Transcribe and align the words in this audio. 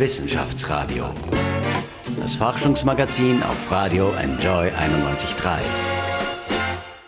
Wissenschaftsradio. 0.00 1.04
Das 2.18 2.36
Forschungsmagazin 2.36 3.42
auf 3.42 3.70
Radio 3.70 4.10
Enjoy 4.12 4.68
91.3. 4.70 5.58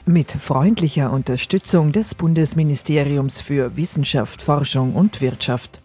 Mit 0.05 0.31
freundlicher 0.31 1.11
Unterstützung 1.11 1.93
des 1.93 2.15
Bundesministeriums 2.15 3.41
für 3.41 3.79
Wissenschaft, 3.79 4.43
Forschung 4.43 4.95
und 4.95 5.23
Wirtschaft. 5.23 5.83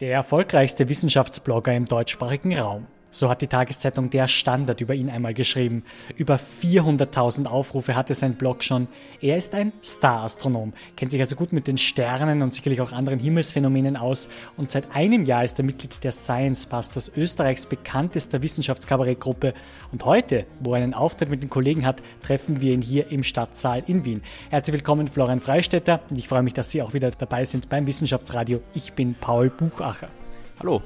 Der 0.00 0.12
erfolgreichste 0.12 0.90
Wissenschaftsblogger 0.90 1.74
im 1.74 1.86
deutschsprachigen 1.86 2.58
Raum. 2.58 2.86
So 3.10 3.30
hat 3.30 3.40
die 3.40 3.46
Tageszeitung 3.46 4.10
Der 4.10 4.28
Standard 4.28 4.80
über 4.82 4.94
ihn 4.94 5.08
einmal 5.08 5.32
geschrieben. 5.32 5.82
Über 6.16 6.36
400.000 6.36 7.46
Aufrufe 7.46 7.96
hatte 7.96 8.12
sein 8.12 8.34
Blog 8.34 8.62
schon. 8.62 8.86
Er 9.22 9.36
ist 9.38 9.54
ein 9.54 9.72
Star-Astronom, 9.82 10.74
kennt 10.96 11.12
sich 11.12 11.20
also 11.20 11.34
gut 11.34 11.52
mit 11.52 11.68
den 11.68 11.78
Sternen 11.78 12.42
und 12.42 12.52
sicherlich 12.52 12.80
auch 12.82 12.92
anderen 12.92 13.18
Himmelsphänomenen 13.18 13.96
aus. 13.96 14.28
Und 14.58 14.70
seit 14.70 14.94
einem 14.94 15.24
Jahr 15.24 15.42
ist 15.42 15.58
er 15.58 15.64
Mitglied 15.64 16.04
der 16.04 16.12
Science 16.12 16.66
Busters, 16.66 17.10
Österreichs 17.16 17.64
bekanntester 17.64 18.42
Wissenschaftskabarettgruppe. 18.42 19.54
Und 19.90 20.04
heute, 20.04 20.44
wo 20.60 20.74
er 20.74 20.82
einen 20.82 20.94
Auftritt 20.94 21.30
mit 21.30 21.42
den 21.42 21.50
Kollegen 21.50 21.86
hat, 21.86 22.02
treffen 22.22 22.60
wir 22.60 22.74
ihn 22.74 22.82
hier 22.82 23.10
im 23.10 23.24
Stadtsaal 23.24 23.82
in 23.86 24.04
Wien. 24.04 24.22
Herzlich 24.50 24.74
willkommen, 24.74 25.08
Florian 25.08 25.40
Freistetter. 25.40 26.00
Und 26.10 26.18
ich 26.18 26.28
freue 26.28 26.42
mich, 26.42 26.54
dass 26.54 26.70
Sie 26.70 26.82
auch 26.82 26.92
wieder 26.92 27.10
dabei 27.10 27.44
sind 27.44 27.70
beim 27.70 27.86
Wissenschaftsradio. 27.86 28.60
Ich 28.74 28.92
bin 28.92 29.14
Paul 29.14 29.48
Buchacher. 29.48 30.08
Hallo. 30.60 30.82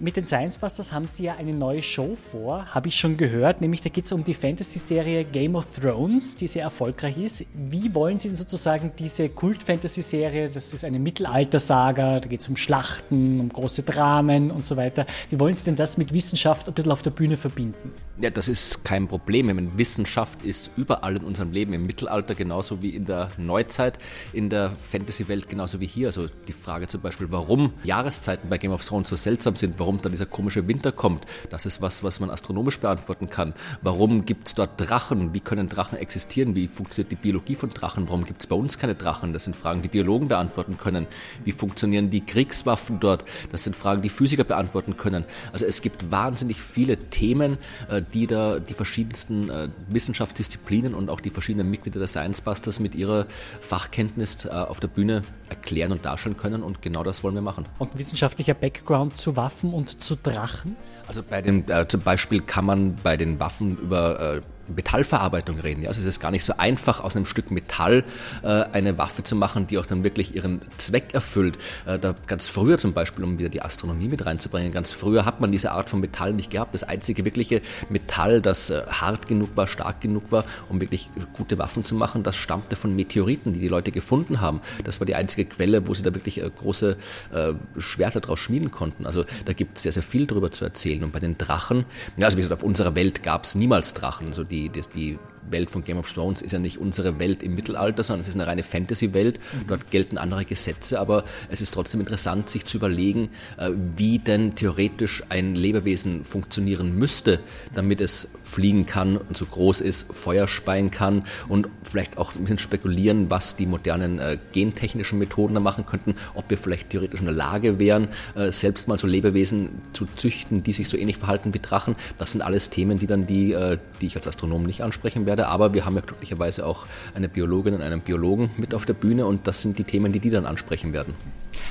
Mit 0.00 0.16
den 0.16 0.26
Science 0.26 0.58
Busters 0.58 0.90
haben 0.90 1.06
sie 1.06 1.24
ja 1.24 1.36
eine 1.36 1.52
neue 1.52 1.80
Show 1.80 2.16
vor, 2.16 2.66
habe 2.74 2.88
ich 2.88 2.96
schon 2.96 3.16
gehört, 3.16 3.60
nämlich 3.60 3.80
da 3.80 3.88
geht 3.90 4.06
es 4.06 4.12
um 4.12 4.24
die 4.24 4.34
Fantasy-Serie 4.34 5.24
Game 5.24 5.54
of 5.54 5.66
Thrones, 5.66 6.34
die 6.34 6.48
sehr 6.48 6.64
erfolgreich 6.64 7.16
ist. 7.16 7.44
Wie 7.54 7.94
wollen 7.94 8.18
Sie 8.18 8.28
denn 8.28 8.36
sozusagen 8.36 8.90
diese 8.98 9.28
Kult-Fantasy-Serie, 9.28 10.48
das 10.48 10.72
ist 10.72 10.84
eine 10.84 10.98
Mittelalter-Saga, 10.98 12.18
da 12.18 12.28
geht 12.28 12.40
es 12.40 12.48
um 12.48 12.56
Schlachten, 12.56 13.38
um 13.38 13.48
große 13.48 13.84
Dramen 13.84 14.50
und 14.50 14.64
so 14.64 14.76
weiter. 14.76 15.06
Wie 15.30 15.38
wollen 15.38 15.54
Sie 15.54 15.64
denn 15.64 15.76
das 15.76 15.96
mit 15.96 16.12
Wissenschaft 16.12 16.66
ein 16.66 16.74
bisschen 16.74 16.90
auf 16.90 17.02
der 17.02 17.10
Bühne 17.10 17.36
verbinden? 17.36 17.92
Ja, 18.20 18.30
das 18.30 18.48
ist 18.48 18.84
kein 18.84 19.06
Problem. 19.06 19.46
Meine, 19.46 19.78
Wissenschaft 19.78 20.44
ist 20.44 20.70
überall 20.76 21.16
in 21.16 21.24
unserem 21.24 21.52
Leben, 21.52 21.72
im 21.72 21.86
Mittelalter 21.86 22.34
genauso 22.34 22.82
wie 22.82 22.90
in 22.90 23.04
der 23.06 23.30
Neuzeit, 23.38 23.98
in 24.32 24.50
der 24.50 24.72
Fantasy-Welt 24.90 25.48
genauso 25.48 25.80
wie 25.80 25.86
hier. 25.86 26.08
Also 26.08 26.26
die 26.48 26.52
Frage 26.52 26.88
zum 26.88 27.00
Beispiel, 27.00 27.28
warum 27.30 27.72
Jahreszeiten 27.84 28.48
bei 28.48 28.58
Game 28.58 28.72
of 28.72 28.84
Thrones 28.84 29.08
so 29.08 29.16
seltsam 29.16 29.56
sind, 29.56 29.78
warum 29.84 30.00
dann 30.00 30.12
dieser 30.12 30.24
komische 30.24 30.66
Winter 30.66 30.92
kommt, 30.92 31.26
das 31.50 31.66
ist 31.66 31.82
was, 31.82 32.02
was 32.02 32.18
man 32.18 32.30
astronomisch 32.30 32.80
beantworten 32.80 33.28
kann. 33.28 33.52
Warum 33.82 34.24
gibt 34.24 34.48
es 34.48 34.54
dort 34.54 34.80
Drachen? 34.80 35.34
Wie 35.34 35.40
können 35.40 35.68
Drachen 35.68 35.98
existieren? 35.98 36.54
Wie 36.54 36.68
funktioniert 36.68 37.12
die 37.12 37.16
Biologie 37.16 37.54
von 37.54 37.68
Drachen? 37.68 38.08
Warum 38.08 38.24
gibt 38.24 38.40
es 38.40 38.46
bei 38.46 38.56
uns 38.56 38.78
keine 38.78 38.94
Drachen? 38.94 39.34
Das 39.34 39.44
sind 39.44 39.54
Fragen, 39.54 39.82
die 39.82 39.88
Biologen 39.88 40.28
beantworten 40.28 40.78
können. 40.78 41.06
Wie 41.44 41.52
funktionieren 41.52 42.08
die 42.08 42.22
Kriegswaffen 42.22 42.98
dort? 42.98 43.26
Das 43.52 43.62
sind 43.62 43.76
Fragen, 43.76 44.00
die 44.00 44.08
Physiker 44.08 44.44
beantworten 44.44 44.96
können. 44.96 45.26
Also 45.52 45.66
es 45.66 45.82
gibt 45.82 46.10
wahnsinnig 46.10 46.62
viele 46.62 46.96
Themen, 46.96 47.58
äh, 47.90 48.00
die 48.14 48.26
da 48.26 48.58
die 48.58 48.72
verschiedensten 48.72 49.50
äh, 49.50 49.68
Wissenschaftsdisziplinen 49.88 50.94
und 50.94 51.10
auch 51.10 51.20
die 51.20 51.28
verschiedenen 51.28 51.70
Mitglieder 51.70 51.98
der 51.98 52.08
Science 52.08 52.40
Busters 52.40 52.80
mit 52.80 52.94
ihrer 52.94 53.26
Fachkenntnis 53.60 54.46
äh, 54.46 54.48
auf 54.48 54.80
der 54.80 54.88
Bühne 54.88 55.24
erklären 55.50 55.92
und 55.92 56.06
darstellen 56.06 56.38
können. 56.38 56.62
Und 56.62 56.80
genau 56.80 57.02
das 57.02 57.22
wollen 57.22 57.34
wir 57.34 57.42
machen. 57.42 57.66
Und 57.78 57.98
wissenschaftlicher 57.98 58.54
Background 58.54 59.18
zu 59.18 59.36
Waffen 59.36 59.73
und 59.74 60.02
zu 60.02 60.16
Drachen? 60.16 60.76
Also 61.06 61.22
bei 61.22 61.42
den, 61.42 61.68
äh, 61.68 61.86
zum 61.86 62.00
Beispiel 62.00 62.40
kann 62.40 62.64
man 62.64 62.96
bei 63.02 63.16
den 63.16 63.38
Waffen 63.38 63.76
über 63.76 64.36
äh, 64.36 64.40
Metallverarbeitung 64.68 65.58
reden. 65.60 65.82
Ja? 65.82 65.88
Also 65.88 66.00
es 66.00 66.06
ist 66.06 66.20
gar 66.20 66.30
nicht 66.30 66.44
so 66.44 66.54
einfach, 66.56 67.00
aus 67.00 67.16
einem 67.16 67.26
Stück 67.26 67.50
Metall 67.50 68.04
äh, 68.42 68.64
eine 68.72 68.98
Waffe 68.98 69.22
zu 69.22 69.36
machen, 69.36 69.66
die 69.66 69.78
auch 69.78 69.86
dann 69.86 70.04
wirklich 70.04 70.34
ihren 70.34 70.62
Zweck 70.78 71.14
erfüllt. 71.14 71.58
Äh, 71.86 71.98
da 71.98 72.14
ganz 72.26 72.48
früher 72.48 72.78
zum 72.78 72.92
Beispiel, 72.92 73.24
um 73.24 73.38
wieder 73.38 73.48
die 73.48 73.62
Astronomie 73.62 74.08
mit 74.08 74.24
reinzubringen, 74.24 74.72
ganz 74.72 74.92
früher 74.92 75.24
hat 75.24 75.40
man 75.40 75.52
diese 75.52 75.72
Art 75.72 75.90
von 75.90 76.00
Metall 76.00 76.32
nicht 76.32 76.50
gehabt. 76.50 76.74
Das 76.74 76.84
einzige 76.84 77.24
wirkliche 77.24 77.62
Metall, 77.88 78.40
das 78.40 78.70
äh, 78.70 78.82
hart 78.88 79.28
genug 79.28 79.50
war, 79.56 79.66
stark 79.66 80.00
genug 80.00 80.30
war, 80.30 80.44
um 80.68 80.80
wirklich 80.80 81.08
gute 81.34 81.58
Waffen 81.58 81.84
zu 81.84 81.94
machen, 81.94 82.22
das 82.22 82.36
stammte 82.36 82.76
von 82.76 82.94
Meteoriten, 82.94 83.52
die 83.52 83.60
die 83.60 83.68
Leute 83.68 83.92
gefunden 83.92 84.40
haben. 84.40 84.60
Das 84.84 85.00
war 85.00 85.06
die 85.06 85.14
einzige 85.14 85.44
Quelle, 85.44 85.86
wo 85.86 85.94
sie 85.94 86.02
da 86.02 86.14
wirklich 86.14 86.40
äh, 86.40 86.50
große 86.50 86.96
äh, 87.32 87.52
Schwerter 87.78 88.20
draus 88.20 88.40
schmieden 88.40 88.70
konnten. 88.70 89.06
Also 89.06 89.24
da 89.44 89.52
gibt 89.52 89.76
es 89.76 89.82
sehr, 89.82 89.92
sehr 89.92 90.02
viel 90.02 90.26
darüber 90.26 90.50
zu 90.50 90.64
erzählen. 90.64 91.02
Und 91.04 91.12
bei 91.12 91.20
den 91.20 91.38
Drachen, 91.38 91.84
ja, 92.16 92.26
also 92.26 92.36
wie 92.36 92.42
gesagt, 92.42 92.60
auf 92.60 92.66
unserer 92.66 92.94
Welt 92.94 93.22
gab 93.22 93.44
es 93.44 93.54
niemals 93.54 93.94
Drachen. 93.94 94.28
Also 94.28 94.44
die, 94.44 94.53
die, 94.54 94.70
die 94.94 95.18
Welt 95.50 95.70
von 95.70 95.84
Game 95.84 95.98
of 95.98 96.12
Thrones 96.12 96.42
ist 96.42 96.52
ja 96.52 96.58
nicht 96.58 96.78
unsere 96.78 97.18
Welt 97.18 97.42
im 97.42 97.54
Mittelalter, 97.54 98.04
sondern 98.04 98.22
es 98.22 98.28
ist 98.28 98.34
eine 98.34 98.46
reine 98.46 98.62
Fantasy-Welt. 98.62 99.38
Mhm. 99.38 99.66
Dort 99.68 99.90
gelten 99.90 100.18
andere 100.18 100.44
Gesetze, 100.44 101.00
aber 101.00 101.24
es 101.50 101.60
ist 101.60 101.74
trotzdem 101.74 102.00
interessant, 102.00 102.48
sich 102.48 102.64
zu 102.64 102.78
überlegen, 102.78 103.30
äh, 103.56 103.70
wie 103.96 104.18
denn 104.18 104.54
theoretisch 104.54 105.22
ein 105.28 105.54
Lebewesen 105.54 106.24
funktionieren 106.24 106.96
müsste, 106.98 107.40
damit 107.74 108.00
es 108.00 108.28
fliegen 108.42 108.86
kann 108.86 109.16
und 109.16 109.36
so 109.36 109.46
groß 109.46 109.80
ist, 109.80 110.12
Feuer 110.12 110.48
speien 110.48 110.90
kann 110.90 111.24
und 111.48 111.68
vielleicht 111.82 112.18
auch 112.18 112.34
ein 112.34 112.42
bisschen 112.42 112.58
spekulieren, 112.58 113.30
was 113.30 113.56
die 113.56 113.66
modernen 113.66 114.18
äh, 114.18 114.38
gentechnischen 114.52 115.18
Methoden 115.18 115.54
da 115.54 115.60
machen 115.60 115.86
könnten, 115.86 116.14
ob 116.34 116.50
wir 116.50 116.58
vielleicht 116.58 116.90
theoretisch 116.90 117.20
in 117.20 117.26
der 117.26 117.34
Lage 117.34 117.78
wären, 117.78 118.08
äh, 118.34 118.52
selbst 118.52 118.88
mal 118.88 118.98
so 118.98 119.06
Lebewesen 119.06 119.70
zu 119.92 120.06
züchten, 120.16 120.62
die 120.62 120.72
sich 120.72 120.88
so 120.88 120.96
ähnlich 120.96 121.16
verhalten 121.16 121.54
wie 121.54 121.58
Drachen. 121.58 121.96
Das 122.16 122.32
sind 122.32 122.42
alles 122.42 122.70
Themen, 122.70 122.98
die 122.98 123.06
dann 123.06 123.26
die, 123.26 123.56
die 124.00 124.06
ich 124.06 124.16
als 124.16 124.28
Astronom 124.28 124.64
nicht 124.64 124.82
ansprechen 124.82 125.26
werde, 125.26 125.33
aber 125.40 125.74
wir 125.74 125.84
haben 125.84 125.96
ja 125.96 126.02
glücklicherweise 126.02 126.64
auch 126.66 126.86
eine 127.14 127.28
Biologin 127.28 127.74
und 127.74 127.82
einen 127.82 128.00
Biologen 128.00 128.50
mit 128.56 128.74
auf 128.74 128.86
der 128.86 128.94
Bühne 128.94 129.26
und 129.26 129.46
das 129.46 129.60
sind 129.62 129.78
die 129.78 129.84
Themen, 129.84 130.12
die 130.12 130.20
die 130.20 130.30
dann 130.30 130.46
ansprechen 130.46 130.92
werden. 130.92 131.14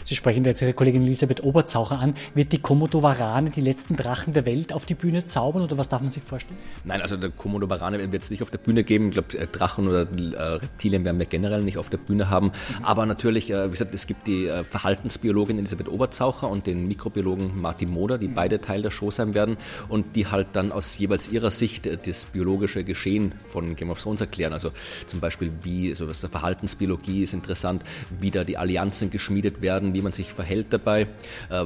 Sie 0.04 0.16
sprechen 0.16 0.44
jetzt 0.46 0.62
Ihre 0.62 0.74
Kollegin 0.74 1.04
Elisabeth 1.04 1.44
Oberzaucher 1.44 2.00
an. 2.00 2.16
Wird 2.34 2.52
die 2.52 2.60
Komodo 2.60 3.02
Varane 3.02 3.50
die 3.50 3.62
letzten 3.62 3.96
Drachen 3.96 4.34
der 4.34 4.46
Welt 4.46 4.74
auf 4.74 4.86
die 4.86 4.96
Bühne 4.96 5.26
zaubern 5.26 5.64
oder 5.64 5.78
was 5.78 5.90
darf 5.90 6.02
man 6.02 6.12
sich 6.12 6.24
vorstellen? 6.24 6.58
Nein, 6.84 7.02
also 7.02 7.18
der 7.18 7.30
Komodo 7.30 7.70
Varane 7.70 8.12
wird 8.12 8.24
es 8.24 8.30
nicht 8.30 8.42
auf 8.42 8.52
der 8.52 8.58
Bühne 8.58 8.84
geben. 8.84 9.08
Ich 9.08 9.14
glaube, 9.14 9.38
äh, 9.38 9.48
Drachen 9.48 9.88
oder 9.88 10.02
äh, 10.02 10.44
Reptilien 10.56 11.06
werden 11.06 11.20
wir 11.20 11.26
generell 11.26 11.64
nicht 11.64 11.78
auf 11.78 11.90
der 11.90 11.98
Bühne 11.98 12.30
haben. 12.30 12.48
Mhm. 12.48 12.84
Aber 12.84 13.06
natürlich, 13.06 13.52
äh, 13.52 13.68
wie 13.68 13.72
gesagt, 13.72 13.94
es 13.94 14.08
gibt 14.08 14.28
die 14.28 14.50
Verhaltensbiologin 14.64 15.58
Elisabeth 15.58 15.90
Oberzaucher 15.90 16.50
und 16.50 16.68
den 16.68 16.88
Mikrobiologen 16.88 17.60
Martin 17.60 17.90
Moder, 17.90 18.18
die 18.18 18.28
mhm. 18.28 18.36
beide 18.36 18.60
Teil 18.62 18.82
der 18.82 18.92
Show 18.92 19.12
sein 19.12 19.34
werden 19.34 19.58
und 19.90 20.16
die 20.16 20.28
halt 20.28 20.48
dann 20.54 20.72
aus 20.72 20.98
jeweils 20.98 21.30
ihrer 21.30 21.52
Sicht 21.52 21.90
das 22.08 22.26
biologische 22.26 22.84
Geschehen 22.84 23.34
von 23.50 23.76
Game 23.76 23.90
of 23.90 24.00
Thrones 24.02 24.22
erklären. 24.22 24.54
Also 24.54 24.72
zum 25.08 25.20
Beispiel, 25.20 25.52
wie 25.64 25.96
so 25.96 26.08
was 26.08 26.22
der 26.22 26.30
Verhaltensbiologie 26.30 27.24
ist 27.24 27.34
interessant, 27.34 27.84
wie 28.20 28.32
da 28.32 28.44
die 28.44 28.58
Allianzen 28.58 29.10
geschmiedet 29.10 29.62
werden, 29.62 29.73
wie 29.82 30.02
man 30.02 30.14
sich 30.14 30.34
verhält 30.34 30.68
dabei, 30.72 31.02
äh, 31.02 31.08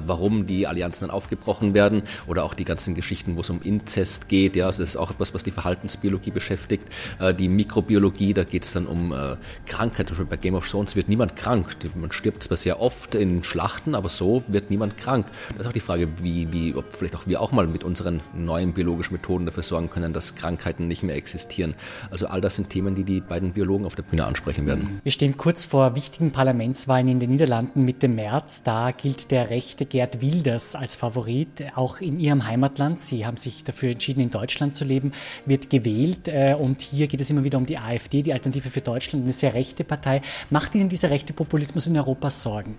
warum 0.06 0.45
die 0.45 0.68
Allianzen 0.68 1.07
dann 1.07 1.16
aufgebrochen 1.16 1.73
werden 1.73 2.03
oder 2.28 2.44
auch 2.44 2.53
die 2.53 2.66
ganzen 2.66 2.95
Geschichten, 2.95 3.35
wo 3.35 3.41
es 3.41 3.50
um 3.50 3.62
Inzest 3.62 4.29
geht. 4.29 4.56
Ja, 4.56 4.68
also 4.68 4.81
das 4.81 4.91
ist 4.91 4.97
auch 4.97 5.12
etwas, 5.12 5.34
was 5.34 5.44
die 5.44 5.51
Verhaltensbiologie 5.51 6.31
beschäftigt. 6.31 6.88
Äh, 7.19 7.34
die 7.34 7.50
Mikrobiologie, 7.50 8.34
da 8.34 8.44
geht 8.44 8.63
es 8.63 8.72
dann 8.72 8.88
um 8.88 9.12
äh, 9.12 9.35
Krankheit. 9.66 10.07
Zum 10.07 10.18
Beispiel 10.18 10.38
bei 10.38 10.38
Game 10.38 10.56
of 10.56 10.69
Thrones 10.69 10.95
wird 10.95 11.09
niemand 11.09 11.35
krank. 11.35 11.75
Man 11.95 12.12
stirbt 12.12 12.44
zwar 12.44 12.57
sehr 12.57 12.79
oft 12.81 13.16
in 13.16 13.44
Schlachten, 13.44 13.95
aber 13.95 14.09
so 14.09 14.44
wird 14.47 14.69
niemand 14.69 14.97
krank. 14.97 15.28
Das 15.50 15.62
ist 15.62 15.68
auch 15.68 15.74
die 15.74 15.79
Frage, 15.79 16.07
wie, 16.22 16.51
wie, 16.51 16.75
ob 16.75 16.94
vielleicht 16.94 17.16
auch 17.16 17.28
wir 17.28 17.41
auch 17.41 17.51
mal 17.51 17.68
mit 17.68 17.84
unseren 17.84 18.22
neuen 18.34 18.74
biologischen 18.74 19.13
Methoden 19.13 19.45
dafür 19.45 19.63
sorgen 19.63 19.89
können, 19.89 20.13
dass 20.13 20.35
Krankheiten 20.35 20.88
nicht 20.88 21.03
mehr 21.03 21.16
existieren. 21.16 21.75
Also 22.12 22.28
all 22.28 22.41
das 22.41 22.56
sind 22.56 22.69
Themen, 22.69 22.95
die 22.95 23.03
die 23.03 23.22
beiden 23.22 23.51
Biologen 23.51 23.85
auf 23.85 23.95
der 23.95 24.03
Bühne 24.03 24.25
ansprechen 24.25 24.66
werden. 24.66 25.01
Wir 25.03 25.12
stehen 25.12 25.38
kurz 25.38 25.66
vor 25.66 25.95
wichtigen 25.95 26.31
Parlamentswahlen 26.31 27.07
in 27.07 27.19
den 27.19 27.31
Niederlanden 27.31 27.84
mit 27.84 27.97
dem 28.03 28.16
März. 28.16 28.63
Da 28.63 28.91
gilt 28.91 29.31
der 29.31 29.50
rechte 29.50 29.85
Gerd 29.85 30.22
Wilders 30.22 30.75
als 30.75 30.96
Favorit, 30.96 31.66
auch 31.75 32.00
in 32.00 32.19
ihrem 32.19 32.47
Heimatland. 32.47 33.00
Sie 33.00 33.25
haben 33.25 33.38
sich 33.38 33.63
dafür 33.63 33.91
entschieden, 33.91 34.22
in 34.22 34.30
Deutschland 34.30 34.75
zu 34.75 34.85
leben, 34.85 35.12
wird 35.46 35.69
gewählt. 35.69 36.28
Äh, 36.28 36.56
und 36.59 36.81
hier 36.81 37.07
geht 37.07 37.22
es 37.22 37.30
immer 37.30 37.44
wieder 37.44 37.57
um 37.57 37.66
die 37.66 37.78
AfD, 37.78 38.22
die 38.22 38.34
Alternative 38.34 38.69
für 38.69 38.81
Deutschland, 38.81 39.24
eine 39.24 39.34
sehr 39.34 39.53
rechte 39.53 39.84
Partei. 39.84 40.22
Macht 40.50 40.75
Ihnen 40.75 40.90
dieser 40.90 41.09
rechte 41.09 41.34
Populismus 41.34 41.88
in 41.88 41.97
Europa 41.97 42.30
Sorgen? 42.30 42.75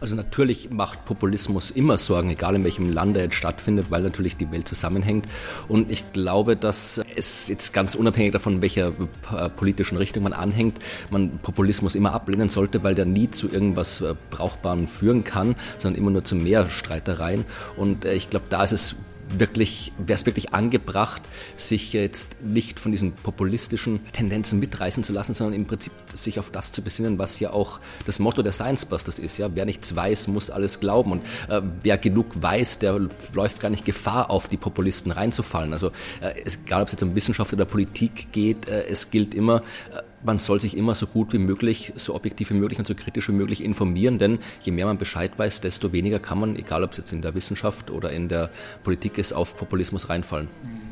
Also 0.00 0.16
natürlich 0.16 0.70
macht 0.70 1.04
Populismus 1.04 1.70
immer 1.70 1.98
Sorgen, 1.98 2.30
egal 2.30 2.54
in 2.54 2.64
welchem 2.64 2.92
Land 2.92 3.16
er 3.16 3.24
jetzt 3.24 3.36
stattfindet, 3.36 3.86
weil 3.90 4.02
natürlich 4.02 4.36
die 4.36 4.50
Welt 4.52 4.68
zusammenhängt. 4.68 5.26
Und 5.68 5.90
ich 5.90 6.12
glaube, 6.12 6.56
dass 6.56 7.00
es 7.16 7.48
jetzt 7.48 7.72
ganz 7.72 7.94
unabhängig 7.94 8.32
davon, 8.32 8.62
welcher 8.62 8.88
äh, 8.88 9.48
politischen 9.48 9.96
Richtung 9.96 10.22
man 10.24 10.32
anhängt, 10.32 10.78
man 11.10 11.38
Populismus 11.38 11.94
immer 11.94 12.12
ablehnen 12.12 12.48
sollte, 12.48 12.82
weil 12.82 12.94
der 12.94 13.06
nie 13.06 13.30
zu 13.30 13.48
irgendwas 13.48 14.00
äh, 14.00 14.14
Brauchbarem 14.30 14.88
führen 14.88 15.24
kann, 15.24 15.56
sondern 15.78 16.00
immer 16.00 16.10
nur 16.10 16.24
zu 16.24 16.36
mehr 16.36 16.68
Streitereien. 16.68 17.44
Und 17.76 18.04
äh, 18.04 18.14
ich 18.14 18.30
glaube, 18.30 18.46
da 18.50 18.64
ist 18.64 18.72
es 18.72 18.96
wirklich, 19.28 19.92
wäre 19.98 20.14
es 20.14 20.26
wirklich 20.26 20.54
angebracht, 20.54 21.22
sich 21.56 21.92
jetzt 21.92 22.42
nicht 22.42 22.78
von 22.78 22.92
diesen 22.92 23.12
populistischen 23.12 24.00
Tendenzen 24.12 24.58
mitreißen 24.58 25.04
zu 25.04 25.12
lassen, 25.12 25.34
sondern 25.34 25.54
im 25.54 25.66
Prinzip 25.66 25.92
sich 26.14 26.38
auf 26.38 26.50
das 26.50 26.72
zu 26.72 26.82
besinnen, 26.82 27.18
was 27.18 27.40
ja 27.40 27.50
auch 27.50 27.80
das 28.04 28.18
Motto 28.18 28.42
der 28.42 28.52
Science 28.52 28.84
Busters 28.84 29.18
ist. 29.18 29.38
Ja? 29.38 29.48
Wer 29.54 29.64
nichts 29.64 29.94
weiß, 29.94 30.28
muss 30.28 30.50
alles 30.50 30.80
glauben. 30.80 31.12
Und 31.12 31.22
äh, 31.48 31.60
wer 31.82 31.98
genug 31.98 32.26
weiß, 32.40 32.78
der 32.78 33.00
läuft 33.34 33.60
gar 33.60 33.70
nicht 33.70 33.84
Gefahr, 33.84 34.30
auf 34.30 34.48
die 34.48 34.56
Populisten 34.56 35.12
reinzufallen. 35.12 35.72
Also 35.72 35.88
äh, 36.20 36.42
egal, 36.64 36.82
ob 36.82 36.88
es 36.88 36.92
jetzt 36.92 37.02
um 37.02 37.14
Wissenschaft 37.14 37.52
oder 37.52 37.64
Politik 37.64 38.32
geht, 38.32 38.68
äh, 38.68 38.86
es 38.86 39.10
gilt 39.10 39.34
immer, 39.34 39.62
äh, 39.92 40.02
man 40.24 40.38
soll 40.38 40.60
sich 40.60 40.76
immer 40.76 40.94
so 40.94 41.06
gut 41.06 41.32
wie 41.32 41.38
möglich, 41.38 41.92
so 41.96 42.14
objektiv 42.14 42.50
wie 42.50 42.54
möglich 42.54 42.78
und 42.78 42.86
so 42.86 42.94
kritisch 42.94 43.28
wie 43.28 43.32
möglich 43.32 43.62
informieren, 43.62 44.18
denn 44.18 44.38
je 44.62 44.72
mehr 44.72 44.86
man 44.86 44.98
Bescheid 44.98 45.38
weiß, 45.38 45.60
desto 45.60 45.92
weniger 45.92 46.18
kann 46.18 46.40
man, 46.40 46.56
egal 46.56 46.84
ob 46.84 46.92
es 46.92 46.98
jetzt 46.98 47.12
in 47.12 47.22
der 47.22 47.34
Wissenschaft 47.34 47.90
oder 47.90 48.10
in 48.10 48.28
der 48.28 48.50
Politik 48.84 49.18
ist, 49.18 49.32
auf 49.32 49.56
Populismus 49.56 50.08
reinfallen. 50.08 50.48
Mhm. 50.62 50.85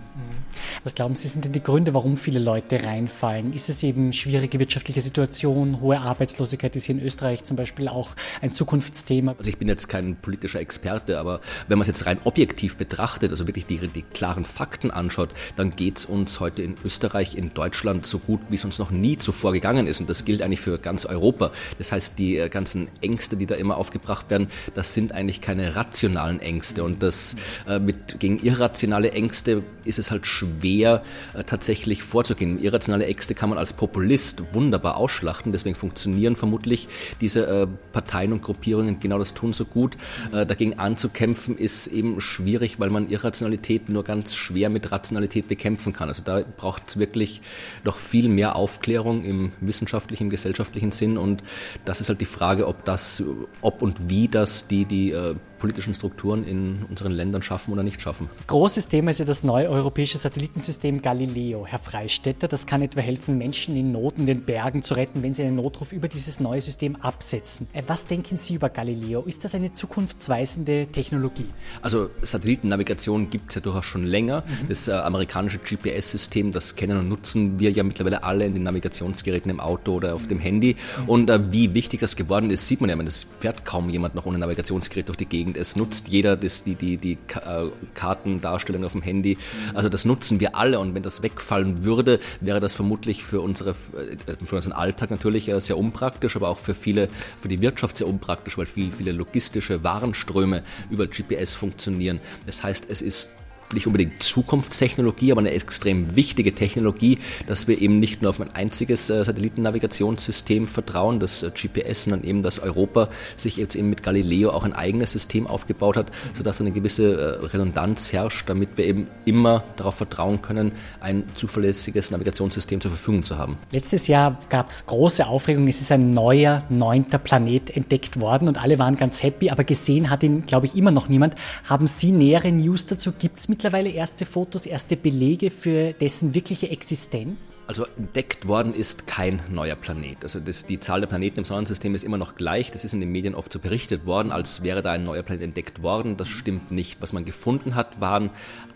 Was 0.82 0.94
glauben 0.94 1.14
Sie, 1.14 1.28
sind 1.28 1.44
denn 1.44 1.52
die 1.52 1.62
Gründe, 1.62 1.94
warum 1.94 2.16
viele 2.16 2.38
Leute 2.38 2.82
reinfallen? 2.82 3.52
Ist 3.52 3.68
es 3.68 3.82
eben 3.82 4.12
schwierige 4.12 4.58
wirtschaftliche 4.58 5.00
Situation, 5.00 5.80
hohe 5.80 5.98
Arbeitslosigkeit 5.98 6.76
ist 6.76 6.84
hier 6.84 6.94
in 6.94 7.02
Österreich 7.02 7.44
zum 7.44 7.56
Beispiel 7.56 7.88
auch 7.88 8.10
ein 8.40 8.52
Zukunftsthema? 8.52 9.34
Also 9.38 9.48
ich 9.48 9.58
bin 9.58 9.68
jetzt 9.68 9.88
kein 9.88 10.16
politischer 10.16 10.60
Experte, 10.60 11.18
aber 11.18 11.40
wenn 11.68 11.78
man 11.78 11.82
es 11.82 11.88
jetzt 11.88 12.06
rein 12.06 12.18
objektiv 12.24 12.76
betrachtet, 12.76 13.30
also 13.30 13.46
wirklich 13.46 13.66
die, 13.66 13.78
die 13.88 14.02
klaren 14.02 14.44
Fakten 14.44 14.90
anschaut, 14.90 15.30
dann 15.56 15.74
geht 15.74 15.98
es 15.98 16.04
uns 16.04 16.40
heute 16.40 16.62
in 16.62 16.76
Österreich, 16.84 17.36
in 17.36 17.52
Deutschland 17.54 18.06
so 18.06 18.18
gut, 18.18 18.40
wie 18.48 18.56
es 18.56 18.64
uns 18.64 18.78
noch 18.78 18.90
nie 18.90 19.18
zuvor 19.18 19.52
gegangen 19.52 19.86
ist. 19.86 20.00
Und 20.00 20.08
das 20.10 20.24
gilt 20.24 20.42
eigentlich 20.42 20.60
für 20.60 20.78
ganz 20.78 21.04
Europa. 21.04 21.50
Das 21.78 21.92
heißt, 21.92 22.18
die 22.18 22.38
äh, 22.38 22.48
ganzen 22.48 22.88
Ängste, 23.00 23.36
die 23.36 23.46
da 23.46 23.54
immer 23.54 23.76
aufgebracht 23.76 24.30
werden, 24.30 24.48
das 24.74 24.94
sind 24.94 25.12
eigentlich 25.12 25.40
keine 25.40 25.76
rationalen 25.76 26.40
Ängste. 26.40 26.84
Und 26.84 27.02
das 27.02 27.36
äh, 27.66 27.78
mit 27.78 28.20
gegen 28.20 28.38
irrationale 28.38 29.12
Ängste 29.12 29.62
ist 29.84 29.98
es 29.98 30.10
halt 30.10 30.26
schwer 30.26 30.43
schwer 30.44 31.02
äh, 31.34 31.44
tatsächlich 31.44 32.02
vorzugehen. 32.02 32.60
Irrationale 32.60 33.06
Ängste 33.06 33.34
kann 33.34 33.48
man 33.48 33.58
als 33.58 33.72
Populist 33.72 34.42
wunderbar 34.52 34.96
ausschlachten, 34.96 35.52
deswegen 35.52 35.76
funktionieren 35.76 36.36
vermutlich 36.36 36.88
diese 37.20 37.46
äh, 37.46 37.66
Parteien 37.92 38.32
und 38.32 38.42
Gruppierungen 38.42 39.00
genau 39.00 39.18
das 39.18 39.34
tun 39.34 39.52
so 39.52 39.64
gut. 39.64 39.96
Äh, 40.32 40.46
dagegen 40.46 40.78
anzukämpfen 40.78 41.56
ist 41.56 41.86
eben 41.88 42.20
schwierig, 42.20 42.80
weil 42.80 42.90
man 42.90 43.08
Irrationalität 43.08 43.88
nur 43.88 44.04
ganz 44.04 44.34
schwer 44.34 44.70
mit 44.70 44.90
Rationalität 44.92 45.48
bekämpfen 45.48 45.92
kann. 45.92 46.08
Also 46.08 46.22
da 46.24 46.42
braucht 46.56 46.88
es 46.88 46.96
wirklich 46.98 47.42
noch 47.84 47.96
viel 47.96 48.28
mehr 48.28 48.56
Aufklärung 48.56 49.24
im 49.24 49.52
wissenschaftlichen, 49.60 50.30
gesellschaftlichen 50.30 50.92
Sinn 50.92 51.16
und 51.18 51.42
das 51.84 52.00
ist 52.00 52.08
halt 52.08 52.20
die 52.20 52.26
Frage, 52.26 52.66
ob 52.66 52.84
das, 52.84 53.22
ob 53.60 53.82
und 53.82 54.08
wie 54.08 54.28
das 54.28 54.66
die, 54.68 54.84
die 54.84 55.12
politischen 55.58 55.94
Strukturen 55.94 56.44
in 56.44 56.84
unseren 56.88 57.12
Ländern 57.12 57.42
schaffen 57.42 57.72
oder 57.72 57.82
nicht 57.82 58.00
schaffen. 58.00 58.28
Großes 58.46 58.88
Thema 58.88 59.10
ist 59.10 59.20
ja 59.20 59.24
das 59.24 59.44
neue 59.44 59.68
europäische 59.68 60.18
Satellitensystem 60.18 61.00
Galileo. 61.00 61.66
Herr 61.66 61.78
Freistetter, 61.78 62.48
das 62.48 62.66
kann 62.66 62.82
etwa 62.82 63.00
helfen, 63.00 63.38
Menschen 63.38 63.76
in 63.76 63.92
Not 63.92 64.14
in 64.18 64.26
den 64.26 64.42
Bergen 64.42 64.82
zu 64.82 64.94
retten, 64.94 65.22
wenn 65.22 65.34
sie 65.34 65.42
einen 65.42 65.56
Notruf 65.56 65.92
über 65.92 66.08
dieses 66.08 66.40
neue 66.40 66.60
System 66.60 66.96
absetzen. 66.96 67.66
Äh, 67.72 67.82
was 67.86 68.06
denken 68.06 68.36
Sie 68.36 68.54
über 68.54 68.68
Galileo? 68.68 69.22
Ist 69.22 69.44
das 69.44 69.54
eine 69.54 69.72
zukunftsweisende 69.72 70.88
Technologie? 70.88 71.46
Also 71.82 72.10
Satellitennavigation 72.20 73.30
gibt 73.30 73.50
es 73.50 73.54
ja 73.56 73.60
durchaus 73.60 73.84
schon 73.84 74.04
länger. 74.04 74.42
Mhm. 74.42 74.68
Das 74.68 74.88
äh, 74.88 74.92
amerikanische 74.92 75.58
GPS-System, 75.58 76.52
das 76.52 76.76
kennen 76.76 76.98
und 76.98 77.08
nutzen 77.08 77.58
wir 77.58 77.70
ja 77.70 77.82
mittlerweile 77.82 78.24
alle 78.24 78.44
in 78.44 78.54
den 78.54 78.64
Navigationsgeräten 78.64 79.50
im 79.50 79.60
Auto 79.60 79.94
oder 79.94 80.14
auf 80.14 80.26
dem 80.26 80.38
Handy. 80.38 80.76
Mhm. 81.00 81.08
Und 81.08 81.30
äh, 81.30 81.52
wie 81.52 81.74
wichtig 81.74 82.00
das 82.00 82.16
geworden 82.16 82.50
ist, 82.50 82.66
sieht 82.66 82.80
man 82.80 82.90
ja. 82.90 82.94
Es 83.04 83.26
fährt 83.38 83.66
kaum 83.66 83.90
jemand 83.90 84.14
noch 84.14 84.24
ohne 84.24 84.38
Navigationsgerät 84.38 85.08
durch 85.08 85.18
die 85.18 85.26
Gegend 85.26 85.43
und 85.44 85.56
es 85.56 85.76
nutzt 85.76 86.08
jeder 86.08 86.36
das, 86.36 86.64
die, 86.64 86.74
die, 86.74 86.96
die 86.96 87.12
äh, 87.12 87.68
Kartendarstellung 87.94 88.84
auf 88.84 88.92
dem 88.92 89.02
Handy. 89.02 89.38
Also 89.74 89.88
das 89.88 90.04
nutzen 90.04 90.40
wir 90.40 90.56
alle 90.56 90.78
und 90.80 90.94
wenn 90.94 91.02
das 91.02 91.22
wegfallen 91.22 91.84
würde, 91.84 92.20
wäre 92.40 92.60
das 92.60 92.74
vermutlich 92.74 93.22
für, 93.24 93.40
unsere, 93.40 93.70
äh, 93.70 94.36
für 94.44 94.56
unseren 94.56 94.72
Alltag 94.72 95.10
natürlich 95.10 95.48
äh, 95.48 95.60
sehr 95.60 95.78
unpraktisch, 95.78 96.36
aber 96.36 96.48
auch 96.48 96.58
für 96.58 96.74
viele, 96.74 97.08
für 97.40 97.48
die 97.48 97.60
Wirtschaft 97.60 97.96
sehr 97.96 98.08
unpraktisch, 98.08 98.58
weil 98.58 98.66
viel, 98.66 98.92
viele 98.92 99.12
logistische 99.12 99.84
Warenströme 99.84 100.62
über 100.90 101.06
GPS 101.06 101.54
funktionieren. 101.54 102.20
Das 102.46 102.62
heißt, 102.62 102.86
es 102.88 103.02
ist 103.02 103.30
nicht 103.72 103.86
unbedingt 103.86 104.22
Zukunftstechnologie, 104.22 105.32
aber 105.32 105.40
eine 105.40 105.52
extrem 105.52 106.16
wichtige 106.16 106.54
Technologie, 106.54 107.18
dass 107.46 107.66
wir 107.68 107.80
eben 107.80 107.98
nicht 107.98 108.22
nur 108.22 108.30
auf 108.30 108.40
ein 108.40 108.54
einziges 108.54 109.10
äh, 109.10 109.24
Satellitennavigationssystem 109.24 110.68
vertrauen, 110.68 111.20
das 111.20 111.42
äh, 111.42 111.50
GPS, 111.50 112.04
sondern 112.04 112.24
eben, 112.24 112.42
dass 112.42 112.58
Europa 112.58 113.08
sich 113.36 113.56
jetzt 113.56 113.74
eben 113.74 113.90
mit 113.90 114.02
Galileo 114.02 114.50
auch 114.50 114.64
ein 114.64 114.72
eigenes 114.72 115.12
System 115.12 115.46
aufgebaut 115.46 115.96
hat, 115.96 116.10
sodass 116.34 116.60
eine 116.60 116.72
gewisse 116.72 117.40
äh, 117.40 117.46
Redundanz 117.46 118.12
herrscht, 118.12 118.48
damit 118.48 118.76
wir 118.76 118.84
eben 118.86 119.06
immer 119.24 119.64
darauf 119.76 119.94
vertrauen 119.94 120.42
können, 120.42 120.72
ein 121.00 121.24
zuverlässiges 121.34 122.10
Navigationssystem 122.10 122.80
zur 122.80 122.90
Verfügung 122.90 123.24
zu 123.24 123.38
haben. 123.38 123.56
Letztes 123.70 124.06
Jahr 124.06 124.38
gab 124.50 124.70
es 124.70 124.86
große 124.86 125.26
Aufregung, 125.26 125.68
es 125.68 125.80
ist 125.80 125.92
ein 125.92 126.12
neuer, 126.12 126.62
neunter 126.68 127.18
Planet 127.18 127.74
entdeckt 127.76 128.20
worden 128.20 128.48
und 128.48 128.58
alle 128.60 128.78
waren 128.78 128.96
ganz 128.96 129.22
happy, 129.22 129.50
aber 129.50 129.64
gesehen 129.64 130.10
hat 130.10 130.22
ihn, 130.22 130.46
glaube 130.46 130.66
ich, 130.66 130.76
immer 130.76 130.90
noch 130.90 131.08
niemand. 131.08 131.34
Haben 131.68 131.86
Sie 131.86 132.12
nähere 132.12 132.50
News 132.52 132.86
dazu? 132.86 133.12
Gibt 133.12 133.38
es 133.38 133.48
mittlerweile 133.54 133.90
erste 133.90 134.26
Fotos, 134.26 134.66
erste 134.66 134.96
Belege 134.96 135.48
für 135.48 135.92
dessen 135.92 136.34
wirkliche 136.34 136.70
Existenz? 136.70 137.62
Also 137.68 137.86
entdeckt 137.96 138.48
worden 138.48 138.74
ist 138.74 139.06
kein 139.06 139.40
neuer 139.48 139.76
Planet. 139.76 140.24
Also 140.24 140.40
das, 140.40 140.66
die 140.66 140.80
Zahl 140.80 141.00
der 141.00 141.06
Planeten 141.06 141.38
im 141.38 141.44
Sonnensystem 141.44 141.94
ist 141.94 142.02
immer 142.02 142.18
noch 142.18 142.34
gleich. 142.34 142.72
Das 142.72 142.82
ist 142.82 142.94
in 142.94 142.98
den 142.98 143.12
Medien 143.12 143.36
oft 143.36 143.52
so 143.52 143.60
berichtet 143.60 144.06
worden, 144.06 144.32
als 144.32 144.64
wäre 144.64 144.82
da 144.82 144.90
ein 144.90 145.04
neuer 145.04 145.22
Planet 145.22 145.44
entdeckt 145.44 145.84
worden. 145.84 146.16
Das 146.16 146.26
stimmt 146.26 146.72
nicht. 146.72 147.00
Was 147.00 147.12
man 147.12 147.24
gefunden 147.24 147.76
hat, 147.76 148.00
waren 148.00 148.30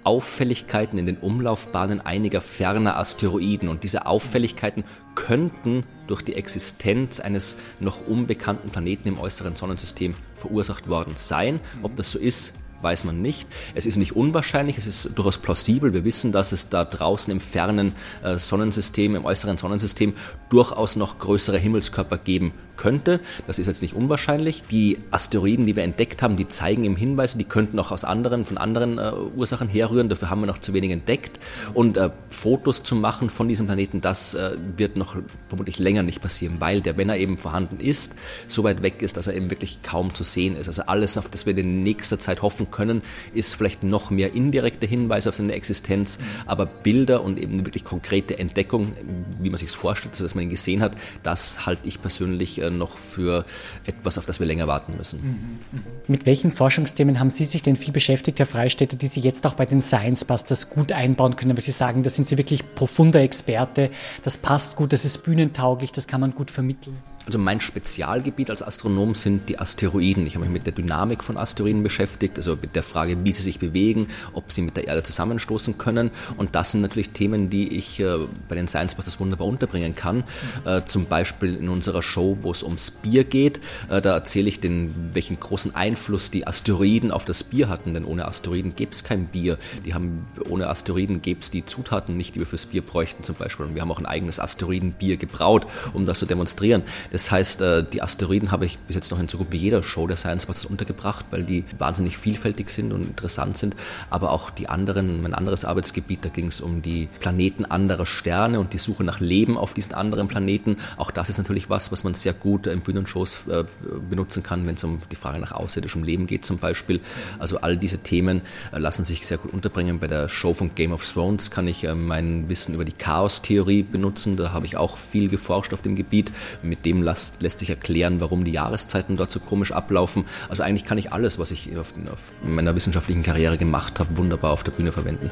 Auffälligkeiten 0.04 0.96
in 0.96 1.06
den 1.06 1.16
Umlaufbahnen 1.16 2.00
einiger 2.00 2.40
ferner 2.40 2.98
Asteroiden. 2.98 3.68
Und 3.68 3.82
diese 3.82 4.06
Auffälligkeiten 4.06 4.84
könnten 5.16 5.82
durch 6.06 6.22
die 6.22 6.36
Existenz 6.36 7.18
eines 7.18 7.56
noch 7.80 8.06
unbekannten 8.06 8.70
Planeten 8.70 9.08
im 9.08 9.18
äußeren 9.18 9.56
Sonnensystem 9.56 10.14
verursacht 10.36 10.88
worden 10.88 11.14
sein. 11.16 11.58
Ob 11.82 11.96
das 11.96 12.12
so 12.12 12.20
ist, 12.20 12.52
weiß 12.82 13.04
man 13.04 13.20
nicht. 13.22 13.48
Es 13.74 13.86
ist 13.86 13.96
nicht 13.96 14.14
unwahrscheinlich, 14.16 14.78
es 14.78 14.86
ist 14.86 15.10
durchaus 15.14 15.38
plausibel. 15.38 15.92
Wir 15.92 16.04
wissen, 16.04 16.32
dass 16.32 16.52
es 16.52 16.68
da 16.68 16.84
draußen 16.84 17.30
im 17.32 17.40
fernen 17.40 17.94
äh, 18.22 18.38
Sonnensystem, 18.38 19.14
im 19.14 19.24
äußeren 19.24 19.58
Sonnensystem 19.58 20.14
durchaus 20.50 20.96
noch 20.96 21.18
größere 21.18 21.58
Himmelskörper 21.58 22.18
geben 22.18 22.52
könnte. 22.78 23.20
Das 23.46 23.58
ist 23.58 23.66
jetzt 23.66 23.82
nicht 23.82 23.94
unwahrscheinlich. 23.94 24.62
Die 24.70 24.98
Asteroiden, 25.10 25.66
die 25.66 25.76
wir 25.76 25.82
entdeckt 25.82 26.22
haben, 26.22 26.36
die 26.36 26.48
zeigen 26.48 26.84
im 26.84 26.96
Hinweis, 26.96 27.36
die 27.36 27.44
könnten 27.44 27.78
auch 27.78 27.90
aus 27.90 28.04
anderen, 28.04 28.46
von 28.46 28.56
anderen 28.56 28.98
äh, 28.98 29.12
Ursachen 29.36 29.68
herrühren. 29.68 30.08
Dafür 30.08 30.30
haben 30.30 30.40
wir 30.40 30.46
noch 30.46 30.58
zu 30.58 30.72
wenig 30.72 30.92
entdeckt. 30.92 31.38
Und 31.74 31.98
äh, 31.98 32.10
Fotos 32.30 32.82
zu 32.82 32.94
machen 32.94 33.28
von 33.28 33.48
diesem 33.48 33.66
Planeten, 33.66 34.00
das 34.00 34.32
äh, 34.34 34.56
wird 34.76 34.96
noch 34.96 35.16
vermutlich 35.48 35.78
länger 35.78 36.02
nicht 36.02 36.22
passieren, 36.22 36.56
weil 36.60 36.80
der, 36.80 36.96
wenn 36.96 37.10
er 37.10 37.18
eben 37.18 37.36
vorhanden 37.36 37.80
ist, 37.80 38.14
so 38.46 38.64
weit 38.64 38.82
weg 38.82 39.02
ist, 39.02 39.16
dass 39.16 39.26
er 39.26 39.34
eben 39.34 39.50
wirklich 39.50 39.82
kaum 39.82 40.14
zu 40.14 40.22
sehen 40.22 40.56
ist. 40.56 40.68
Also 40.68 40.82
alles, 40.82 41.18
auf 41.18 41.28
das 41.28 41.44
wir 41.44 41.56
in 41.58 41.82
nächster 41.82 42.18
Zeit 42.18 42.42
hoffen 42.42 42.67
können, 42.70 43.02
ist 43.34 43.54
vielleicht 43.54 43.82
noch 43.82 44.10
mehr 44.10 44.34
indirekte 44.34 44.86
Hinweise 44.86 45.28
auf 45.28 45.34
seine 45.34 45.52
Existenz, 45.54 46.18
aber 46.46 46.66
Bilder 46.66 47.22
und 47.22 47.38
eben 47.38 47.64
wirklich 47.64 47.84
konkrete 47.84 48.38
Entdeckung, 48.38 48.92
wie 49.40 49.50
man 49.50 49.58
sich 49.58 49.68
es 49.68 49.74
vorstellt, 49.74 50.14
also 50.14 50.24
dass 50.24 50.34
man 50.34 50.44
ihn 50.44 50.50
gesehen 50.50 50.80
hat, 50.80 50.96
das 51.22 51.66
halte 51.66 51.88
ich 51.88 52.00
persönlich 52.00 52.60
äh, 52.60 52.70
noch 52.70 52.96
für 52.96 53.44
etwas, 53.84 54.18
auf 54.18 54.26
das 54.26 54.40
wir 54.40 54.46
länger 54.46 54.66
warten 54.68 54.94
müssen. 54.96 55.60
Mhm. 55.72 55.82
Mit 56.06 56.26
welchen 56.26 56.50
Forschungsthemen 56.50 57.20
haben 57.20 57.30
Sie 57.30 57.44
sich 57.44 57.62
denn 57.62 57.76
viel 57.76 57.92
beschäftigt, 57.92 58.38
Herr 58.38 58.46
Freistädter, 58.46 58.96
die 58.96 59.06
Sie 59.06 59.20
jetzt 59.20 59.46
auch 59.46 59.54
bei 59.54 59.66
den 59.66 59.80
Science 59.80 60.24
Busters 60.24 60.70
gut 60.70 60.92
einbauen 60.92 61.36
können? 61.36 61.56
Weil 61.56 61.62
Sie 61.62 61.70
sagen, 61.70 62.02
da 62.02 62.10
sind 62.10 62.28
Sie 62.28 62.38
wirklich 62.38 62.74
profunder 62.74 63.20
Experte, 63.20 63.90
das 64.22 64.38
passt 64.38 64.76
gut, 64.76 64.92
das 64.92 65.04
ist 65.04 65.18
bühnentauglich, 65.24 65.92
das 65.92 66.06
kann 66.06 66.20
man 66.20 66.34
gut 66.34 66.50
vermitteln. 66.50 66.96
Also 67.28 67.38
mein 67.38 67.60
Spezialgebiet 67.60 68.48
als 68.48 68.62
Astronom 68.62 69.14
sind 69.14 69.50
die 69.50 69.58
Asteroiden. 69.58 70.26
Ich 70.26 70.36
habe 70.36 70.46
mich 70.46 70.52
mit 70.52 70.64
der 70.64 70.72
Dynamik 70.72 71.22
von 71.22 71.36
Asteroiden 71.36 71.82
beschäftigt, 71.82 72.38
also 72.38 72.56
mit 72.56 72.74
der 72.74 72.82
Frage, 72.82 73.22
wie 73.22 73.32
sie 73.32 73.42
sich 73.42 73.58
bewegen, 73.58 74.06
ob 74.32 74.50
sie 74.50 74.62
mit 74.62 74.78
der 74.78 74.88
Erde 74.88 75.02
zusammenstoßen 75.02 75.76
können. 75.76 76.10
Und 76.38 76.54
das 76.54 76.70
sind 76.70 76.80
natürlich 76.80 77.10
Themen, 77.10 77.50
die 77.50 77.76
ich 77.76 78.00
äh, 78.00 78.16
bei 78.48 78.54
den 78.54 78.66
Science 78.66 78.94
Busters 78.94 79.20
wunderbar 79.20 79.46
unterbringen 79.46 79.94
kann. 79.94 80.24
Äh, 80.64 80.86
zum 80.86 81.04
Beispiel 81.04 81.54
in 81.54 81.68
unserer 81.68 82.02
Show, 82.02 82.38
wo 82.40 82.50
es 82.50 82.62
ums 82.62 82.90
Bier 82.90 83.24
geht. 83.24 83.60
Äh, 83.90 84.00
da 84.00 84.14
erzähle 84.14 84.48
ich 84.48 84.60
den, 84.60 85.10
welchen 85.12 85.38
großen 85.38 85.74
Einfluss 85.74 86.30
die 86.30 86.46
Asteroiden 86.46 87.10
auf 87.10 87.26
das 87.26 87.44
Bier 87.44 87.68
hatten. 87.68 87.92
Denn 87.92 88.06
ohne 88.06 88.24
Asteroiden 88.24 88.74
gäbe 88.74 88.92
es 88.92 89.04
kein 89.04 89.26
Bier. 89.26 89.58
Die 89.84 89.92
haben, 89.92 90.24
ohne 90.48 90.68
Asteroiden 90.68 91.20
gäbe 91.20 91.40
es 91.42 91.50
die 91.50 91.66
Zutaten 91.66 92.16
nicht, 92.16 92.36
die 92.36 92.38
wir 92.38 92.46
fürs 92.46 92.64
Bier 92.64 92.80
bräuchten 92.80 93.22
zum 93.22 93.34
Beispiel. 93.34 93.66
Und 93.66 93.74
wir 93.74 93.82
haben 93.82 93.92
auch 93.92 93.98
ein 93.98 94.06
eigenes 94.06 94.40
Asteroidenbier 94.40 95.18
gebraut, 95.18 95.66
um 95.92 96.06
das 96.06 96.20
zu 96.20 96.24
demonstrieren. 96.24 96.84
Das 97.17 97.17
das 97.18 97.32
heißt, 97.32 97.60
äh, 97.62 97.82
die 97.82 98.00
Asteroiden 98.00 98.52
habe 98.52 98.64
ich 98.64 98.78
bis 98.78 98.94
jetzt 98.94 99.10
noch 99.10 99.18
in 99.18 99.26
so 99.26 99.38
gut 99.38 99.48
wie 99.50 99.56
jeder 99.56 99.82
Show 99.82 100.06
der 100.06 100.16
Science 100.16 100.46
Busters 100.46 100.66
untergebracht, 100.66 101.26
weil 101.32 101.42
die 101.42 101.64
wahnsinnig 101.76 102.16
vielfältig 102.16 102.70
sind 102.70 102.92
und 102.92 103.02
interessant 103.02 103.58
sind. 103.58 103.74
Aber 104.08 104.30
auch 104.30 104.50
die 104.50 104.68
anderen, 104.68 105.20
mein 105.20 105.34
anderes 105.34 105.64
Arbeitsgebiet, 105.64 106.24
da 106.24 106.28
ging 106.28 106.46
es 106.46 106.60
um 106.60 106.80
die 106.80 107.08
Planeten 107.18 107.64
anderer 107.64 108.06
Sterne 108.06 108.60
und 108.60 108.72
die 108.72 108.78
Suche 108.78 109.02
nach 109.02 109.18
Leben 109.18 109.58
auf 109.58 109.74
diesen 109.74 109.94
anderen 109.94 110.28
Planeten. 110.28 110.76
Auch 110.96 111.10
das 111.10 111.28
ist 111.28 111.38
natürlich 111.38 111.68
was, 111.68 111.90
was 111.90 112.04
man 112.04 112.14
sehr 112.14 112.34
gut 112.34 112.68
in 112.68 112.82
Bühnenshows 112.82 113.38
äh, 113.48 113.64
benutzen 114.08 114.44
kann, 114.44 114.64
wenn 114.68 114.76
es 114.76 114.84
um 114.84 115.00
die 115.10 115.16
Frage 115.16 115.40
nach 115.40 115.50
außerirdischem 115.50 116.04
Leben 116.04 116.28
geht 116.28 116.44
zum 116.44 116.58
Beispiel. 116.58 117.00
Also 117.40 117.62
all 117.62 117.76
diese 117.76 117.98
Themen 117.98 118.42
äh, 118.72 118.78
lassen 118.78 119.04
sich 119.04 119.26
sehr 119.26 119.38
gut 119.38 119.52
unterbringen. 119.52 119.98
Bei 119.98 120.06
der 120.06 120.28
Show 120.28 120.54
von 120.54 120.76
Game 120.76 120.92
of 120.92 121.04
Thrones 121.04 121.50
kann 121.50 121.66
ich 121.66 121.84
mein 121.92 122.48
Wissen 122.48 122.74
über 122.74 122.84
die 122.84 122.92
Chaos-Theorie 122.92 123.82
benutzen. 123.82 124.36
Da 124.36 124.52
habe 124.52 124.66
ich 124.66 124.76
auch 124.76 124.96
viel 124.96 125.28
geforscht 125.28 125.74
auf 125.74 125.82
dem 125.82 125.96
Gebiet. 125.96 126.30
Mit 126.62 126.84
dem 126.84 127.02
lässt, 127.08 127.42
lässt 127.42 127.58
sich 127.58 127.70
erklären, 127.70 128.20
warum 128.20 128.44
die 128.44 128.52
Jahreszeiten 128.52 129.16
dort 129.16 129.30
so 129.30 129.40
komisch 129.40 129.72
ablaufen. 129.72 130.24
Also 130.48 130.62
eigentlich 130.62 130.84
kann 130.84 130.98
ich 130.98 131.12
alles, 131.12 131.38
was 131.38 131.50
ich 131.50 131.76
auf, 131.76 131.92
auf 132.12 132.20
meiner 132.42 132.74
wissenschaftlichen 132.74 133.22
Karriere 133.22 133.58
gemacht 133.58 133.98
habe, 133.98 134.16
wunderbar 134.16 134.52
auf 134.52 134.62
der 134.62 134.72
Bühne 134.72 134.92
verwenden. 134.92 135.30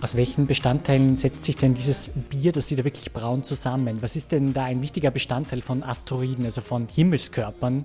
Aus 0.00 0.16
welchen 0.16 0.46
Bestandteilen 0.46 1.16
setzt 1.16 1.44
sich 1.44 1.56
denn 1.56 1.74
dieses 1.74 2.10
Bier, 2.30 2.52
das 2.52 2.68
Sie 2.68 2.76
da 2.76 2.84
wirklich 2.84 3.12
braun, 3.12 3.44
zusammen? 3.44 3.98
Was 4.00 4.16
ist 4.16 4.32
denn 4.32 4.52
da 4.52 4.64
ein 4.64 4.82
wichtiger 4.82 5.10
Bestandteil 5.10 5.62
von 5.62 5.82
Asteroiden, 5.82 6.44
also 6.44 6.60
von 6.60 6.88
Himmelskörpern? 6.88 7.84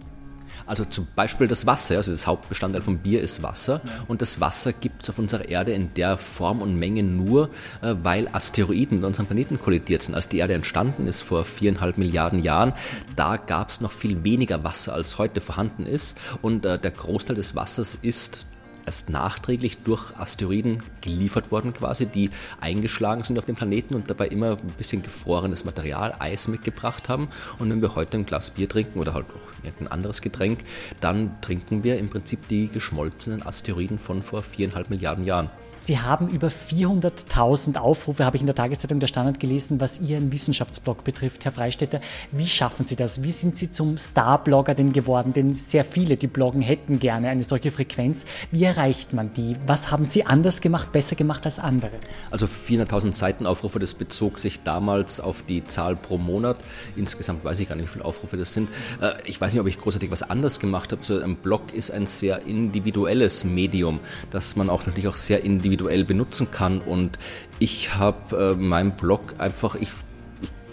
Also 0.65 0.85
zum 0.85 1.07
Beispiel 1.15 1.47
das 1.47 1.65
Wasser, 1.65 1.97
also 1.97 2.11
das 2.11 2.27
Hauptbestandteil 2.27 2.81
von 2.81 2.97
Bier 2.99 3.21
ist 3.21 3.43
Wasser 3.43 3.81
und 4.07 4.21
das 4.21 4.39
Wasser 4.39 4.73
gibt 4.73 5.03
es 5.03 5.09
auf 5.09 5.19
unserer 5.19 5.47
Erde 5.49 5.73
in 5.73 5.93
der 5.93 6.17
Form 6.17 6.61
und 6.61 6.77
Menge 6.77 7.03
nur, 7.03 7.49
äh, 7.81 7.95
weil 8.01 8.27
Asteroiden 8.31 8.97
mit 8.97 9.05
unserem 9.05 9.27
Planeten 9.27 9.59
kollidiert 9.59 10.03
sind. 10.03 10.15
Als 10.15 10.29
die 10.29 10.37
Erde 10.37 10.53
entstanden 10.53 11.07
ist 11.07 11.21
vor 11.21 11.45
viereinhalb 11.45 11.97
Milliarden 11.97 12.39
Jahren, 12.41 12.73
da 13.15 13.37
gab 13.37 13.69
es 13.69 13.81
noch 13.81 13.91
viel 13.91 14.23
weniger 14.23 14.63
Wasser, 14.63 14.93
als 14.93 15.17
heute 15.17 15.41
vorhanden 15.41 15.85
ist 15.85 16.17
und 16.41 16.65
äh, 16.65 16.79
der 16.79 16.91
Großteil 16.91 17.35
des 17.35 17.55
Wassers 17.55 17.95
ist 18.01 18.45
erst 18.85 19.09
nachträglich 19.09 19.77
durch 19.79 20.15
Asteroiden 20.17 20.83
geliefert 21.01 21.51
worden 21.51 21.73
quasi, 21.73 22.05
die 22.05 22.31
eingeschlagen 22.59 23.23
sind 23.23 23.37
auf 23.37 23.45
dem 23.45 23.55
Planeten 23.55 23.95
und 23.95 24.09
dabei 24.09 24.27
immer 24.27 24.51
ein 24.51 24.73
bisschen 24.77 25.01
gefrorenes 25.01 25.65
Material, 25.65 26.15
Eis 26.19 26.47
mitgebracht 26.47 27.09
haben. 27.09 27.29
Und 27.59 27.69
wenn 27.69 27.81
wir 27.81 27.95
heute 27.95 28.17
ein 28.17 28.25
Glas 28.25 28.51
Bier 28.51 28.67
trinken 28.67 28.99
oder 28.99 29.13
halt 29.13 29.25
auch 29.29 29.52
irgendein 29.63 29.89
anderes 29.89 30.21
Getränk, 30.21 30.59
dann 31.01 31.39
trinken 31.41 31.83
wir 31.83 31.97
im 31.97 32.09
Prinzip 32.09 32.47
die 32.47 32.67
geschmolzenen 32.67 33.45
Asteroiden 33.45 33.99
von 33.99 34.21
vor 34.21 34.43
viereinhalb 34.43 34.89
Milliarden 34.89 35.25
Jahren. 35.25 35.49
Sie 35.83 35.99
haben 35.99 36.29
über 36.29 36.47
400.000 36.47 37.75
Aufrufe, 37.75 38.23
habe 38.23 38.37
ich 38.37 38.41
in 38.41 38.45
der 38.45 38.55
Tageszeitung 38.55 39.01
der 39.01 39.07
Standard 39.07 39.41
gelesen, 39.41 39.81
was 39.81 39.99
Ihren 39.99 40.31
Wissenschaftsblog 40.31 41.03
betrifft. 41.03 41.43
Herr 41.43 41.51
Freistetter, 41.51 41.99
wie 42.31 42.47
schaffen 42.47 42.85
Sie 42.85 42.95
das? 42.95 43.21
Wie 43.21 43.33
sind 43.33 43.57
Sie 43.57 43.69
zum 43.69 43.97
Star-Blogger 43.97 44.75
denn 44.75 44.93
geworden? 44.93 45.33
Denn 45.33 45.53
sehr 45.53 45.83
viele, 45.83 46.15
die 46.15 46.27
bloggen, 46.27 46.61
hätten 46.61 46.99
gerne 46.99 47.27
eine 47.27 47.43
solche 47.43 47.69
Frequenz. 47.69 48.25
Wie 48.49 48.63
erreicht 48.63 49.11
man 49.11 49.33
die? 49.33 49.57
Was 49.67 49.91
haben 49.91 50.05
Sie 50.05 50.25
anders 50.25 50.61
gemacht, 50.61 50.93
besser 50.93 51.17
gemacht 51.17 51.43
als 51.43 51.59
andere? 51.59 51.91
Also 52.31 52.45
400.000 52.45 53.11
Seitenaufrufe, 53.11 53.79
das 53.79 53.93
bezog 53.93 54.39
sich 54.39 54.63
damals 54.63 55.19
auf 55.19 55.43
die 55.43 55.65
Zahl 55.65 55.97
pro 55.97 56.17
Monat. 56.17 56.55
Insgesamt 56.95 57.43
weiß 57.43 57.59
ich 57.59 57.67
gar 57.67 57.75
nicht, 57.75 57.89
wie 57.89 57.91
viele 57.91 58.05
Aufrufe 58.05 58.37
das 58.37 58.53
sind. 58.53 58.69
Äh, 59.01 59.15
ich 59.25 59.41
weiß 59.41 59.51
nicht, 59.51 59.59
ob 59.59 59.67
ich 59.67 59.77
großartig 59.81 60.09
was 60.11 60.23
anders 60.23 60.61
gemacht 60.61 60.93
habe. 60.93 61.03
So 61.03 61.19
ein 61.19 61.35
Blog 61.35 61.73
ist 61.73 61.91
ein 61.91 62.05
sehr 62.05 62.43
individuelles 62.43 63.43
Medium, 63.43 63.99
das 64.31 64.55
man 64.55 64.69
auch 64.69 64.85
natürlich 64.85 65.09
auch 65.09 65.17
sehr 65.17 65.43
individuell 65.43 65.72
individuell 65.73 66.05
benutzen 66.05 66.51
kann. 66.51 66.79
Und 66.79 67.17
ich 67.59 67.95
habe 67.95 68.55
äh, 68.55 68.55
meinen 68.55 68.91
Blog 68.91 69.35
einfach, 69.39 69.75
ich 69.75 69.91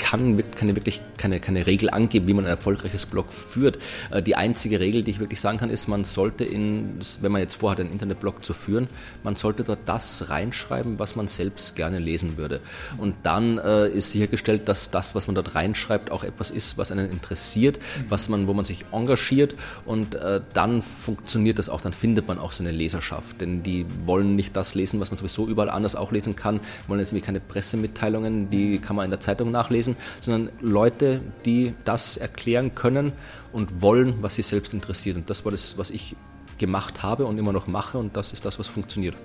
kann 0.01 0.43
keine 0.57 0.75
wirklich 0.75 1.01
keine, 1.17 1.39
keine 1.39 1.67
Regel 1.67 1.91
angeben, 1.91 2.27
wie 2.27 2.35
man 2.35 2.47
ein 2.47 2.51
erfolgreiches 2.51 3.07
Blog 3.07 3.33
führt. 3.33 3.79
Äh, 4.11 4.23
die 4.23 4.35
einzige 4.35 4.81
Regel, 4.81 5.05
die 5.05 5.13
ich 5.13 5.21
wirklich 5.21 5.41
sagen 5.41 5.59
kann, 5.59 5.71
ist, 5.71 5.87
man 5.87 6.05
sollte 6.05 6.45
in, 6.45 6.99
wenn 7.21 7.31
man 7.31 7.41
jetzt 7.41 7.55
vorhat, 7.55 7.79
einen 7.79 7.93
Internetblog 7.93 8.45
zu 8.45 8.55
führen, 8.55 8.89
man 9.23 9.37
sollte 9.37 9.63
dort 9.63 9.81
das 9.87 10.31
reinschreiben, 10.31 10.99
was 10.99 11.15
man 11.15 11.29
selbst 11.29 11.77
gerne 11.77 11.99
lesen 11.99 12.37
würde. 12.39 12.61
Und 12.99 13.15
dann 13.23 13.59
äh, 13.59 13.89
ist 13.89 14.13
sichergestellt, 14.13 14.69
dass 14.69 14.91
das, 14.91 15.15
was 15.15 15.27
man 15.27 15.35
dort 15.35 15.55
reinschreibt, 15.55 16.11
auch 16.11 16.25
etwas 16.25 16.51
ist, 16.51 16.79
was 16.79 16.91
einen 16.91 17.11
interessiert, 17.11 17.79
was 18.09 18.29
man, 18.29 18.49
wo 18.49 18.55
man 18.55 18.65
sich 18.65 18.87
engagiert 18.93 19.55
und 19.85 20.15
äh, 20.15 20.41
dann 20.55 20.81
funktioniert 20.83 21.59
das 21.59 21.69
auch, 21.69 21.83
dann 21.83 21.93
findet 21.93 22.27
man 22.27 22.39
auch 22.39 22.53
seine 22.53 22.71
Leserschaft. 22.73 23.41
Denn 23.41 23.63
die 23.63 23.85
wollen 24.07 24.37
nicht 24.37 24.57
das 24.57 24.75
lesen, 24.75 25.01
was 25.01 25.11
man 25.11 25.19
sowieso 25.19 25.47
überall 25.47 25.71
anders 25.71 25.95
auch 25.95 26.13
lesen 26.13 26.35
kann, 26.35 26.61
wollen 26.89 27.01
jetzt 27.01 27.13
nämlich 27.13 27.27
keine 27.27 27.41
Pressemitteilungen, 27.41 28.49
die 28.49 28.79
kann 28.79 28.97
man 28.97 29.05
in 29.05 29.11
der 29.11 29.21
Zeitung 29.21 29.51
nachlesen 29.51 29.90
lesen, 29.91 29.97
sondern 30.21 30.53
Leute, 30.61 31.21
die 31.45 31.75
das 31.85 32.17
erklären 32.17 32.75
können 32.75 33.13
und 33.53 33.83
wollen, 33.83 34.23
was 34.23 34.35
sie 34.35 34.43
selbst 34.43 34.75
interessiert. 34.75 35.17
Und 35.17 35.31
das 35.31 35.45
war 35.45 35.53
das, 35.53 35.77
was 35.79 35.91
ich 35.91 36.17
gemacht 36.59 37.03
habe 37.03 37.25
und 37.25 37.39
immer 37.39 37.53
noch 37.53 37.67
mache 37.67 37.99
und 37.99 38.17
das 38.17 38.33
ist 38.33 38.45
das, 38.45 38.59
was 38.59 38.69
funktioniert. 38.69 39.17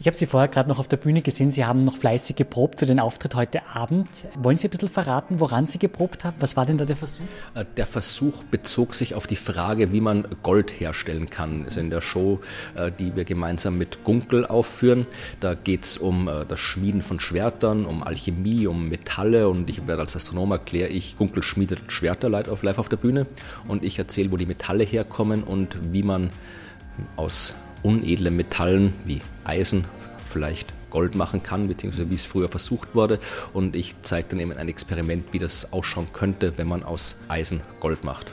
Ich 0.00 0.06
habe 0.06 0.16
Sie 0.16 0.26
vorher 0.26 0.48
gerade 0.48 0.68
noch 0.68 0.78
auf 0.78 0.88
der 0.88 0.96
Bühne 0.96 1.22
gesehen. 1.22 1.50
Sie 1.50 1.64
haben 1.64 1.84
noch 1.84 1.96
fleißig 1.96 2.36
geprobt 2.36 2.80
für 2.80 2.86
den 2.86 2.98
Auftritt 2.98 3.34
heute 3.34 3.66
Abend. 3.66 4.08
Wollen 4.34 4.56
Sie 4.56 4.66
ein 4.66 4.70
bisschen 4.70 4.88
verraten, 4.88 5.40
woran 5.40 5.66
Sie 5.66 5.78
geprobt 5.78 6.24
haben? 6.24 6.36
Was 6.40 6.56
war 6.56 6.66
denn 6.66 6.78
da 6.78 6.84
der 6.84 6.96
Versuch? 6.96 7.24
Äh, 7.54 7.64
der 7.76 7.86
Versuch 7.86 8.42
bezog 8.44 8.94
sich 8.94 9.14
auf 9.14 9.26
die 9.26 9.36
Frage, 9.36 9.92
wie 9.92 10.00
man 10.00 10.26
Gold 10.42 10.72
herstellen 10.80 11.30
kann. 11.30 11.64
Also 11.64 11.80
in 11.80 11.90
der 11.90 12.00
Show, 12.00 12.40
äh, 12.74 12.90
die 12.90 13.14
wir 13.14 13.24
gemeinsam 13.24 13.78
mit 13.78 14.04
Gunkel 14.04 14.46
aufführen, 14.46 15.06
da 15.40 15.54
geht 15.54 15.84
es 15.84 15.96
um 15.96 16.28
äh, 16.28 16.44
das 16.46 16.58
Schmieden 16.58 17.02
von 17.02 17.20
Schwertern, 17.20 17.84
um 17.84 18.02
Alchemie, 18.02 18.66
um 18.66 18.88
Metalle 18.88 19.48
und 19.48 19.70
ich 19.70 19.86
werde 19.86 20.02
als 20.02 20.16
Astronom 20.16 20.50
erkläre 20.50 20.88
ich, 20.88 21.16
Gunkel 21.16 21.42
schmiedet 21.42 21.80
Schwerter 21.88 22.28
live 22.28 22.78
auf 22.78 22.88
der 22.88 22.96
Bühne 22.96 23.26
und 23.68 23.84
ich 23.84 23.98
erzähle, 23.98 24.32
wo 24.32 24.36
die 24.36 24.46
Metalle 24.46 24.84
herkommen 24.84 25.42
und 25.42 25.76
wie 25.92 26.02
man 26.02 26.30
aus 27.16 27.54
unedle 27.84 28.32
Metallen 28.32 28.94
wie 29.04 29.20
Eisen 29.44 29.84
vielleicht 30.26 30.72
Gold 30.90 31.14
machen 31.14 31.42
kann, 31.42 31.68
beziehungsweise 31.68 32.10
wie 32.10 32.14
es 32.14 32.24
früher 32.24 32.48
versucht 32.48 32.94
wurde. 32.94 33.20
Und 33.52 33.76
ich 33.76 33.94
zeige 34.02 34.28
dann 34.30 34.40
eben 34.40 34.52
ein 34.52 34.68
Experiment, 34.68 35.32
wie 35.32 35.38
das 35.38 35.72
ausschauen 35.72 36.08
könnte, 36.12 36.56
wenn 36.56 36.66
man 36.66 36.82
aus 36.82 37.16
Eisen 37.28 37.60
Gold 37.80 38.02
macht. 38.02 38.32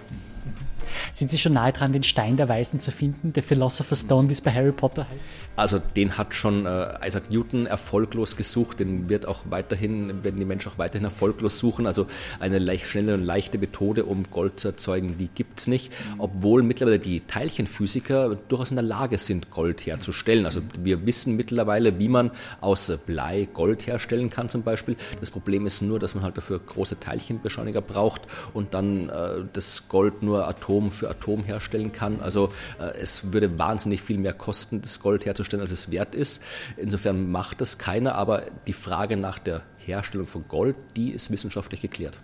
Sind 1.12 1.30
Sie 1.30 1.38
schon 1.38 1.54
nahe 1.54 1.72
dran, 1.72 1.94
den 1.94 2.04
Stein 2.04 2.38
der 2.38 2.50
Weisen 2.50 2.80
zu 2.80 2.92
finden, 2.92 3.34
der 3.34 3.44
Philosopher's 3.44 4.02
Stone, 4.02 4.30
wie 4.30 4.34
es 4.34 4.42
bei 4.42 4.52
Harry 4.52 4.72
Potter 4.72 5.08
heißt? 5.10 5.26
Also 5.58 5.80
den 5.80 6.18
hat 6.18 6.34
schon 6.34 6.66
äh, 6.66 7.06
Isaac 7.06 7.30
Newton 7.30 7.66
erfolglos 7.66 8.38
gesucht, 8.38 8.80
den 8.80 9.10
wird 9.10 9.28
auch 9.28 9.42
weiterhin, 9.50 10.24
werden 10.24 10.40
die 10.40 10.46
Menschen 10.46 10.72
auch 10.72 10.78
weiterhin 10.78 11.04
erfolglos 11.04 11.60
suchen. 11.60 11.86
Also 11.86 12.08
eine 12.40 12.58
leicht, 12.58 12.88
schnelle 12.88 13.14
und 13.14 13.24
leichte 13.24 13.58
Methode, 13.58 14.06
um 14.06 14.24
Gold 14.32 14.60
zu 14.60 14.70
erzeugen, 14.70 15.18
die 15.20 15.28
gibt 15.28 15.60
es 15.60 15.68
nicht. 15.68 15.92
Obwohl 16.18 16.64
mittlerweile 16.64 17.00
die 17.00 17.20
Teilchenphysiker 17.20 18.36
durchaus 18.48 18.72
in 18.72 18.78
der 18.78 18.84
Lage 18.84 19.18
sind, 19.18 19.52
Gold 19.52 19.86
herzustellen. 19.86 20.46
Also 20.46 20.62
wir 20.80 21.06
wissen 21.06 21.36
mittlerweile, 21.36 22.00
wie 22.00 22.08
man 22.08 22.32
aus 22.62 22.92
Blei 23.06 23.48
Gold 23.54 23.86
herstellen 23.86 24.30
kann 24.30 24.50
zum 24.50 24.64
Beispiel. 24.64 24.96
Das 25.20 25.32
Problem 25.32 25.68
ist 25.68 25.82
nur, 25.82 26.00
dass 26.00 26.16
man 26.16 26.24
halt 26.24 26.38
dafür 26.38 26.60
große 26.60 27.00
Teilchenbeschleuniger 27.00 27.82
braucht 27.82 28.22
und 28.54 28.74
dann 28.74 29.10
äh, 29.10 29.44
das 29.54 29.90
Gold 29.90 30.24
nur 30.24 30.48
Atom 30.48 30.81
für 30.90 31.10
Atom 31.10 31.44
herstellen 31.44 31.92
kann. 31.92 32.22
Also 32.22 32.52
äh, 32.80 32.98
es 32.98 33.34
würde 33.34 33.60
wahnsinnig 33.60 34.02
viel 34.02 34.18
mehr 34.18 34.34
kosten, 34.34 34.82
das 34.82 35.00
Gold 35.02 35.26
herzustellen, 35.26 35.62
als 35.62 35.72
es 35.72 35.92
wert 35.92 36.16
ist. 36.16 36.42
Insofern 36.78 37.30
macht 37.30 37.62
das 37.62 37.78
keiner, 37.78 38.16
aber 38.16 38.44
die 38.66 38.74
Frage 38.74 39.18
nach 39.18 39.38
der 39.38 39.62
Herstellung 39.78 40.28
von 40.28 40.48
Gold, 40.48 40.76
die 40.96 41.12
ist 41.12 41.30
wissenschaftlich 41.30 41.82
geklärt. 41.82 42.18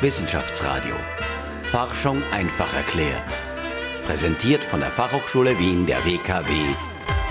Wissenschaftsradio. 0.00 0.94
Forschung 1.62 2.22
einfach 2.32 2.72
erklärt. 2.74 3.32
Präsentiert 4.04 4.62
von 4.62 4.80
der 4.80 4.90
Fachhochschule 4.90 5.58
Wien 5.58 5.86
der 5.86 6.04
WKW 6.04 6.52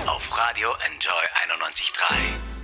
auf 0.08 0.38
Radio 0.38 0.70
Enjoy 0.88 1.24
91.3. 1.48 2.55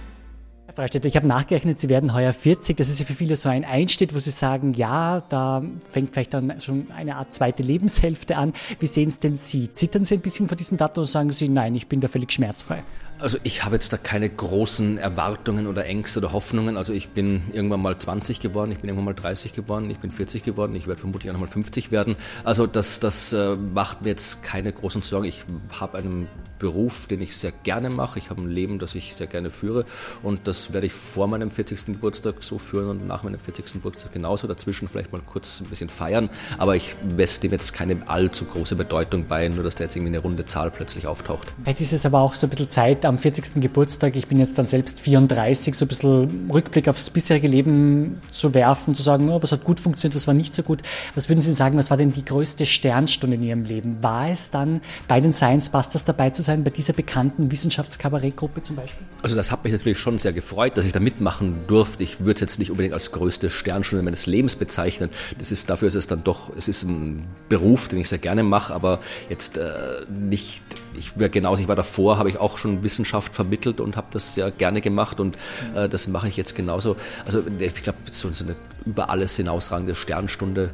Herr 0.72 0.84
Freistetter, 0.84 1.10
ich 1.10 1.18
habe 1.18 1.28
nachgerechnet, 1.28 1.82
Sie 1.82 1.90
werden 1.90 2.14
heuer 2.14 2.32
40. 2.32 2.78
Das 2.78 2.88
ist 2.88 2.98
ja 2.98 3.06
für 3.06 3.14
viele 3.14 3.36
so 3.36 3.50
ein 3.50 3.66
Einstieg, 3.66 4.16
wo 4.16 4.20
Sie 4.20 4.32
sagen, 4.32 4.74
ja, 4.74 5.20
da 5.20 5.62
fängt 5.92 6.14
vielleicht 6.14 6.34
dann 6.34 6.62
schon 6.62 6.90
eine 6.92 7.18
Art 7.18 7.34
zweite 7.34 7.62
Lebenshälfte 7.62 8.38
an. 8.38 8.54
Wie 8.80 8.86
sehen 8.86 9.10
es 9.10 9.20
denn 9.20 9.36
Sie? 9.36 9.70
Zittern 9.70 10.06
Sie 10.06 10.16
ein 10.16 10.22
bisschen 10.22 10.48
vor 10.48 10.56
diesem 10.56 10.78
Datum 10.78 11.02
oder 11.02 11.12
sagen 11.12 11.32
Sie, 11.34 11.50
nein, 11.50 11.76
ich 11.76 11.88
bin 11.88 12.00
da 12.00 12.08
völlig 12.08 12.32
schmerzfrei? 12.32 12.84
Also 13.22 13.38
ich 13.44 13.64
habe 13.64 13.76
jetzt 13.76 13.94
da 13.94 13.98
keine 13.98 14.28
großen 14.28 14.98
Erwartungen 14.98 15.68
oder 15.68 15.86
Ängste 15.86 16.18
oder 16.18 16.34
Hoffnungen. 16.34 16.76
Also 16.76 16.92
ich 16.92 17.10
bin 17.10 17.44
irgendwann 17.54 17.80
mal 17.80 17.96
20 17.96 18.40
geworden, 18.40 18.72
ich 18.72 18.80
bin 18.80 18.90
irgendwann 18.90 19.06
mal 19.06 19.14
30 19.14 19.54
geworden, 19.54 19.92
ich 19.92 20.00
bin 20.00 20.10
40 20.10 20.42
geworden, 20.42 20.74
ich 20.74 20.88
werde 20.88 21.00
vermutlich 21.02 21.30
auch 21.30 21.34
nochmal 21.34 21.50
50 21.50 21.92
werden. 21.92 22.16
Also 22.44 22.66
das, 22.66 23.00
das 23.00 23.32
äh, 23.32 23.56
macht 23.56 24.02
mir 24.02 24.10
jetzt 24.10 24.42
keine 24.42 24.74
großen 24.74 25.04
Sorgen. 25.04 25.26
Ich 25.26 25.44
habe 25.80 26.00
einen 26.00 26.28
Beruf, 26.58 27.08
den 27.08 27.22
ich 27.22 27.36
sehr 27.36 27.52
gerne 27.52 27.90
mache. 27.90 28.18
Ich 28.20 28.30
habe 28.30 28.42
ein 28.42 28.50
Leben, 28.50 28.80
das 28.80 28.96
ich 28.96 29.16
sehr 29.16 29.28
gerne 29.28 29.50
führe 29.50 29.86
und 30.22 30.48
das 30.48 30.74
werde 30.74 30.88
ich 30.88 30.94
vor 30.94 31.28
meinem 31.28 31.50
40. 31.50 31.88
Geburtstag 31.88 32.36
so 32.42 32.60
führen 32.60 32.90
und 32.90 33.08
nach 33.08 33.24
meinem 33.24 33.40
40. 33.40 33.74
Geburtstag 33.74 34.14
genauso. 34.14 34.48
Dazwischen 34.48 34.88
vielleicht 34.88 35.12
mal 35.12 35.22
kurz 35.26 35.60
ein 35.60 35.68
bisschen 35.68 35.90
feiern, 35.90 36.30
aber 36.58 36.76
ich 36.76 36.96
messe 37.16 37.42
dem 37.42 37.52
jetzt 37.52 37.74
keine 37.74 37.98
allzu 38.08 38.46
große 38.46 38.76
Bedeutung 38.76 39.26
bei, 39.28 39.48
nur 39.48 39.64
dass 39.64 39.76
da 39.76 39.84
jetzt 39.84 39.96
irgendwie 39.96 40.16
eine 40.16 40.20
runde 40.20 40.46
Zahl 40.46 40.72
plötzlich 40.72 41.08
auftaucht. 41.08 41.54
Vielleicht 41.64 41.82
ist 41.82 41.94
es 41.94 42.06
aber 42.06 42.20
auch 42.20 42.36
so 42.36 42.48
ein 42.48 42.52
bisschen 42.52 42.70
Zeit 42.70 43.06
am 43.12 43.20
40. 43.20 43.62
Geburtstag. 43.62 44.16
Ich 44.16 44.28
bin 44.28 44.40
jetzt 44.40 44.58
dann 44.58 44.66
selbst 44.66 45.00
34, 45.02 45.76
so 45.76 45.86
ein 45.86 45.88
bisschen 45.88 46.50
Rückblick 46.52 46.88
aufs 46.88 47.10
bisherige 47.10 47.48
Leben 47.48 48.22
zu 48.32 48.54
werfen, 48.54 48.96
zu 48.96 49.04
sagen, 49.04 49.30
oh, 49.30 49.42
was 49.44 49.52
hat 49.52 49.64
gut 49.64 49.80
funktioniert, 49.80 50.16
was 50.16 50.26
war 50.26 50.34
nicht 50.34 50.54
so 50.54 50.64
gut. 50.64 50.82
Was 51.16 51.30
würden 51.30 51.42
Sie 51.42 51.54
sagen, 51.54 51.78
was 51.78 51.90
war 51.90 51.98
denn 51.98 52.12
die 52.12 52.26
größte 52.26 52.66
Sternstunde 52.66 53.36
in 53.36 53.44
Ihrem 53.44 53.66
Leben? 53.66 53.98
War 54.02 54.30
es 54.30 54.52
dann 54.52 54.82
bei 55.08 55.20
den 55.20 55.34
Science 55.34 55.70
Busters 55.70 56.06
dabei 56.06 56.30
zu 56.32 56.42
sein? 56.42 56.62
bei 56.64 56.70
dieser 56.70 56.94
bekannten 56.94 57.52
Wissenschaftskabarettgruppe 57.52 58.64
zum 58.64 58.76
Beispiel? 58.76 59.06
Also 59.22 59.36
das 59.36 59.52
hat 59.52 59.64
mich 59.64 59.74
natürlich 59.74 59.98
schon 59.98 60.18
sehr 60.20 60.34
gefreut, 60.34 60.78
dass 60.78 60.86
ich 60.86 60.94
da 60.94 61.00
mitmachen 61.00 61.56
durfte. 61.68 62.04
Ich 62.04 62.20
würde 62.20 62.34
es 62.36 62.42
jetzt 62.42 62.60
nicht 62.60 62.72
unbedingt 62.72 62.94
als 62.94 63.12
größte 63.12 63.50
Sternstunde 63.50 64.04
meines 64.04 64.26
Lebens 64.26 64.56
bezeichnen. 64.56 65.10
Das 65.38 65.52
ist, 65.52 65.70
dafür 65.70 65.88
ist 65.88 65.96
es 65.96 66.08
dann 66.08 66.24
doch, 66.24 66.52
es 66.56 66.68
ist 66.68 66.84
ein 66.84 67.26
Beruf, 67.50 67.88
den 67.88 68.00
ich 68.00 68.10
sehr 68.10 68.20
gerne 68.20 68.44
mache, 68.44 68.74
aber 68.74 69.00
jetzt 69.30 69.58
äh, 69.58 70.06
nicht, 70.10 70.62
ich 70.96 71.18
wäre 71.18 71.30
genauso, 71.30 71.62
ich 71.62 71.68
war 71.68 71.76
davor, 71.76 72.18
habe 72.18 72.30
ich 72.30 72.38
auch 72.38 72.58
schon 72.58 72.84
Wissenschaft 72.84 73.36
vermittelt 73.36 73.80
und 73.80 73.98
habe 73.98 74.08
das 74.12 74.36
sehr 74.36 74.52
gerne 74.52 74.82
gemacht 74.82 75.20
und 75.20 75.38
äh, 75.76 75.90
das 75.90 76.08
mache 76.08 76.28
ich 76.28 76.38
jetzt 76.38 76.56
genauso. 76.56 76.96
Also 77.26 77.44
ich 77.60 77.76
glaube, 77.76 78.00
so 78.12 78.28
eine 78.28 78.56
über 78.86 79.10
alles 79.10 79.36
hinausragende 79.36 79.96
Sternstunde 79.96 80.72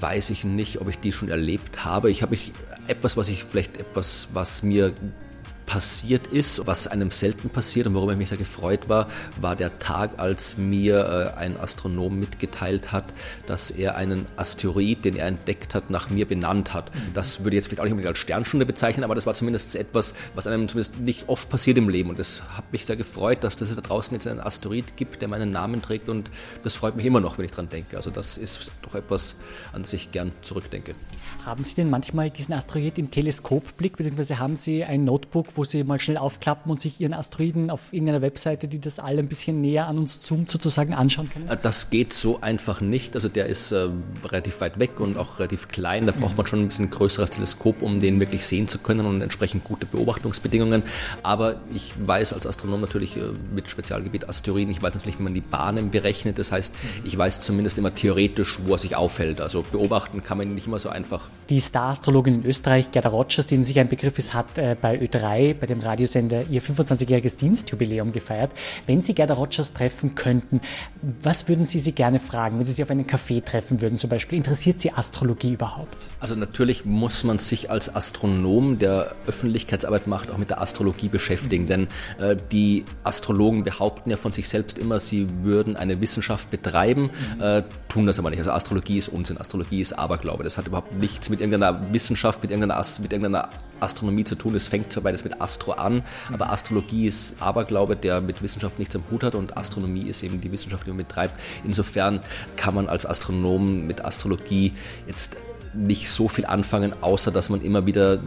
weiß 0.00 0.30
ich 0.30 0.44
nicht, 0.44 0.80
ob 0.80 0.88
ich 0.88 0.98
die 0.98 1.12
schon 1.12 1.28
erlebt 1.28 1.84
habe. 1.84 2.10
Ich 2.10 2.22
habe 2.22 2.34
ich 2.34 2.52
etwas, 2.86 3.16
was 3.16 3.28
ich 3.28 3.44
vielleicht 3.44 3.78
etwas, 3.78 4.28
was 4.32 4.62
mir 4.62 4.92
passiert 5.66 6.26
ist, 6.26 6.66
was 6.66 6.86
einem 6.86 7.10
selten 7.10 7.50
passiert 7.50 7.86
und 7.86 7.94
worüber 7.94 8.12
ich 8.12 8.18
mich 8.18 8.28
sehr 8.28 8.38
gefreut 8.38 8.88
war, 8.88 9.08
war 9.40 9.56
der 9.56 9.78
Tag, 9.78 10.18
als 10.18 10.58
mir 10.58 11.34
äh, 11.36 11.38
ein 11.38 11.58
Astronom 11.58 12.18
mitgeteilt 12.18 12.92
hat, 12.92 13.04
dass 13.46 13.70
er 13.70 13.96
einen 13.96 14.26
Asteroid, 14.36 15.04
den 15.04 15.16
er 15.16 15.26
entdeckt 15.26 15.74
hat, 15.74 15.90
nach 15.90 16.10
mir 16.10 16.26
benannt 16.26 16.74
hat. 16.74 16.94
Mhm. 16.94 17.14
Das 17.14 17.40
würde 17.40 17.50
ich 17.50 17.62
jetzt 17.62 17.66
vielleicht 17.68 17.80
auch 17.80 17.84
nicht 17.84 17.92
unbedingt 17.92 18.10
als 18.14 18.18
Sternstunde 18.18 18.66
bezeichnen, 18.66 19.04
aber 19.04 19.14
das 19.14 19.26
war 19.26 19.34
zumindest 19.34 19.76
etwas, 19.76 20.14
was 20.34 20.46
einem 20.46 20.68
zumindest 20.68 20.98
nicht 20.98 21.28
oft 21.28 21.48
passiert 21.48 21.78
im 21.78 21.88
Leben 21.88 22.10
und 22.10 22.18
das 22.18 22.42
hat 22.56 22.70
mich 22.72 22.86
sehr 22.86 22.96
gefreut, 22.96 23.44
dass 23.44 23.60
es 23.60 23.74
da 23.74 23.80
draußen 23.80 24.14
jetzt 24.14 24.26
einen 24.26 24.40
Asteroid 24.40 24.96
gibt, 24.96 25.22
der 25.22 25.28
meinen 25.28 25.50
Namen 25.50 25.82
trägt 25.82 26.08
und 26.08 26.30
das 26.62 26.74
freut 26.74 26.96
mich 26.96 27.06
immer 27.06 27.20
noch, 27.20 27.38
wenn 27.38 27.44
ich 27.44 27.52
dran 27.52 27.68
denke. 27.68 27.96
Also 27.96 28.10
das 28.10 28.38
ist 28.38 28.70
doch 28.82 28.94
etwas, 28.94 29.36
an 29.72 29.82
das 29.82 29.92
ich 29.92 30.12
gern 30.12 30.32
zurückdenke. 30.42 30.94
Haben 31.44 31.64
Sie 31.64 31.74
denn 31.74 31.90
manchmal 31.90 32.30
diesen 32.30 32.54
Asteroid 32.54 32.98
im 32.98 33.10
Teleskopblick, 33.10 33.96
beziehungsweise 33.96 34.38
haben 34.38 34.54
Sie 34.54 34.84
ein 34.84 35.04
Notebook, 35.04 35.48
wo 35.56 35.64
Sie 35.64 35.82
mal 35.82 35.98
schnell 35.98 36.16
aufklappen 36.16 36.70
und 36.70 36.80
sich 36.80 37.00
Ihren 37.00 37.12
Asteroiden 37.12 37.68
auf 37.68 37.92
irgendeiner 37.92 38.22
Webseite, 38.22 38.68
die 38.68 38.78
das 38.78 39.00
alle 39.00 39.18
ein 39.18 39.26
bisschen 39.26 39.60
näher 39.60 39.88
an 39.88 39.98
uns 39.98 40.20
zoomt, 40.20 40.48
sozusagen 40.48 40.94
anschauen 40.94 41.30
können? 41.30 41.48
Äh, 41.48 41.56
das 41.60 41.90
geht 41.90 42.12
so 42.12 42.40
einfach 42.40 42.80
nicht. 42.80 43.16
Also 43.16 43.28
der 43.28 43.46
ist 43.46 43.72
äh, 43.72 43.88
relativ 44.24 44.60
weit 44.60 44.78
weg 44.78 45.00
und 45.00 45.16
auch 45.16 45.40
relativ 45.40 45.66
klein. 45.66 46.06
Da 46.06 46.12
braucht 46.12 46.36
man 46.36 46.46
schon 46.46 46.60
ein 46.60 46.68
bisschen 46.68 46.90
größeres 46.90 47.30
Teleskop, 47.30 47.82
um 47.82 47.98
den 47.98 48.20
wirklich 48.20 48.46
sehen 48.46 48.68
zu 48.68 48.78
können 48.78 49.04
und 49.04 49.20
entsprechend 49.20 49.64
gute 49.64 49.84
Beobachtungsbedingungen. 49.84 50.84
Aber 51.24 51.56
ich 51.74 51.92
weiß 52.06 52.34
als 52.34 52.46
Astronom 52.46 52.80
natürlich 52.80 53.16
äh, 53.16 53.22
mit 53.52 53.68
Spezialgebiet 53.68 54.28
Asteroiden, 54.28 54.70
ich 54.70 54.80
weiß 54.80 54.94
natürlich, 54.94 55.18
wie 55.18 55.24
man 55.24 55.34
die 55.34 55.40
Bahnen 55.40 55.90
berechnet. 55.90 56.38
Das 56.38 56.52
heißt, 56.52 56.72
ich 57.02 57.18
weiß 57.18 57.40
zumindest 57.40 57.78
immer 57.78 57.92
theoretisch, 57.92 58.60
wo 58.64 58.74
er 58.74 58.78
sich 58.78 58.94
aufhält. 58.94 59.40
Also 59.40 59.62
beobachten 59.62 60.22
kann 60.22 60.38
man 60.38 60.46
ihn 60.46 60.54
nicht 60.54 60.68
immer 60.68 60.78
so 60.78 60.88
einfach. 60.88 61.31
Die 61.48 61.60
Star-Astrologin 61.60 62.42
in 62.42 62.46
Österreich, 62.46 62.92
Gerda 62.92 63.08
Rogers, 63.08 63.46
die 63.46 63.62
sicher 63.62 63.80
ein 63.80 63.88
Begriff 63.88 64.16
ist, 64.16 64.32
hat 64.32 64.58
äh, 64.58 64.76
bei 64.80 64.98
Ö3, 64.98 65.54
bei 65.54 65.66
dem 65.66 65.80
Radiosender, 65.80 66.44
ihr 66.48 66.62
25-jähriges 66.62 67.36
Dienstjubiläum 67.36 68.12
gefeiert. 68.12 68.52
Wenn 68.86 69.02
Sie 69.02 69.12
Gerda 69.12 69.34
Rogers 69.34 69.72
treffen 69.72 70.14
könnten, 70.14 70.60
was 71.20 71.48
würden 71.48 71.64
Sie 71.64 71.80
sie 71.80 71.92
gerne 71.92 72.20
fragen, 72.20 72.58
wenn 72.58 72.66
Sie 72.66 72.72
sie 72.72 72.82
auf 72.82 72.90
einen 72.90 73.06
Café 73.06 73.44
treffen 73.44 73.80
würden 73.80 73.98
zum 73.98 74.08
Beispiel? 74.08 74.38
Interessiert 74.38 74.80
Sie 74.80 74.92
Astrologie 74.92 75.52
überhaupt? 75.52 75.96
Also 76.20 76.36
natürlich 76.36 76.84
muss 76.84 77.24
man 77.24 77.38
sich 77.38 77.70
als 77.70 77.94
Astronom, 77.94 78.78
der 78.78 79.14
Öffentlichkeitsarbeit 79.26 80.06
macht, 80.06 80.30
auch 80.30 80.38
mit 80.38 80.50
der 80.50 80.62
Astrologie 80.62 81.08
beschäftigen. 81.08 81.64
Mhm. 81.64 81.68
Denn 81.68 81.88
äh, 82.18 82.36
die 82.52 82.84
Astrologen 83.02 83.64
behaupten 83.64 84.10
ja 84.10 84.16
von 84.16 84.32
sich 84.32 84.48
selbst 84.48 84.78
immer, 84.78 85.00
sie 85.00 85.26
würden 85.42 85.76
eine 85.76 86.00
Wissenschaft 86.00 86.50
betreiben, 86.50 87.10
mhm. 87.36 87.42
äh, 87.42 87.62
tun 87.88 88.06
das 88.06 88.18
aber 88.18 88.30
nicht. 88.30 88.38
Also 88.38 88.52
Astrologie 88.52 88.98
ist 88.98 89.08
Unsinn, 89.08 89.38
Astrologie 89.38 89.80
ist 89.80 89.92
Aberglaube. 89.92 90.44
Das 90.44 90.56
hat 90.56 90.66
überhaupt 90.66 91.00
nichts 91.22 91.30
mit 91.30 91.40
irgendeiner 91.40 91.92
Wissenschaft, 91.92 92.42
mit 92.42 92.50
irgendeiner, 92.50 92.78
Ast 92.78 93.00
mit 93.00 93.12
irgendeiner 93.12 93.48
Astronomie 93.80 94.24
zu 94.24 94.34
tun. 94.34 94.54
Es 94.54 94.66
fängt 94.66 94.92
zwar 94.92 95.04
beides 95.04 95.22
mit 95.24 95.40
Astro 95.40 95.72
an, 95.72 96.02
aber 96.32 96.50
Astrologie 96.50 97.06
ist 97.06 97.40
Aberglaube, 97.40 97.96
der 97.96 98.20
mit 98.20 98.42
Wissenschaft 98.42 98.78
nichts 98.78 98.96
am 98.96 99.04
Hut 99.10 99.22
hat 99.22 99.34
und 99.34 99.56
Astronomie 99.56 100.08
ist 100.08 100.22
eben 100.22 100.40
die 100.40 100.50
Wissenschaft, 100.50 100.86
die 100.86 100.90
man 100.90 100.98
betreibt. 100.98 101.38
Insofern 101.64 102.20
kann 102.56 102.74
man 102.74 102.88
als 102.88 103.06
Astronom 103.06 103.86
mit 103.86 104.04
Astrologie 104.04 104.72
jetzt 105.06 105.36
nicht 105.74 106.10
so 106.10 106.28
viel 106.28 106.44
anfangen, 106.44 106.92
außer 107.00 107.30
dass 107.30 107.48
man 107.48 107.62
immer 107.62 107.86
wieder 107.86 108.20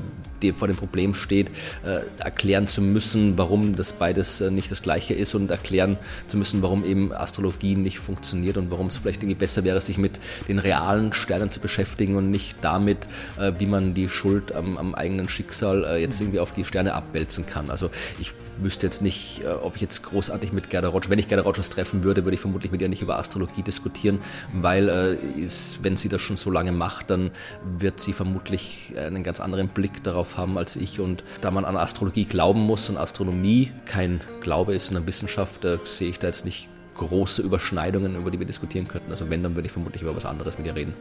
vor 0.54 0.68
dem 0.68 0.78
Problem 0.78 1.14
steht, 1.14 1.50
äh, 1.84 2.00
erklären 2.20 2.68
zu 2.68 2.82
müssen, 2.82 3.38
warum 3.38 3.76
das 3.76 3.94
beides 3.94 4.42
äh, 4.42 4.52
nicht 4.52 4.72
das 4.72 4.82
gleiche 4.82 5.14
ist 5.14 5.34
und 5.36 5.52
erklären 5.52 5.98
zu 6.28 6.38
müssen, 6.38 6.62
warum 6.62 6.86
eben 6.86 7.12
Astrologie 7.14 7.76
nicht 7.76 8.00
funktioniert 8.00 8.58
und 8.58 8.72
warum 8.72 8.88
es 8.88 8.98
vielleicht 8.98 9.22
irgendwie 9.22 9.36
besser 9.36 9.64
wäre, 9.64 9.82
sich 9.82 9.98
mit 9.98 10.20
den 10.48 10.60
realen 10.60 11.14
Sternen 11.14 11.52
zu 11.52 11.60
beschäftigen 11.60 12.16
und 12.16 12.32
nicht 12.32 12.58
damit, 12.62 13.00
äh, 13.40 13.54
wie 13.58 13.66
man 13.66 13.94
die 13.94 14.10
Schuld 14.10 14.54
am, 14.54 14.78
am 14.78 14.96
eigenen 14.96 15.30
Schicksal 15.30 16.00
jetzt 16.00 16.20
irgendwie 16.20 16.40
auf 16.40 16.54
die 16.54 16.66
Sterne 16.66 16.94
abwälzen 16.94 17.46
kann. 17.46 17.70
Also 17.70 17.90
ich 18.20 18.34
wüsste 18.58 18.86
jetzt 18.86 19.02
nicht, 19.02 19.42
ob 19.64 19.76
ich 19.76 19.82
jetzt 19.82 20.04
großartig 20.04 20.54
mit 20.54 20.70
Gerda 20.70 20.90
Rogers, 20.90 21.10
wenn 21.10 21.20
ich 21.20 21.28
Gerda 21.28 21.44
Rogers 21.44 21.70
treffen 21.70 22.04
würde, 22.04 22.24
würde 22.24 22.36
ich 22.36 22.42
vermutlich 22.42 22.72
mit 22.72 22.82
ihr 22.82 22.90
nicht 22.90 23.02
über 23.02 23.18
Astrologie 23.20 23.64
diskutieren, 23.64 24.20
weil 24.54 25.18
ist, 25.38 25.84
wenn 25.84 25.98
sie 25.98 26.10
das 26.10 26.22
schon 26.22 26.38
so 26.38 26.52
lange 26.52 26.72
macht, 26.72 27.10
dann 27.10 27.32
wird 27.78 28.00
sie 28.00 28.14
vermutlich 28.14 28.94
einen 28.98 29.24
ganz 29.24 29.40
anderen 29.40 29.70
Blick 29.70 30.04
darauf 30.04 30.35
haben 30.38 30.58
als 30.58 30.76
ich. 30.76 31.00
Und 31.00 31.24
da 31.42 31.52
man 31.52 31.66
an 31.66 31.78
Astrologie 31.78 32.26
glauben 32.26 32.62
muss 32.62 32.90
und 32.90 32.98
Astronomie 32.98 33.72
kein 33.86 34.22
Glaube 34.42 34.74
ist, 34.74 34.88
sondern 34.88 35.08
Wissenschaft, 35.08 35.66
äh, 35.66 35.78
sehe 35.84 36.10
ich 36.10 36.20
da 36.20 36.28
jetzt 36.28 36.46
nicht 36.46 36.70
große 36.96 37.42
Überschneidungen, 37.42 38.16
über 38.16 38.32
die 38.32 38.40
wir 38.40 38.46
diskutieren 38.46 38.88
könnten. 38.88 39.12
Also 39.12 39.30
wenn, 39.30 39.44
dann 39.44 39.56
würde 39.56 39.68
ich 39.68 39.72
vermutlich 39.72 40.02
über 40.02 40.16
was 40.16 40.26
anderes 40.26 40.58
mit 40.58 40.68
ihr 40.68 40.76
reden. 40.76 40.94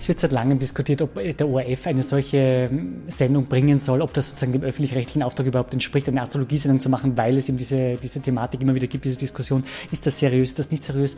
Es 0.00 0.08
wird 0.08 0.20
seit 0.20 0.32
langem 0.32 0.58
diskutiert, 0.58 1.02
ob 1.02 1.14
der 1.14 1.48
ORF 1.48 1.86
eine 1.86 2.02
solche 2.02 2.68
hm, 2.68 3.02
Sendung 3.08 3.46
bringen 3.46 3.78
soll, 3.78 4.02
ob 4.02 4.12
das 4.14 4.30
sozusagen 4.30 4.52
dem 4.52 4.62
öffentlich-rechtlichen 4.62 5.22
Auftrag 5.22 5.46
überhaupt 5.46 5.72
entspricht, 5.72 6.08
eine 6.08 6.22
Astrologiesendung 6.22 6.80
zu 6.80 6.88
machen, 6.88 7.16
weil 7.16 7.36
es 7.36 7.48
eben 7.48 7.58
diese, 7.58 7.96
diese 7.96 8.20
Thematik 8.20 8.60
immer 8.60 8.74
wieder 8.74 8.86
gibt, 8.86 9.04
diese 9.04 9.18
Diskussion, 9.18 9.64
ist 9.90 10.06
das 10.06 10.18
seriös, 10.18 10.50
ist 10.50 10.58
das 10.58 10.70
nicht 10.70 10.84
seriös. 10.84 11.16